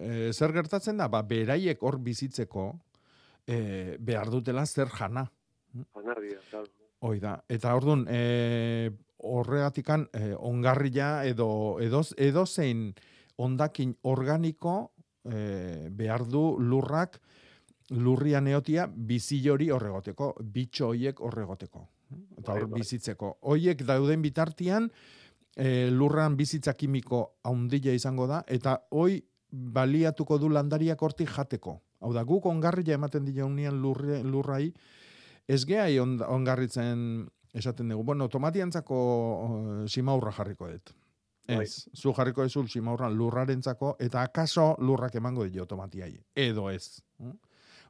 E, 0.00 0.32
zer 0.32 0.54
gertatzen 0.56 0.96
da? 0.96 1.10
Ba, 1.12 1.20
beraiek 1.28 1.82
hor 1.84 1.98
bizitzeko 2.00 2.70
e, 3.46 3.96
behar 4.00 4.30
dutela 4.32 4.64
zer 4.66 4.88
jana. 4.88 5.26
Janaria, 5.94 6.40
claro. 6.50 6.68
Hoi 7.00 7.18
da. 7.20 7.36
Eta 7.48 7.74
orduan, 7.76 8.06
e, 8.08 8.90
horregatikan 9.24 10.06
e, 10.12 10.32
ongarria 10.36 11.24
edo 11.28 11.78
edoz, 11.84 12.10
edozein 12.16 12.90
ondakin 13.40 13.94
organiko 14.08 14.92
e, 15.24 15.88
behar 15.96 16.26
du 16.28 16.56
lurrak 16.60 17.20
lurrian 17.90 18.46
eotia 18.48 18.86
bizi 18.86 19.40
hori 19.50 19.70
horregoteko, 19.70 20.34
bitxo 20.40 20.92
hoiek 20.92 21.20
horregoteko. 21.20 21.86
Eta 22.40 22.54
hor 22.54 22.68
bizitzeko. 22.72 23.36
Hoiek 23.52 23.82
dauden 23.86 24.22
bitartian, 24.22 24.88
e, 25.56 25.90
lurran 25.90 26.36
bizitza 26.36 26.74
kimiko 26.74 27.22
haundila 27.44 27.94
izango 27.94 28.26
da, 28.30 28.44
eta 28.46 28.76
hoi 28.90 29.20
baliatuko 29.50 30.38
du 30.38 30.48
landariak 30.48 31.02
hortik 31.02 31.30
jateko. 31.30 31.80
Hau 32.00 32.12
da, 32.14 32.22
guk 32.24 32.46
ongarria 32.46 32.96
ematen 32.96 33.24
dira 33.24 33.44
unian 33.44 33.76
lurre, 33.82 34.22
lurrai, 34.24 34.72
ez 35.48 35.64
geha 35.68 35.88
on, 36.02 36.16
ongarritzen 36.22 37.28
esaten 37.52 37.88
dugu. 37.90 38.04
Bueno, 38.12 38.28
tomatiantzako 38.28 38.96
uh, 38.96 39.88
simaurra 39.88 40.32
jarriko 40.32 40.70
dut. 40.70 40.94
Ez, 41.50 41.88
zu 41.98 42.12
jarriko 42.14 42.44
ezul 42.46 42.68
simaurra 42.70 43.08
lurrarentzako, 43.10 43.96
eta 43.98 44.22
akaso 44.22 44.76
lurrak 44.78 45.16
emango 45.18 45.48
dio 45.50 45.66
tomatiai. 45.66 46.12
Edo 46.38 46.68
ez. 46.70 47.02
Mm? 47.18 47.32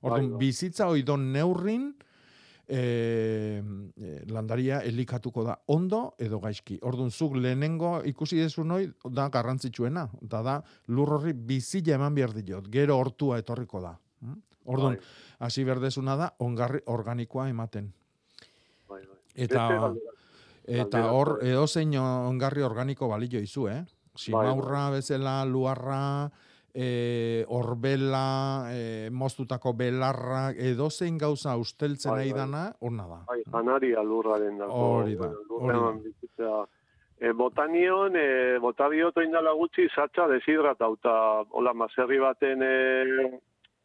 Orduan, 0.01 0.23
Bai, 0.23 0.31
bai. 0.31 0.39
bizitza 0.41 0.87
oidon 0.89 1.27
neurrin, 1.35 1.91
e, 2.71 3.63
landaria 4.31 4.81
elikatuko 4.87 5.45
da 5.45 5.57
ondo 5.75 6.15
edo 6.19 6.39
gaizki. 6.41 6.79
Orduan, 6.87 7.11
zuk 7.11 7.35
lehenengo 7.37 7.99
ikusi 8.07 8.39
dezu 8.41 8.65
noi, 8.65 8.87
da 9.11 9.29
garrantzitsuena. 9.29 10.07
Da 10.21 10.43
da, 10.47 10.59
lur 10.95 11.17
horri 11.17 11.35
bizila 11.35 11.97
eman 11.99 12.15
behar 12.15 12.35
diot, 12.37 12.71
gero 12.71 12.99
hortua 13.01 13.41
etorriko 13.43 13.83
da. 13.83 13.97
Mm? 14.21 14.37
Orduan, 14.71 14.99
Bai. 15.01 15.47
hasi 15.47 15.65
berdezuna 15.65 16.17
da, 16.17 16.31
ongarri 16.39 16.83
organikoa 16.87 17.49
ematen. 17.51 17.91
Bai, 18.89 19.03
bai. 19.03 19.19
Eta, 19.35 19.65
eta 20.67 21.07
hor, 21.11 21.39
bai. 21.41 21.51
edozein 21.51 21.97
ongarri 21.99 22.63
organiko 22.63 23.09
balio 23.11 23.43
izu, 23.43 23.67
eh? 23.73 23.83
Simaurra 24.19 24.91
bezala, 24.93 25.41
luarra, 25.49 26.31
e, 26.75 27.45
orbela, 27.49 28.69
e, 28.73 29.11
moztutako 29.11 29.73
belarra, 29.75 30.51
edozein 30.57 31.19
gauza 31.19 31.57
usteltzen 31.57 32.13
Bai, 32.13 32.19
nahi 32.21 32.33
bai. 32.33 32.39
dana, 32.41 32.63
hona 32.81 33.07
da. 33.09 33.21
Bai, 33.29 33.43
janaria 33.53 34.03
lurraren 34.03 34.59
dago. 34.59 34.73
Hori 35.01 35.17
da, 35.17 35.31
hori 35.51 35.99
bizitza. 36.05 36.67
E, 37.21 37.33
botanion, 37.37 38.15
e, 38.17 38.59
botabiot 38.61 39.17
oindala 39.21 39.53
gutxi, 39.53 39.89
satxa 39.95 40.27
deshidratauta, 40.31 41.45
hola, 41.53 41.75
maserri 41.75 42.19
baten 42.19 42.63
e, 42.65 43.41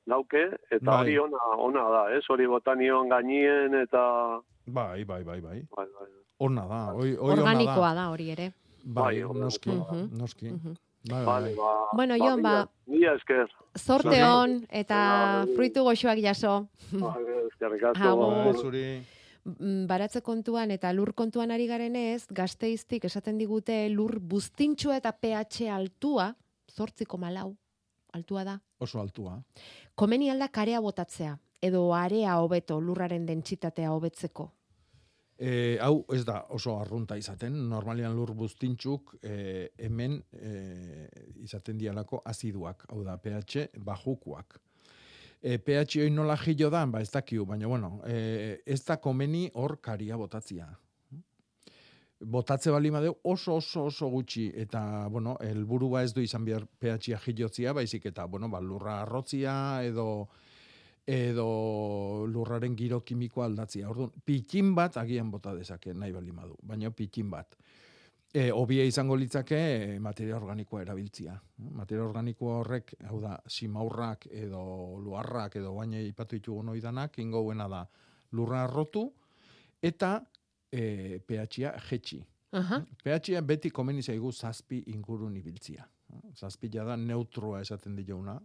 dauke, 0.07 0.45
eta 0.71 0.86
Bai. 0.86 0.99
hori 1.01 1.17
ona, 1.19 1.41
ona 1.57 1.83
da, 1.89 2.03
ez? 2.15 2.23
Hori 2.29 2.47
botanion 2.47 3.09
gainien, 3.09 3.73
eta... 3.81 4.39
Bai, 4.67 5.03
bai, 5.03 5.23
bai, 5.23 5.41
bai. 5.41 5.59
Bai, 5.75 5.86
bai. 5.99 6.09
Ona 6.39 6.63
da, 6.67 6.79
oi, 6.93 7.11
oi 7.15 7.31
ona 7.31 7.41
Organikoa 7.41 7.89
da. 7.93 7.93
da 8.01 8.09
hori 8.11 8.29
ere. 8.31 8.51
Bai, 8.86 9.21
Bai, 9.23 9.39
noski, 9.41 9.69
Mhm. 9.71 10.09
noski. 10.19 10.45
Mhm. 10.51 10.73
Bai, 10.73 10.84
bai, 11.10 11.24
Vale, 11.26 11.47
bai. 11.47 11.56
ba, 11.56 11.88
Bueno, 11.93 12.16
ba, 12.18 12.26
Jon, 12.26 12.41
ba- 12.41 12.70
mila- 12.88 13.16
esker. 13.16 13.47
Zorte 13.78 14.24
hon 14.24 14.66
eta 14.70 15.43
Bai. 15.45 15.56
fruitu 15.56 15.84
goxoak 15.84 16.20
jaso. 16.24 16.68
Eskerrik 17.51 17.84
asko. 17.84 18.03
Agur. 18.03 18.53
Bai, 18.53 18.62
zuri. 18.62 19.06
Mm, 19.45 19.86
baratze 19.86 20.22
kontuan 20.22 20.72
eta 20.72 20.91
lur 20.93 21.14
kontuan 21.14 21.51
ari 21.51 21.68
garenez, 21.68 22.26
gazteiztik 22.30 23.06
esaten 23.06 23.38
digute 23.38 23.89
lur 23.89 24.20
buztintxua 24.20 24.97
eta 24.97 25.12
pH 25.12 25.70
altua, 25.70 26.36
zortziko 26.72 27.18
malau, 27.18 27.56
altua 28.14 28.43
da. 28.43 28.60
Oso 28.80 28.99
altua. 28.99 29.41
Komeni 29.95 30.30
alda 30.32 30.47
karea 30.47 30.80
botatzea. 30.80 31.38
edo 31.62 31.95
area 31.95 32.36
hobeto 32.41 32.80
lurraren 32.80 33.26
dentsitatea 33.26 33.89
hobetzeko? 33.91 34.51
E, 35.36 35.75
hau 35.83 36.05
ez 36.15 36.21
da 36.23 36.45
oso 36.55 36.77
arrunta 36.79 37.17
izaten, 37.19 37.57
normalian 37.67 38.13
lur 38.15 38.31
buztintxuk 38.39 39.17
e, 39.19 39.33
hemen 39.83 40.21
e, 40.31 41.07
izaten 41.43 41.77
dialako 41.77 42.21
aziduak, 42.23 42.86
hau 42.88 43.01
da 43.03 43.17
pH 43.19 43.67
bajukuak. 43.83 44.55
E, 45.41 45.57
pH 45.59 45.99
hori 45.99 46.13
nola 46.15 46.38
jillo 46.39 46.71
da, 46.71 46.86
ba 46.88 47.03
ez 47.03 47.11
dakiu, 47.11 47.43
baina 47.45 47.67
bueno, 47.67 47.99
e, 48.07 48.61
ez 48.65 48.79
da 48.88 48.95
komeni 48.97 49.49
hor 49.53 49.75
karia 49.83 50.15
botatzia. 50.17 50.69
Botatze 52.25 52.71
bali 52.71 52.89
madeu 52.95 53.17
oso 53.27 53.57
oso 53.59 53.89
oso 53.91 54.07
gutxi 54.07 54.47
eta 54.55 55.09
bueno, 55.11 55.36
helburua 55.43 56.05
ez 56.07 56.13
du 56.15 56.23
izan 56.23 56.45
behar 56.47 56.63
pH-a 56.79 57.19
jilotzia, 57.25 57.73
baizik 57.75 58.07
eta 58.07 58.23
bueno, 58.25 58.47
ba, 58.47 58.63
lurra 58.63 59.01
arrotzia 59.01 59.83
edo 59.83 60.29
edo 61.06 62.26
lurraren 62.28 62.76
giro 62.76 63.01
kimikoa 63.06 63.45
aldatzia. 63.45 63.89
Orduan, 63.89 64.12
pitin 64.26 64.74
bat 64.76 64.97
agian 64.97 65.30
bota 65.32 65.53
dezake 65.53 65.93
nahi 65.93 66.14
bali 66.14 66.32
madu, 66.34 66.58
baina 66.64 66.91
pitin 66.91 67.30
bat. 67.30 67.58
E, 68.36 68.49
obia 68.51 68.84
izango 68.84 69.16
litzake 69.16 69.56
e, 69.56 69.99
materia 69.99 70.36
organikoa 70.36 70.82
erabiltzia. 70.82 71.36
Materia 71.78 72.03
organikoa 72.03 72.58
horrek, 72.60 72.95
hau 73.08 73.22
da, 73.22 73.38
simaurrak 73.47 74.28
edo 74.32 74.97
luarrak 74.99 75.56
edo 75.62 75.76
baina 75.76 76.01
ipatu 76.01 76.36
ditugu 76.36 76.64
noidanak, 76.64 77.20
ingo 77.20 77.43
buena 77.43 77.70
da 77.72 77.86
lurra 78.36 78.64
arrotu 78.66 79.06
eta 79.82 80.18
e, 80.72 81.20
pH-a 81.20 81.78
jetxi. 81.89 82.26
Aha. 82.56 82.80
pH-a 83.03 83.41
beti 83.41 83.70
komeni 83.70 84.01
zaigu 84.01 84.32
zazpi 84.32 84.82
ingurun 84.88 85.36
ibiltzia. 85.38 85.86
Zazpi 86.36 86.70
da 86.70 86.95
neutroa 86.95 87.62
esaten 87.62 87.95
diona 87.95 88.36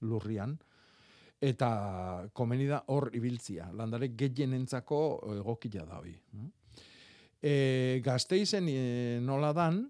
lurrian 0.00 0.56
eta 1.40 2.28
komeni 2.32 2.66
da 2.68 2.82
hor 2.92 3.10
ibiltzia. 3.14 3.70
Landare 3.76 4.08
gehienentzako 4.16 5.00
egokia 5.36 5.84
da 5.84 6.00
hoi. 6.00 6.14
E, 7.42 8.00
gazteizen 8.04 8.68
e, 8.72 8.78
nola 9.20 9.52
dan, 9.52 9.82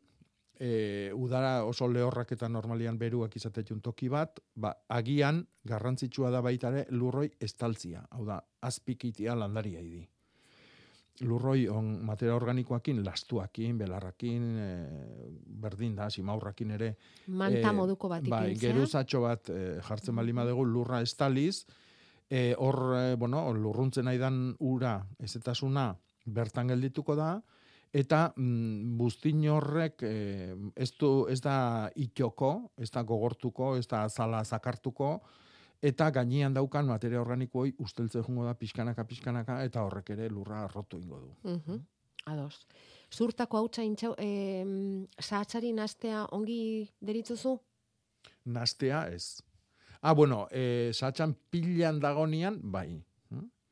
e, 0.59 1.13
udara 1.15 1.65
oso 1.65 1.89
lehorrak 1.89 2.33
eta 2.33 2.49
normalian 2.49 2.99
beruak 2.99 3.37
izatetun 3.37 3.81
toki 3.81 4.09
bat, 4.09 4.41
ba, 4.55 4.75
agian 4.89 5.45
garrantzitsua 5.65 6.31
da 6.35 6.43
baitare 6.43 6.87
lurroi 6.91 7.31
estaltzia. 7.41 8.03
Hau 8.11 8.27
da, 8.27 8.41
azpikitia 8.67 9.37
landaria 9.39 9.81
idi. 9.81 10.05
Lurroi 11.25 11.69
on 11.73 11.87
materia 12.05 12.35
organikoakin, 12.37 13.01
lastuakin, 13.05 13.79
belarrakin, 13.79 14.47
e, 14.61 14.69
berdin 15.63 15.95
da, 15.97 16.11
simaurrakin 16.13 16.75
ere. 16.77 16.91
Manta 17.29 17.71
e, 17.71 17.73
moduko 17.73 18.11
bat 18.13 18.29
bai, 18.29 18.55
geruzatxo 18.61 19.23
bat 19.25 19.49
e, 19.49 19.61
jartzen 19.87 20.17
bali 20.17 20.35
madegu 20.37 20.67
lurra 20.69 21.01
estaliz, 21.01 21.65
e, 22.29 22.55
hor, 22.59 22.81
e, 22.99 23.05
bueno, 23.17 23.47
lurruntzen 23.57 24.09
aidan 24.13 24.51
ura, 24.61 24.99
ezetasuna, 25.23 25.89
bertan 26.27 26.69
geldituko 26.75 27.17
da, 27.17 27.31
eta 27.97 28.27
mm, 28.37 28.97
buztin 28.99 29.47
horrek 29.49 30.05
e, 30.05 30.15
ez, 30.75 30.91
du, 31.01 31.11
ez 31.33 31.41
da 31.41 31.89
itxoko, 31.97 32.53
ez 32.77 32.91
da 32.93 33.03
gogortuko, 33.07 33.77
ez 33.81 33.87
da 33.89 34.05
azala 34.11 34.45
zakartuko, 34.45 35.21
eta 35.83 36.11
gainean 36.11 36.55
daukan 36.55 36.87
materia 36.87 37.21
organikooi 37.21 37.75
usteltze 37.79 38.23
jungo 38.23 38.45
da 38.45 38.55
pixkanaka, 38.55 39.05
pixkanaka, 39.05 39.63
eta 39.65 39.83
horrek 39.85 40.11
ere 40.11 40.29
lurra 40.31 40.65
arrotu 40.65 40.99
ingo 40.99 41.21
du. 41.21 41.51
Mhm. 41.51 41.81
Ados. 42.27 42.67
Zurtako 43.15 43.59
hau 43.59 43.69
txaintxau, 43.69 44.15
e, 44.19 44.65
sahatzari 45.21 45.73
nastea 45.73 46.27
ongi 46.33 46.89
deritzuzu? 47.01 47.61
Nastea 48.47 49.09
ez. 49.15 49.43
Ah, 50.03 50.13
bueno, 50.15 50.49
e, 50.51 50.91
satxan 50.93 51.37
pilan 51.51 52.01
dagonian, 52.01 52.59
bai. 52.63 53.03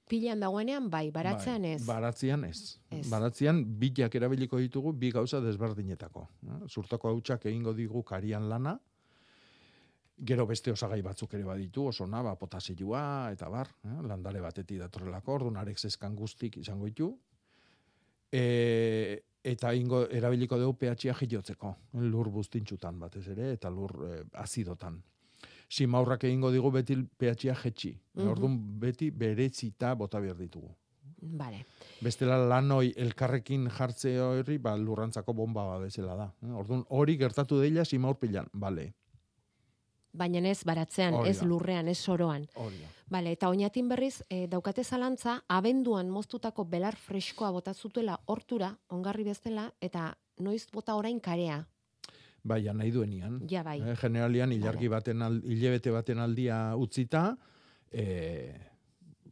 Pilan 0.06 0.40
dagoenean, 0.40 0.90
bai, 0.90 1.10
baratzean 1.10 1.62
Bai, 1.62 1.70
ez. 1.72 1.86
Baratzean 1.86 2.44
ez. 2.44 2.58
Ez. 2.92 3.06
Baratzean 3.08 3.62
bilak 3.80 4.14
erabiliko 4.14 4.58
ditugu 4.60 4.92
bi 4.92 5.10
gauza 5.10 5.40
desberdinetako. 5.40 6.28
eh? 6.46 6.58
Zurtako 6.68 7.08
hautsak 7.08 7.46
egingo 7.46 7.72
digu 7.72 8.02
karian 8.04 8.48
lana, 8.50 8.78
gero 10.16 10.46
beste 10.46 10.70
osagai 10.72 11.00
batzuk 11.02 11.34
ere 11.34 11.44
baditu, 11.44 11.88
oso 11.88 12.06
ba, 12.06 12.36
potasioa 12.36 13.32
eta 13.32 13.48
bar, 13.48 13.68
eh? 13.84 14.02
landare 14.02 14.40
batetik 14.40 14.78
datorrelako, 14.78 15.32
orduan 15.32 15.56
arek 15.56 15.78
zeskan 15.78 16.14
guztik 16.14 16.56
izango 16.56 16.86
ditu. 16.86 17.18
E, 18.30 19.22
eta 19.42 19.72
ingo 19.74 20.06
erabiliko 20.08 20.58
dugu 20.58 20.78
pH-a 20.78 21.14
jilotzeko, 21.14 21.74
lur 21.94 22.30
buztintxutan 22.30 22.98
batez 22.98 23.28
ere, 23.28 23.52
eta 23.52 23.70
lur 23.70 23.92
eh, 24.06 24.22
azidotan. 24.32 25.02
Simaurrak 25.68 26.24
egingo 26.24 26.50
digu 26.52 26.70
beti 26.70 26.96
pH-a 26.96 27.54
jetxi. 27.54 27.92
Mhm. 28.14 28.28
Orduan 28.28 28.56
beti 28.80 29.10
beretzita 29.10 29.94
bota 29.94 30.20
behar 30.20 30.36
ditugu. 30.36 30.74
Vale. 31.24 31.64
Bestela 32.04 32.36
lanoi 32.36 32.92
elkarrekin 32.96 33.68
jartze 33.70 34.18
hori, 34.20 34.58
ba, 34.58 34.76
lurrantzako 34.76 35.32
bomba 35.32 35.64
bat 35.66 35.80
bezala 35.86 36.16
da. 36.16 36.32
Eh, 36.42 36.52
Orduan, 36.52 36.84
hori 36.90 37.16
gertatu 37.16 37.60
deila 37.60 37.84
simaur 37.84 38.18
pilan, 38.20 38.48
bale. 38.52 38.92
Baina 40.14 40.38
ez 40.48 40.62
baratzean, 40.64 41.14
Hori 41.18 41.30
ez 41.30 41.42
lurrean, 41.42 41.88
ez 41.90 41.98
soroan. 41.98 42.46
Bale, 43.10 43.32
eta 43.34 43.48
oinatin 43.50 43.88
berriz, 43.90 44.22
e, 44.30 44.46
daukate 44.46 44.84
zalantza, 44.84 45.40
abenduan 45.48 46.08
moztutako 46.10 46.64
belar 46.64 46.94
freskoa 46.96 47.50
bota 47.50 47.74
zutela 47.74 48.20
hortura, 48.26 48.70
ongarri 48.88 49.24
bezala, 49.24 49.72
eta 49.80 50.12
noiz 50.38 50.66
bota 50.72 50.94
orain 50.94 51.18
karea. 51.20 51.64
Bai, 52.44 52.62
nahi 52.72 52.90
duenian. 52.92 53.40
Ja, 53.50 53.62
bai. 53.64 53.80
Eh, 53.80 53.96
generalian, 53.96 54.52
ilargi 54.52 54.88
baten, 54.88 55.22
al, 55.22 55.40
hilebete 55.42 55.90
baten 55.90 56.18
aldia 56.20 56.76
utzita, 56.76 57.36
e, 57.90 58.54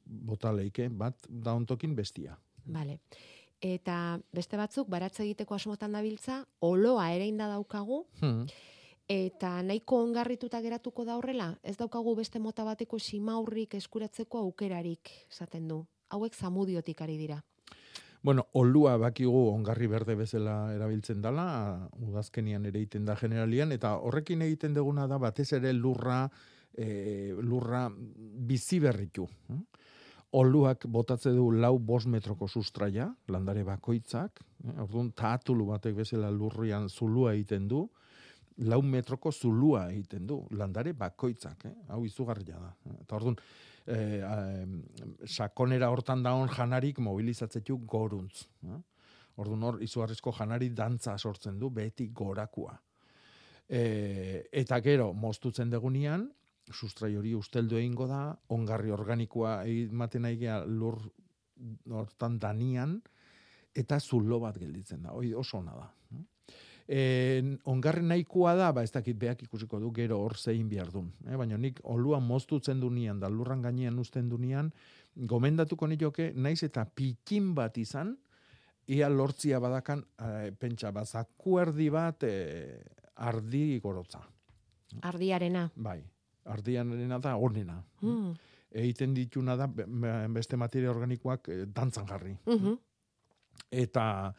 bota 0.05 0.53
leike, 0.53 0.89
bat 0.89 1.15
dauntokin 1.29 1.95
bestia. 1.95 2.39
Bale. 2.65 2.99
Eta 3.63 4.19
beste 4.35 4.57
batzuk, 4.59 4.89
baratze 4.91 5.23
egiteko 5.23 5.55
asmotan 5.55 5.93
dabiltza, 5.93 6.43
oloa 6.61 7.13
ere 7.15 7.27
inda 7.31 7.47
daukagu, 7.47 8.07
Hmm. 8.21 8.47
Eta 9.09 9.63
nahiko 9.63 10.03
ongarrituta 10.03 10.61
geratuko 10.61 11.05
da 11.05 11.17
horrela, 11.17 11.53
ez 11.63 11.77
daukagu 11.77 12.15
beste 12.17 12.39
mota 12.39 12.65
bateko 12.65 12.99
simaurrik 12.99 13.75
eskuratzeko 13.75 14.39
aukerarik, 14.39 15.11
esaten 15.31 15.69
du. 15.69 15.85
Hauek 16.13 16.35
zamudiotik 16.35 17.01
ari 17.01 17.17
dira. 17.17 17.43
Bueno, 18.23 18.47
olua 18.55 18.95
bakigu 19.03 19.49
ongarri 19.51 19.89
berde 19.91 20.15
bezala 20.15 20.73
erabiltzen 20.77 21.23
dala, 21.23 21.45
udazkenian 22.07 22.69
ere 22.69 22.79
egiten 22.79 23.05
da 23.05 23.17
generalian, 23.19 23.73
eta 23.75 23.97
horrekin 23.99 24.45
egiten 24.47 24.77
duguna 24.77 25.09
da 25.11 25.19
batez 25.19 25.49
ere 25.59 25.73
lurra, 25.73 26.29
e, 26.79 27.35
lurra 27.43 27.89
bizi 27.91 28.79
berritu. 28.81 29.27
Oluak 30.39 30.87
botatze 30.87 31.33
du 31.35 31.51
lau 31.51 31.79
bos 31.79 32.07
metroko 32.07 32.47
sustraia, 32.47 33.11
landare 33.29 33.65
bakoitzak, 33.67 34.39
eh? 34.69 34.77
orduan 34.87 35.11
taatulu 35.19 35.67
batek 35.75 35.99
bezala 35.99 36.31
lurrian 36.31 36.89
zulua 36.89 37.35
egiten 37.35 37.67
du, 37.69 37.89
lau 38.69 38.81
metroko 38.83 39.33
zulua 39.33 39.87
egiten 39.91 40.27
du, 40.27 40.39
landare 40.59 40.93
bakoitzak, 40.99 41.67
eh? 41.69 41.75
hau 41.95 42.03
izugarria 42.07 42.59
da. 42.61 42.71
Eta 43.01 43.17
orduan, 43.19 43.37
eh, 43.87 44.21
eh, 44.21 45.27
sakonera 45.27 45.91
hortan 45.91 46.23
daun 46.23 46.51
janarik 46.53 47.01
mobilizatzetu 47.03 47.79
goruntz. 47.87 48.47
Eh? 48.69 48.81
Orduan 49.43 49.63
hor, 49.69 49.81
izugarrizko 49.83 50.35
janari 50.37 50.71
dantza 50.77 51.17
sortzen 51.19 51.59
du, 51.59 51.71
beti 51.71 52.09
gorakua. 52.13 52.77
E, 53.73 54.45
eta 54.53 54.79
gero, 54.85 55.13
moztutzen 55.17 55.71
degunian, 55.73 56.27
sustrai 56.73 57.15
hori 57.17 57.33
usteldu 57.35 57.79
egingo 57.79 58.07
da, 58.11 58.27
ongarri 58.53 58.93
organikoa 58.93 59.63
ematen 59.65 60.27
nahi 60.27 60.37
gea 60.43 60.59
lur 60.69 60.99
hortan 61.89 62.37
danian, 62.43 62.99
eta 63.73 63.99
zulo 64.01 64.39
bat 64.43 64.59
gelditzen 64.61 65.07
da, 65.07 65.17
hori 65.17 65.33
oso 65.33 65.59
ona 65.63 65.79
da. 65.79 65.89
E, 66.89 67.59
ongarri 67.65 68.03
nahikoa 68.03 68.55
da, 68.59 68.73
ba 68.73 68.83
ez 68.83 68.91
dakit 68.93 69.17
beak 69.17 69.43
ikusiko 69.47 69.79
du 69.81 69.93
gero 69.95 70.19
hor 70.21 70.37
zein 70.37 70.69
behar 70.69 70.91
dun. 70.93 71.13
Eh? 71.27 71.37
Baina 71.37 71.57
nik 71.57 71.81
olua 71.85 72.19
moztutzen 72.21 72.81
du 72.81 72.91
nian, 72.91 73.21
da 73.21 73.29
lurran 73.29 73.63
gainean 73.63 73.99
uzten 73.99 74.29
du 74.29 74.39
nian, 74.39 74.73
gomendatuko 75.17 75.87
nioke, 75.87 76.33
naiz 76.35 76.63
eta 76.63 76.85
pikin 76.85 77.55
bat 77.55 77.77
izan, 77.79 78.17
ia 78.89 79.09
lortzia 79.09 79.61
badakan, 79.61 80.03
e, 80.19 80.51
pentsa, 80.59 80.91
bazaku 80.93 81.59
erdi 81.63 81.91
bat 81.91 82.25
e, 82.27 82.83
ardi 83.17 83.79
gorotza. 83.81 84.21
Ardiarena. 85.03 85.71
Bai, 85.77 86.01
ardianena 86.45 87.19
da 87.23 87.37
onena. 87.37 87.79
Hmm. 88.01 88.33
Egiten 88.73 89.15
dituna 89.15 89.55
da 89.57 89.67
be- 89.69 89.87
be- 89.87 90.29
beste 90.33 90.57
materia 90.57 90.91
organikoak 90.91 91.49
e, 91.49 91.67
dantzan 91.67 92.07
jarri. 92.09 92.35
Mhm. 92.47 92.75
Eta 93.71 94.33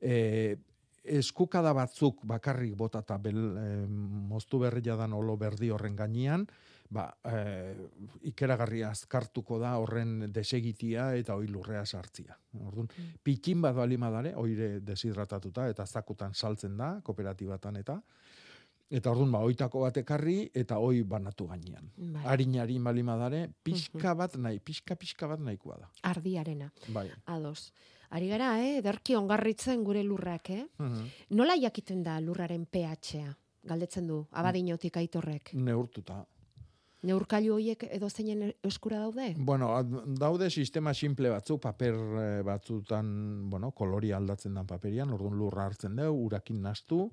e, 0.00 0.56
eskukada 1.04 1.72
batzuk 1.76 2.24
bakarrik 2.28 2.74
bota 2.76 3.00
eta 3.04 3.16
bel, 3.18 3.38
e, 3.56 3.68
moztu 4.30 4.60
berria 4.60 4.96
dan 4.96 5.14
olo 5.16 5.36
berdi 5.40 5.70
horren 5.70 5.96
gainean, 5.96 6.46
ba, 6.90 7.06
e, 7.24 7.74
ikeragarria 8.32 8.90
azkartuko 8.90 9.58
da 9.62 9.76
horren 9.80 10.32
desegitia 10.32 11.14
eta 11.16 11.36
hoi 11.38 11.48
lurrea 11.48 11.84
sartzia. 11.86 12.36
Orduan, 12.66 12.90
pikin 13.22 13.62
bat 13.62 13.76
bali 13.76 13.96
madare, 13.96 14.34
oire 14.36 14.80
deshidratatuta 14.84 15.68
eta 15.70 15.86
zakutan 15.86 16.34
saltzen 16.34 16.76
da, 16.76 16.98
kooperatibatan 17.04 17.80
eta, 17.80 18.00
Eta 18.90 19.12
orduan, 19.12 19.30
ba, 19.30 19.38
oitako 19.46 19.84
bat 19.84 20.00
ekarri, 20.00 20.48
eta 20.50 20.80
oi 20.82 21.04
banatu 21.06 21.44
gainean. 21.46 21.92
Bai. 21.94 22.24
Harinari 22.32 22.80
balimadare, 22.82 23.44
pixka 23.62 24.16
bat 24.18 24.34
nahi, 24.34 24.58
pixka, 24.58 24.96
pixka 24.98 25.28
bat 25.30 25.38
nahikoa 25.46 25.76
da. 25.78 25.90
Ardiarena. 26.10 26.72
Bai. 26.90 27.06
Ados. 27.30 27.70
Ari 28.10 28.28
gara, 28.28 28.58
eh, 28.58 28.78
ederki 28.80 29.14
ongarritzen 29.14 29.84
gure 29.86 30.02
lurrak, 30.02 30.50
eh? 30.50 30.64
Mhm. 30.78 31.06
Nola 31.38 31.54
jakiten 31.54 32.02
da 32.02 32.18
lurraren 32.20 32.66
pH-a? 32.66 33.36
Galdetzen 33.62 34.06
du, 34.06 34.26
abadinotik 34.32 34.96
aitorrek. 34.96 35.52
Neurtuta. 35.54 36.24
Neurkailu 37.02 37.54
horiek 37.54 37.84
edo 37.96 38.08
zeinen 38.10 38.52
eskura 38.66 38.98
daude? 39.00 39.34
Bueno, 39.38 39.70
daude 40.20 40.50
sistema 40.50 40.92
simple 40.92 41.30
batzu, 41.30 41.58
paper 41.58 41.94
eh, 41.94 42.42
batzutan, 42.44 43.48
bueno, 43.50 43.70
kolori 43.70 44.12
aldatzen 44.12 44.54
dan 44.54 44.66
paperian, 44.66 45.10
orduan 45.10 45.38
lurra 45.38 45.64
hartzen 45.64 45.96
dugu, 45.96 46.26
urakin 46.26 46.60
nastu, 46.60 47.06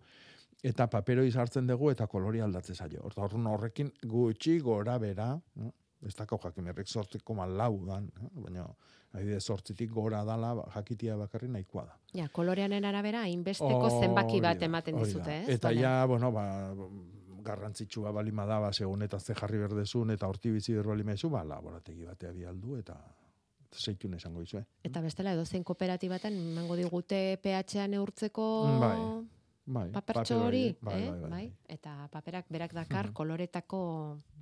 eta 0.64 0.88
paperoi 0.92 1.30
sartzen 1.32 1.68
dugu 1.68 1.92
eta 1.92 2.08
kolori 2.08 2.42
aldatzen 2.44 2.76
zaio. 2.76 3.04
Orta 3.08 3.22
orduan 3.22 3.48
horrekin 3.48 3.92
gutxi 4.04 4.60
gora 4.60 4.98
bera, 4.98 5.36
no? 5.56 5.74
Ez 6.06 6.14
dako 6.16 6.40
jakin 6.44 6.68
errek 6.68 6.88
sortzeko 6.88 7.34
lau 7.34 7.86
dan, 7.86 8.10
eh? 8.22 8.30
baina 8.34 8.68
adibidez 9.14 9.44
sortzitik 9.44 9.92
gora 9.92 10.24
dala 10.26 10.54
ba, 10.56 10.66
jakitia 10.76 11.18
bakarri 11.18 11.48
nahikoa 11.48 11.86
da. 11.86 11.98
Ja, 12.14 12.28
kolorearen 12.30 12.86
arabera, 12.86 13.22
hainbesteko 13.24 13.90
zenbaki 14.02 14.42
bat 14.42 14.62
ematen 14.62 14.98
dizute, 14.98 15.44
eh? 15.44 15.54
Eta 15.56 15.72
ja, 15.72 16.06
bueno, 16.06 16.32
ba, 16.32 16.46
garrantzitsua 17.48 18.12
balima 18.12 18.46
da, 18.46 18.60
ba, 18.60 18.74
segun 18.74 19.02
eta 19.02 19.20
ze 19.20 19.34
jarri 19.34 19.58
berdezun, 19.58 20.12
eta 20.12 20.28
horti 20.28 20.52
bizi 20.52 20.76
berbali 20.76 21.04
mezu, 21.08 21.32
ba, 21.34 21.44
laborategi 21.48 22.06
batea 22.06 22.34
bialdu, 22.36 22.78
eta 22.78 22.98
zeitun 23.74 24.14
esango 24.18 24.42
izue. 24.42 24.64
Eta 24.84 25.02
bestela, 25.02 25.34
edo 25.34 25.46
zein 25.46 25.64
kooperatibatan, 25.64 26.36
emango 26.52 26.78
digute 26.80 27.40
pH-a 27.44 27.88
neurtzeko 27.92 28.46
Bai, 28.82 28.98
bai, 29.68 29.90
papertxo 29.92 30.36
paper 30.36 30.48
hori, 30.48 30.64
bai, 30.82 30.96
eh? 31.04 31.12
bai, 31.12 31.30
bai, 31.30 31.46
Eta 31.68 32.08
paperak 32.12 32.48
berak 32.50 32.74
dakar 32.74 33.12
koloretako 33.14 33.82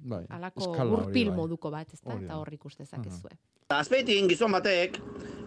Bai, 0.05 0.23
alako 0.29 0.71
gurpil 0.77 1.31
bai. 1.31 1.37
moduko 1.37 1.71
bat, 1.73 1.91
ezta? 1.93 2.13
Hori 2.13 2.25
Eta 2.25 2.37
hor 2.37 2.53
ikus 2.53 2.75
dezakezue. 2.77 3.33
Azpeitin 3.73 4.27
gizon 4.29 4.53
batek, 4.53 4.99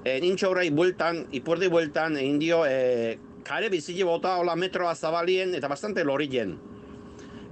e, 0.02 0.16
nintxaurai 0.20 0.70
bueltan, 0.74 1.28
ipurdi 1.38 1.68
bueltan, 1.70 2.16
egin 2.18 2.40
dio, 2.42 2.64
e, 2.66 3.18
kare 3.46 3.70
bizile 3.70 4.04
bota 4.04 4.34
hola 4.40 4.56
metroa 4.58 4.94
zabalien 4.94 5.54
eta 5.54 5.70
bastante 5.70 6.02
lorien. 6.04 6.56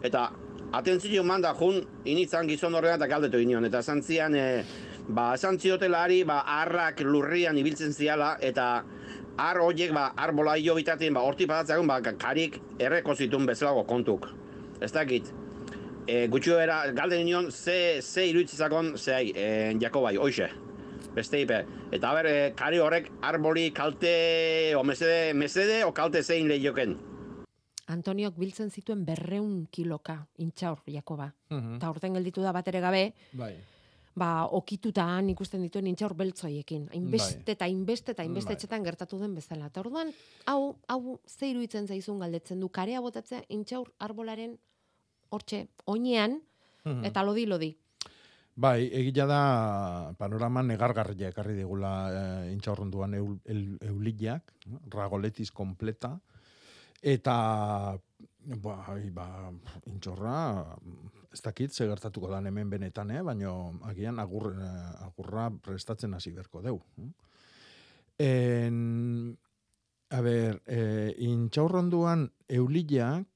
Eta 0.03 0.27
atentzio 0.75 1.23
manda 1.23 1.55
jun, 1.55 1.79
initzan 2.05 2.51
gizon 2.51 2.75
horrean 2.75 2.99
eta 2.99 3.07
galdetu 3.07 3.39
inion. 3.39 3.65
Eta 3.65 3.85
esan 3.87 4.03
zian, 4.03 4.35
e, 4.35 4.65
ba, 5.09 5.33
esan 5.39 5.61
ziotelari, 5.63 6.25
ba, 6.27 6.41
arrak 6.59 7.01
lurrian 7.07 7.59
ibiltzen 7.59 7.95
ziala, 7.95 8.35
eta 8.41 8.85
ar 9.39 9.59
horiek, 9.61 9.93
ba, 9.93 10.11
arbola 10.17 10.57
hio 10.57 10.75
bitatzen, 10.77 11.15
ba, 11.15 11.23
horti 11.27 11.47
patatzeagun, 11.49 11.89
ba, 11.89 12.01
karik 12.21 12.61
erreko 12.81 13.15
zitun 13.15 13.47
bezalago 13.47 13.85
kontuk. 13.89 14.31
Ez 14.81 14.93
dakit. 14.93 15.33
E, 16.07 16.27
gutxio 16.31 16.59
era, 16.63 16.85
galde 16.95 17.19
nion, 17.25 17.51
ze, 17.51 18.01
ze 18.03 18.27
iruditzizakon, 18.31 18.95
zehai, 18.97 19.33
e, 19.35 19.49
Jakobai, 19.83 20.17
hoxe. 20.17 20.49
Beste 21.17 21.41
ipe. 21.41 21.63
Eta 21.97 22.13
ber, 22.15 22.29
e, 22.31 22.39
kari 22.57 22.81
horrek 22.81 23.11
arboli 23.25 23.71
kalte, 23.75 24.75
o 24.77 24.85
mesede, 24.85 25.35
mesede, 25.35 25.83
o 25.85 25.93
kalte 25.95 26.23
zein 26.23 26.49
lehioken. 26.49 26.97
Antoniok 27.93 28.35
biltzen 28.39 28.71
zituen 28.71 29.05
berreun 29.07 29.67
kiloka, 29.71 30.19
intxaur, 30.43 30.83
Jakoba. 30.91 31.33
Mhm. 31.51 31.77
Eta 31.79 31.91
urten 31.91 32.19
gelditu 32.19 32.43
da 32.43 32.53
bat 32.53 32.69
ere 32.69 32.81
gabe, 32.83 33.13
Bai. 33.33 33.55
Ba, 34.17 34.47
okituta 34.57 35.05
han 35.17 35.29
ikusten 35.31 35.61
dituen 35.67 35.87
intxaur 35.91 36.15
beltzoiekin. 36.17 36.89
Hainbeste 36.95 37.43
Bai. 37.45 37.53
eta 37.55 37.67
hainbeste 37.69 38.13
eta 38.15 38.23
hainbeste 38.25 38.49
Bai. 38.49 38.57
etxetan 38.57 38.85
gertatu 38.87 39.19
den 39.21 39.35
bezala. 39.37 39.67
Eta 39.69 39.83
orduan, 39.85 40.13
hau, 40.49 40.77
hau 40.89 41.19
ze 41.29 41.51
iruditzen 41.53 41.87
zaizun 41.87 42.19
galdetzen 42.25 42.61
du, 42.61 42.71
karea 42.73 43.01
botatzea 43.05 43.43
intxaur 43.49 43.93
arbolaren 43.99 44.57
hortxe, 45.29 45.67
oinean, 45.85 46.41
Mhm. 46.85 47.05
eta 47.05 47.23
lodi 47.23 47.47
lodi. 47.47 47.77
Bai, 48.57 48.89
egia 48.89 49.27
da 49.27 50.15
panorama 50.17 50.63
negargarria 50.63 51.29
ekarri 51.29 51.53
digula 51.59 51.91
e, 52.47 52.53
intxaurrunduan 52.55 53.13
eul, 53.15 53.35
el, 53.45 53.77
eulillak, 53.83 54.55
ragoletiz 54.89 55.51
kompleta, 55.51 56.15
eta 57.03 57.99
bai, 58.63 59.11
ba, 59.11 59.51
intxorra, 59.93 60.39
ez 61.37 61.43
dakit, 61.45 61.73
ze 61.73 61.85
gertatuko 61.85 62.31
da 62.33 62.41
hemen 62.41 62.71
benetan, 62.73 63.11
eh? 63.13 63.23
baina 63.23 63.53
agian 63.91 64.19
agur, 64.19 64.55
eh, 64.57 65.05
agurra 65.05 65.51
prestatzen 65.51 66.15
hasi 66.17 66.33
berko 66.33 66.63
deu. 66.65 66.79
En, 68.19 69.37
a 70.09 70.21
ber, 70.25 70.63
e, 70.65 71.13
intxaurronduan 71.27 72.25
eulillak 72.49 73.27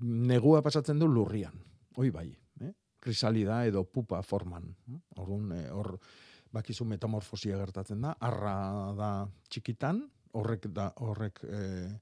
negua 0.00 0.62
pasatzen 0.64 0.98
du 0.98 1.06
lurrian, 1.06 1.54
hoi 1.96 2.10
bai, 2.10 2.26
eh? 2.60 2.72
krisalida 2.98 3.62
edo 3.68 3.84
pupa 3.84 4.22
forman. 4.26 4.66
Orduan, 5.20 5.52
eh, 5.54 5.68
hor 5.70 5.94
bakizu 6.54 6.86
metamorfosia 6.88 7.58
gertatzen 7.60 8.02
da, 8.02 8.16
arra 8.18 8.56
da 8.98 9.12
txikitan, 9.50 10.02
horrek 10.34 10.66
da 10.74 10.90
horrek 10.98 11.40
eh, 11.46 11.94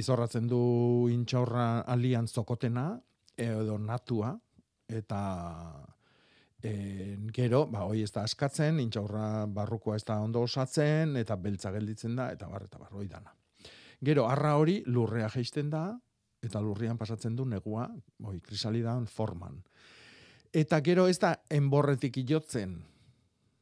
izorratzen 0.00 0.48
du 0.48 0.62
intxaurra 1.12 1.82
alian 1.92 2.28
zokotena 2.28 2.94
edo 3.40 3.78
natua 3.78 4.34
eta 4.90 5.20
e, 6.62 7.16
gero, 7.32 7.64
ba, 7.70 7.84
hoi 7.88 8.02
ez 8.04 8.10
da 8.12 8.24
askatzen, 8.26 8.80
intxaurra 8.82 9.46
barrukoa 9.46 9.96
ez 9.96 10.04
da 10.04 10.18
ondo 10.20 10.42
osatzen, 10.44 11.16
eta 11.20 11.36
beltza 11.40 11.72
gelditzen 11.74 12.16
da, 12.18 12.30
eta 12.34 12.48
bar, 12.50 12.66
eta 12.68 12.80
bar, 12.82 12.92
hoi 12.92 13.08
dana. 13.08 13.32
Gero, 14.04 14.26
arra 14.28 14.56
hori 14.56 14.80
lurrea 14.86 15.28
geisten 15.32 15.70
da, 15.72 15.84
eta 16.42 16.60
lurrian 16.64 16.98
pasatzen 16.98 17.36
du 17.36 17.44
negua, 17.48 17.88
hoi, 18.24 18.38
krisalidan 18.40 19.06
forman. 19.06 19.60
Eta 20.52 20.80
gero 20.82 21.06
ez 21.08 21.18
da 21.22 21.34
enborretik 21.52 22.16
jotzen, 22.26 22.78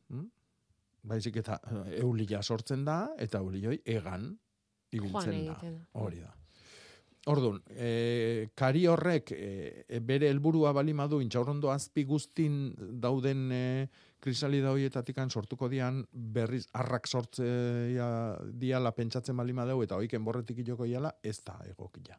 hm? 0.09 0.27
baizik 1.09 1.37
eta 1.43 1.59
eh, 1.69 2.01
eulila 2.01 2.43
sortzen 2.43 2.85
da, 2.87 3.01
eta 3.19 3.43
euliloi 3.43 3.81
egan 3.85 4.31
ibiltzen 4.93 5.45
da. 5.51 5.73
Hori 6.01 6.23
da. 6.23 6.33
Orduan, 7.29 7.59
e, 7.69 8.49
kari 8.57 8.87
horrek 8.89 9.33
e, 9.37 9.99
bere 10.01 10.31
helburua 10.33 10.73
balimadu 10.73 11.19
intxaurrondo 11.21 11.69
azpi 11.69 12.07
guztin 12.09 12.73
dauden 13.03 13.51
e, 13.53 13.65
krisalida 14.21 14.73
horietatikan 14.73 15.29
sortuko 15.29 15.69
dian 15.69 16.01
berriz 16.13 16.65
arrak 16.81 17.07
sortzea 17.07 18.09
diala 18.63 18.95
pentsatzen 18.97 19.37
balimadeu 19.37 19.83
eta 19.85 20.01
hoik 20.01 20.17
enborretik 20.17 20.65
joko 20.67 20.89
iala 20.89 21.13
ez 21.23 21.37
da 21.45 21.59
egokia. 21.69 22.17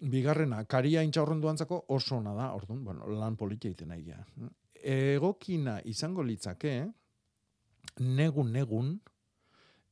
Bigarrena, 0.00 0.64
karia 0.64 1.04
intxaurronduantzako 1.04 1.84
oso 1.92 2.16
ona 2.16 2.32
da, 2.32 2.54
orduan, 2.56 2.80
bueno, 2.84 3.06
lan 3.12 3.36
politia 3.36 3.68
egiten 3.68 3.92
nahi. 3.92 4.14
Egokina 4.80 5.76
izango 5.84 6.24
litzake, 6.24 6.74
negun-negun 8.00 8.94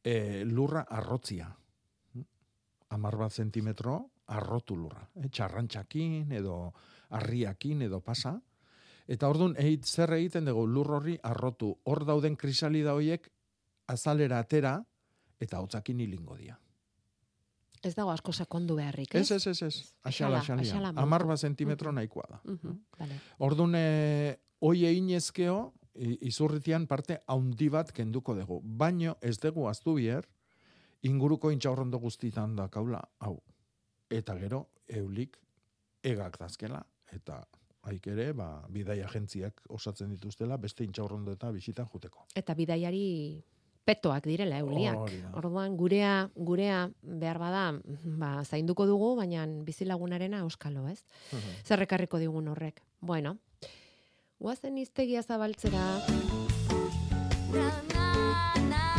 e, 0.00 0.44
lurra 0.48 0.86
arrotzia. 0.88 1.50
Amar 2.94 3.16
bat 3.20 3.32
zentimetro 3.32 3.98
arrotu 4.34 4.76
lurra. 4.76 5.02
E, 5.16 5.28
txarrantxakin 5.28 6.32
edo 6.38 6.72
arriakin 7.16 7.82
edo 7.88 8.00
pasa. 8.04 8.36
Eta 9.08 9.28
orduan, 9.28 9.54
eit, 9.60 9.86
zer 9.88 10.12
egiten 10.18 10.48
dugu 10.48 10.66
lur 10.68 10.92
horri 10.98 11.16
arrotu. 11.24 11.72
Hor 11.88 12.04
dauden 12.08 12.36
krisalida 12.36 12.94
hoiek 12.96 13.30
azalera 13.88 14.40
atera 14.44 14.78
eta 15.40 15.60
hotzakin 15.60 16.00
hilingo 16.04 16.36
dia. 16.36 16.58
Ez 17.82 17.94
dago 17.94 18.10
asko 18.10 18.32
sakondu 18.32 18.74
beharrik, 18.76 19.14
ez? 19.14 19.30
Ez, 19.30 19.46
ez, 19.46 19.62
ez. 19.62 19.74
Axala, 20.02 20.40
Axala, 20.42 20.92
Amar 20.98 21.24
bat 21.28 21.38
zentimetro 21.38 21.92
nahikoa 21.94 22.26
da. 22.28 22.40
Vale. 22.98 23.20
Orduan, 23.38 23.76
e, 23.78 24.36
hoi 24.58 24.82
egin 24.88 25.12
ezkeo, 25.16 25.60
izurritian 25.98 26.86
parte 26.86 27.20
haundi 27.26 27.68
bat 27.72 27.92
kenduko 27.94 28.34
dugu. 28.34 28.60
Baino 28.62 29.16
ez 29.22 29.38
dugu 29.42 29.66
aztu 29.70 29.94
bier, 29.98 30.26
inguruko 31.02 31.50
intxaurrondo 31.54 31.98
guztitan 31.98 32.56
da 32.56 32.68
kaula, 32.68 33.02
hau. 33.20 33.38
Eta 34.10 34.34
gero, 34.38 34.64
eulik 34.88 35.36
egak 36.02 36.38
dazkela, 36.40 36.80
eta 37.12 37.42
haik 37.88 38.06
ere, 38.12 38.32
ba, 38.36 38.48
bidai 38.72 39.00
agentziak 39.04 39.62
osatzen 39.68 40.10
dituztela, 40.12 40.56
beste 40.56 40.84
intxaurrondo 40.84 41.32
eta 41.32 41.52
bisitan 41.54 41.86
juteko. 41.92 42.26
Eta 42.36 42.54
bidaiari 42.58 43.42
petoak 43.88 44.26
direla 44.28 44.58
euliak. 44.60 44.98
Da. 45.22 45.32
Orduan 45.40 45.76
gurea 45.80 46.28
gurea 46.36 46.82
behar 47.02 47.40
bada, 47.40 47.64
ba 48.20 48.44
zainduko 48.44 48.86
dugu, 48.86 49.14
baina 49.16 49.46
bizilagunarena 49.64 50.42
euskalo, 50.44 50.86
ez? 50.92 51.00
Zer 51.64 51.86
ekarriko 51.86 52.20
digun 52.20 52.52
horrek. 52.52 52.82
Bueno, 53.00 53.38
guazen 54.38 54.76
iztegia 54.78 55.22
zabaltzera. 55.22 55.86
Eta 57.48 58.97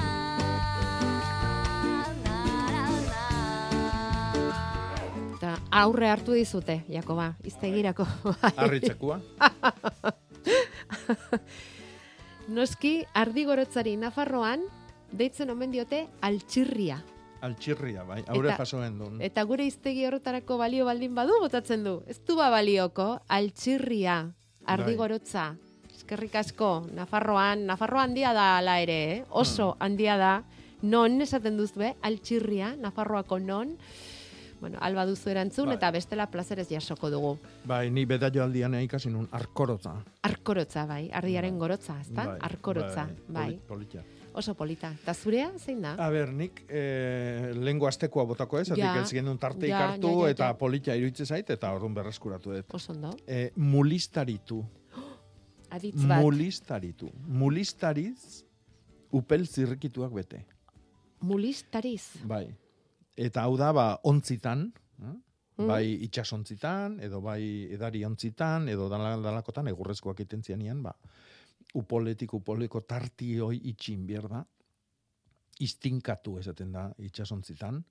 aurre 5.71 6.09
hartu 6.09 6.33
dizute, 6.33 6.83
Jakoba, 6.89 7.35
iztegirako. 7.43 8.05
bai. 8.41 8.51
Arritzekua? 8.65 9.19
Noski, 12.49 13.03
ardigorotzari 13.13 13.93
Nafarroan, 14.01 14.63
deitzen 15.11 15.49
omen 15.53 15.71
diote 15.71 16.07
altxirria. 16.25 16.97
Altxirria, 17.45 18.03
bai, 18.03 18.23
haure 18.27 18.49
Eta- 18.49 18.57
jaso 18.63 18.81
gendun. 18.81 19.21
Eta 19.23 19.43
gure 19.47 19.63
iztegi 19.69 20.05
horretarako 20.07 20.57
balio 20.59 20.85
baldin 20.89 21.13
badu 21.15 21.37
botatzen 21.39 21.83
du. 21.85 21.99
Ez 22.07 22.17
du 22.27 22.35
ba 22.35 22.49
balioko, 22.51 23.19
altxirria, 23.27 24.17
ardigorotza. 24.65 25.51
Eskerrik 25.93 26.35
asko, 26.41 26.87
Nafarroan, 26.95 27.67
Nafarroa 27.69 28.03
handia 28.07 28.33
da 28.33 28.57
ala 28.57 28.79
ere, 28.81 28.97
eh? 29.13 29.23
oso 29.29 29.75
handia 29.79 30.17
da. 30.17 30.33
Non 30.81 31.21
esaten 31.21 31.57
duzue, 31.59 31.93
altxirria, 32.01 32.73
Nafarroako 32.79 33.37
non. 33.39 33.75
Bueno, 34.59 34.77
alba 34.81 35.05
duzu 35.05 35.29
erantzun 35.31 35.67
Bai. 35.71 35.75
eta 35.77 35.89
bestela 35.91 36.25
plazerez 36.29 36.67
jasoko 36.69 37.09
dugu. 37.09 37.37
Bai, 37.65 37.89
ni 37.91 38.03
bedaio 38.05 38.43
aldian 38.43 38.75
ikasi 38.81 39.09
nun 39.09 39.27
arkorotza. 39.31 39.93
Arkorotza, 40.23 40.85
bai, 40.85 41.09
ardiaren 41.13 41.57
gorotza, 41.57 41.99
ezta? 42.01 42.25
Bai, 42.33 42.37
Arkorotza, 42.41 43.07
bai. 43.27 43.45
poli- 43.67 43.67
polita. 43.67 44.03
Oso 44.33 44.53
polita. 44.53 44.91
Eta 44.93 45.13
zurea, 45.13 45.51
zein 45.57 45.81
da? 45.81 45.95
A 45.97 46.09
ber, 46.13 46.29
nik 46.31 46.61
eh, 46.69 47.51
lengo 47.55 47.87
astekoa 47.87 48.23
botako 48.25 48.59
ez, 48.59 48.67
Ja, 48.77 49.01
ez 49.01 49.09
gendun 49.11 49.37
tarte 49.39 49.67
ja, 49.67 49.77
ikartu 49.95 50.07
ja, 50.19 50.25
ja, 50.25 50.29
eta 50.35 50.49
polita 50.57 50.95
iruitze 50.95 51.25
zait, 51.25 51.49
eta 51.49 51.71
orduan 51.73 51.93
berreskuratu 51.95 52.53
dut. 52.53 52.65
Oso 52.73 52.91
ondo. 52.93 53.09
Eh, 53.27 53.49
mulistaritu. 53.55 54.63
Aditz 55.71 56.03
bat. 56.05 56.21
Mulistaritu. 56.21 57.09
Mulistariz 57.27 58.43
upel 59.11 59.47
zirrikituak 59.47 60.11
bete. 60.13 60.45
Mulistariz. 61.21 62.03
Bai. 62.23 62.47
Eta 63.19 63.43
hau 63.43 63.57
da, 63.59 63.73
ba, 63.75 63.87
ontzitan, 64.07 64.69
eh? 65.03 65.15
Mm. 65.59 65.67
bai 65.67 65.83
itxasontzitan, 66.05 67.01
edo 67.03 67.19
bai 67.19 67.67
edari 67.75 68.05
ontzitan, 68.07 68.69
edo 68.71 68.87
dala- 68.87 69.17
dalakotan, 69.19 69.67
egurrezkoak 69.67 70.21
iten 70.23 70.43
zianian, 70.43 70.79
ba, 70.85 70.93
upoletik 71.75 72.33
upoleko 72.33 72.81
tarti 72.87 73.33
hoi 73.43 73.59
itxin 73.73 74.05
behar 74.07 74.29
da, 74.31 74.43
iztinkatu 75.59 76.37
esaten 76.39 76.71
da 76.71 76.85
itxasontzitan, 77.03 77.81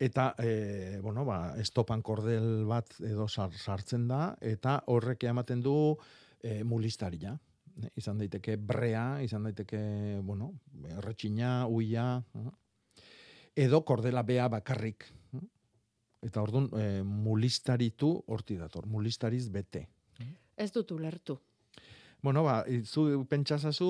eta, 0.00 0.34
e, 0.36 0.98
bueno, 1.00 1.24
ba, 1.24 1.54
estopan 1.60 2.02
kordel 2.04 2.66
bat 2.68 2.92
edo 3.00 3.26
sar, 3.28 3.56
sartzen 3.56 4.06
da, 4.08 4.34
eta 4.40 4.82
horrek 4.92 5.24
ematen 5.32 5.64
du 5.64 5.96
e, 6.42 6.62
mulistaria. 6.64 7.38
Izan 7.96 8.18
daiteke 8.20 8.58
brea, 8.58 9.22
izan 9.24 9.46
daiteke, 9.48 9.80
bueno, 10.26 10.52
erretxina, 10.98 11.66
uia? 11.72 12.18
Edo 13.56 13.84
kordela 13.84 14.22
bea 14.22 14.48
bakarrik. 14.48 15.06
Eta 16.20 16.42
orduan, 16.42 16.68
e, 16.76 17.02
mulistaritu 17.02 18.12
horti 18.28 18.58
dator, 18.60 18.86
mulistariz 18.86 19.48
bete. 19.50 19.86
Ez 20.56 20.68
dut 20.72 20.90
ulertu. 20.92 21.38
Bueno, 22.22 22.42
ba, 22.44 22.64
zu 22.84 23.24
pentsazazu 23.28 23.86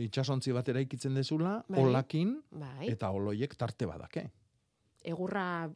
itxasontzi 0.00 0.54
bat 0.56 0.68
eraikitzen 0.72 1.14
dezula, 1.14 1.58
Bai. 1.68 1.82
olakin, 1.82 2.38
Bai. 2.50 2.88
eta 2.88 3.10
oloiek 3.12 3.52
tarte 3.60 3.84
badake. 3.84 4.30
Egurra 5.04 5.68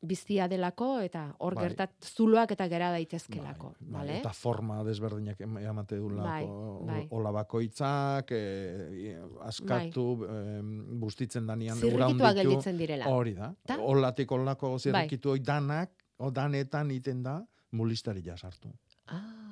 biztia 0.00 0.46
delako 0.48 1.00
eta 1.02 1.24
hor 1.42 1.56
Bai. 1.56 1.64
gertat 1.66 1.90
zuloak 2.04 2.52
eta 2.54 2.68
gera 2.70 2.90
daitezkelako, 2.94 3.72
Bai, 3.80 3.90
bale? 3.96 4.18
Eta 4.20 4.32
forma 4.32 4.82
desberdinak 4.86 5.40
em- 5.40 5.58
emate 5.58 5.96
du 5.96 6.08
Bai, 6.14 6.44
bai. 6.86 7.06
ola 7.10 7.32
bakoitzak, 7.32 8.30
e, 8.30 9.18
askatu, 9.42 10.06
em, 10.28 11.00
bustitzen 11.00 11.46
danian 11.46 11.76
Zirrikituak 11.78 12.36
gelditzen 12.36 12.78
direla. 12.78 13.08
Hori 13.08 13.34
da. 13.34 13.54
Ta? 13.66 13.76
Bai. 13.76 13.84
Olatik 13.86 14.30
olako 14.32 14.78
zirrikitu 14.78 15.30
hoi 15.30 15.40
danak, 15.40 15.90
o 16.18 16.30
danetan 16.30 16.90
iten 16.90 17.22
da, 17.22 17.44
mulistari 17.72 18.22
sartu. 18.36 18.72
Ah, 19.06 19.47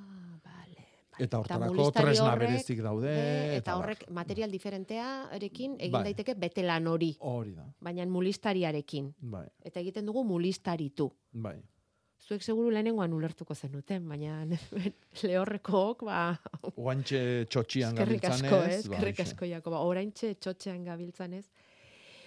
Eta 1.19 1.39
hortarako 1.39 1.91
tresna 1.93 2.33
horrek, 2.33 2.49
berezik 2.51 2.83
daude. 2.85 3.09
be, 3.09 3.57
eta 3.57 3.77
horrek 3.79 4.05
material 4.11 4.51
diferentea 4.51 5.29
erekin 5.33 5.77
egin 5.79 5.93
Bai. 5.93 6.03
daiteke 6.11 6.35
betelan 6.35 6.87
hori. 6.87 7.17
Hori 7.21 7.55
da. 7.55 7.65
Baina 7.81 8.05
mulistariarekin. 8.07 9.15
Bai, 9.21 9.47
Eta 9.65 9.81
egiten 9.81 10.05
dugu 10.07 10.25
mulistaritu. 10.25 11.11
bai. 11.33 11.57
Zuek 12.27 12.43
seguru 12.43 12.71
lehenengoan 12.71 13.13
ulertuko 13.13 13.55
zenuten, 13.55 14.09
baina 14.09 14.45
lehorrekook, 15.23 16.03
ba, 16.05 16.37
Oantxe 16.77 17.47
txotxian 17.49 17.93
eskerrik 17.95 18.23
gabiltzanez. 18.23 18.53
asko, 18.53 18.63
ez? 18.65 18.89
ba, 18.89 18.95
Eskerrik 18.97 19.21
asko, 19.21 19.45
Jakoba. 19.47 19.81
Oraintxe 19.87 20.35
txotxean 20.35 20.83
gabiltzanez. 20.85 21.45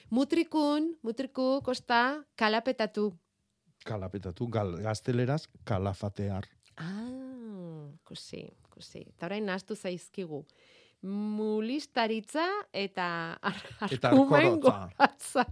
Mutrikun, 0.09 0.95
mutriku, 1.03 1.59
kosta, 1.63 2.23
kalapetatu. 2.35 3.11
Kalapetatu, 3.85 4.47
gal, 4.51 4.73
gazteleraz, 4.81 5.43
kalafatear. 5.63 6.47
Ah, 6.77 7.89
kusi, 8.07 8.45
kusi. 8.79 9.03
Eta 9.11 9.27
orain 9.27 9.45
nahaztu 9.49 9.75
zaizkigu. 9.75 10.45
Mulistaritza 11.03 12.43
eta 12.75 13.05
ar 13.41 13.59
Eta 13.91 14.11
goratza. 14.63 15.45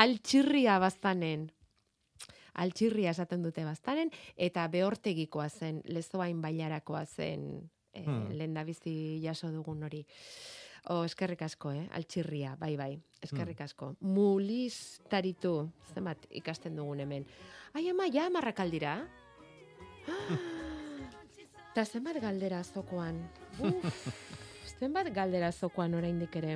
Altxirria 0.00 0.78
baztanen. 0.80 1.50
Altxirria 2.62 3.10
esaten 3.10 3.42
dute 3.42 3.64
baztanen, 3.66 4.12
eta 4.38 4.68
behortegikoa 4.70 5.48
zen, 5.50 5.80
lezoain 5.90 6.40
bailarakoa 6.40 7.04
zen, 7.04 7.48
eh, 7.92 8.04
Hmm. 8.06 8.28
lehendabizi 8.30 9.20
jaso 9.24 9.50
dugun 9.50 9.82
hori. 9.82 10.04
O, 10.88 11.02
eskerrik 11.04 11.42
asko, 11.42 11.72
eh? 11.72 11.88
Altxirria, 11.92 12.56
bai, 12.60 12.76
bai. 12.76 12.98
Eskerrik 13.22 13.58
Hmm. 13.58 13.64
asko. 13.64 13.96
Mulistaritu, 14.00 15.70
zenbat 15.94 16.26
ikasten 16.30 16.76
dugun 16.76 17.00
hemen. 17.00 17.26
Ai, 17.74 17.88
ama, 17.90 18.06
ja, 18.12 18.30
marrakaldira? 18.30 19.08
Eta 21.74 21.82
zenbat 21.90 22.20
galdera 22.22 22.60
zokoan. 22.62 23.16
Uf, 23.58 23.94
zenbat 24.78 25.08
galdera 25.10 25.48
zokoan 25.50 25.94
oraindik 25.98 26.36
ere. 26.38 26.52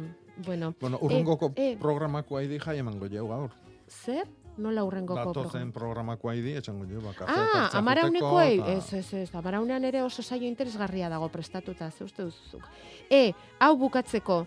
Bueno, 0.47 0.75
Bueno, 0.79 1.01
eh, 1.11 1.25
eh, 1.57 1.77
programako 1.81 2.37
aidi 2.39 2.61
jai 2.63 2.77
emango 2.79 3.09
jau 3.11 3.27
gaur. 3.27 3.51
zer? 3.89 4.29
Nola 4.59 4.85
urrengoko 4.85 5.33
Datozen 5.33 5.73
programako 5.73 6.31
aidi, 6.31 6.53
etxango 6.59 6.87
jau, 6.87 7.01
ba, 7.03 7.13
kafe 7.15 7.33
Ah, 7.33 7.47
tartzea 7.53 7.79
amaraunekoei, 7.81 8.57
joteko, 8.59 8.77
ez, 8.77 8.93
ez, 8.95 9.15
ez, 9.15 9.35
amaraunean 9.35 9.85
ere 9.85 10.03
oso 10.03 10.23
saio 10.23 10.47
interesgarria 10.47 11.09
dago 11.09 11.29
prestatuta, 11.29 11.91
ze 11.91 12.05
uste 12.05 12.23
duzuzuk. 12.23 12.63
E, 13.11 13.33
hau 13.59 13.77
bukatzeko, 13.79 14.47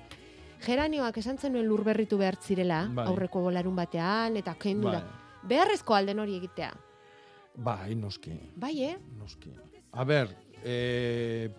geranioak 0.65 1.17
esan 1.17 1.37
zenuen 1.37 1.67
lur 1.67 1.83
berritu 1.83 2.17
behar 2.17 2.37
zirela, 2.41 2.85
Bai. 2.91 3.07
aurreko 3.07 3.41
bolarun 3.41 3.75
batean, 3.75 4.37
eta 4.37 4.55
kendura. 4.55 4.99
Bai. 4.99 5.47
Beharrezko 5.47 5.95
alden 5.95 6.19
hori 6.19 6.35
egitea. 6.37 6.71
Bai, 7.55 7.95
noski, 7.95 8.39
Bai, 8.55 8.83
eh? 8.83 8.97
noski. 9.17 9.51
A 9.91 10.03
ber, 10.03 10.29
e, 10.63 11.49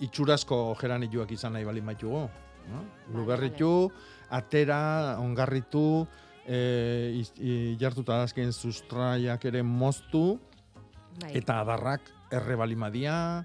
itxurazko 0.00 0.74
geranioak 0.80 1.32
izan 1.32 1.56
nahi 1.56 1.64
bali 1.64 1.82
maitugu. 1.84 2.28
No? 2.70 2.84
Luberritu, 3.16 3.90
atera, 4.30 5.16
ongarritu, 5.20 6.06
e, 6.46 7.22
jartuta 7.80 8.22
azken 8.24 8.52
sustraiak 8.52 9.44
ere 9.50 9.62
moztu, 9.62 10.38
Bai. 11.20 11.32
eta 11.40 11.60
adarrak 11.64 12.12
erre 12.30 12.56
balimadia, 12.56 13.44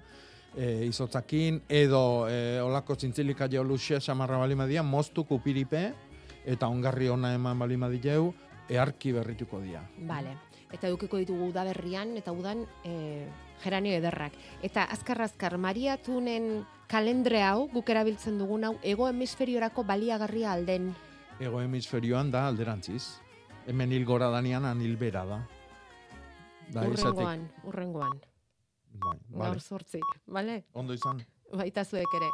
e, 0.54 0.86
izotzakin, 0.86 1.62
edo 1.68 2.26
e, 2.30 2.60
olako 2.62 2.96
zintzilika 2.96 3.48
geoluxia 3.48 4.00
samarra 4.00 4.38
balimadia, 4.38 4.82
moztu 4.82 5.24
kupiripe, 5.24 5.90
eta 6.46 6.68
ongarri 6.70 7.08
ona 7.10 7.34
eman 7.34 7.58
balimadileu, 7.58 8.30
earki 8.70 9.12
berrituko 9.14 9.60
dia. 9.62 9.82
Bale. 10.06 10.36
Eta 10.72 10.88
edukiko 10.88 11.18
ditugu 11.20 11.50
udaberrian 11.52 12.16
eta 12.18 12.32
udan 12.34 12.64
e, 12.84 13.26
geranio 13.64 13.96
ederrak. 13.96 14.32
Eta 14.62 14.84
azkar-azkar, 14.84 15.56
mariatunen 15.58 16.64
kalendre 16.88 17.42
hau, 17.42 17.68
guk 17.72 17.88
erabiltzen 17.90 18.38
dugun 18.38 18.64
hau, 18.64 18.74
ego 18.82 19.08
hemisferiorako 19.08 19.84
baliagarria 19.84 20.52
alden. 20.52 20.92
Ego 21.40 21.60
hemisferioan 21.60 22.30
da 22.30 22.46
alderantziz. 22.48 23.18
Hemen 23.66 23.92
hil 23.92 24.04
gora 24.06 24.30
danian, 24.30 24.64
han 24.64 24.80
hil 24.80 24.96
bera 24.96 25.24
da. 25.26 25.40
Da, 26.72 26.82
urrengoan, 26.86 27.46
urrengoan. 27.64 28.20
Bai, 28.96 29.18
Gaur 29.30 29.48
vale. 29.48 29.60
zortzi, 29.60 30.00
bale? 30.26 30.64
Ondo 30.72 30.94
izan. 30.94 31.20
Baita 31.52 31.84
zuek 31.84 32.14
ere. 32.16 32.30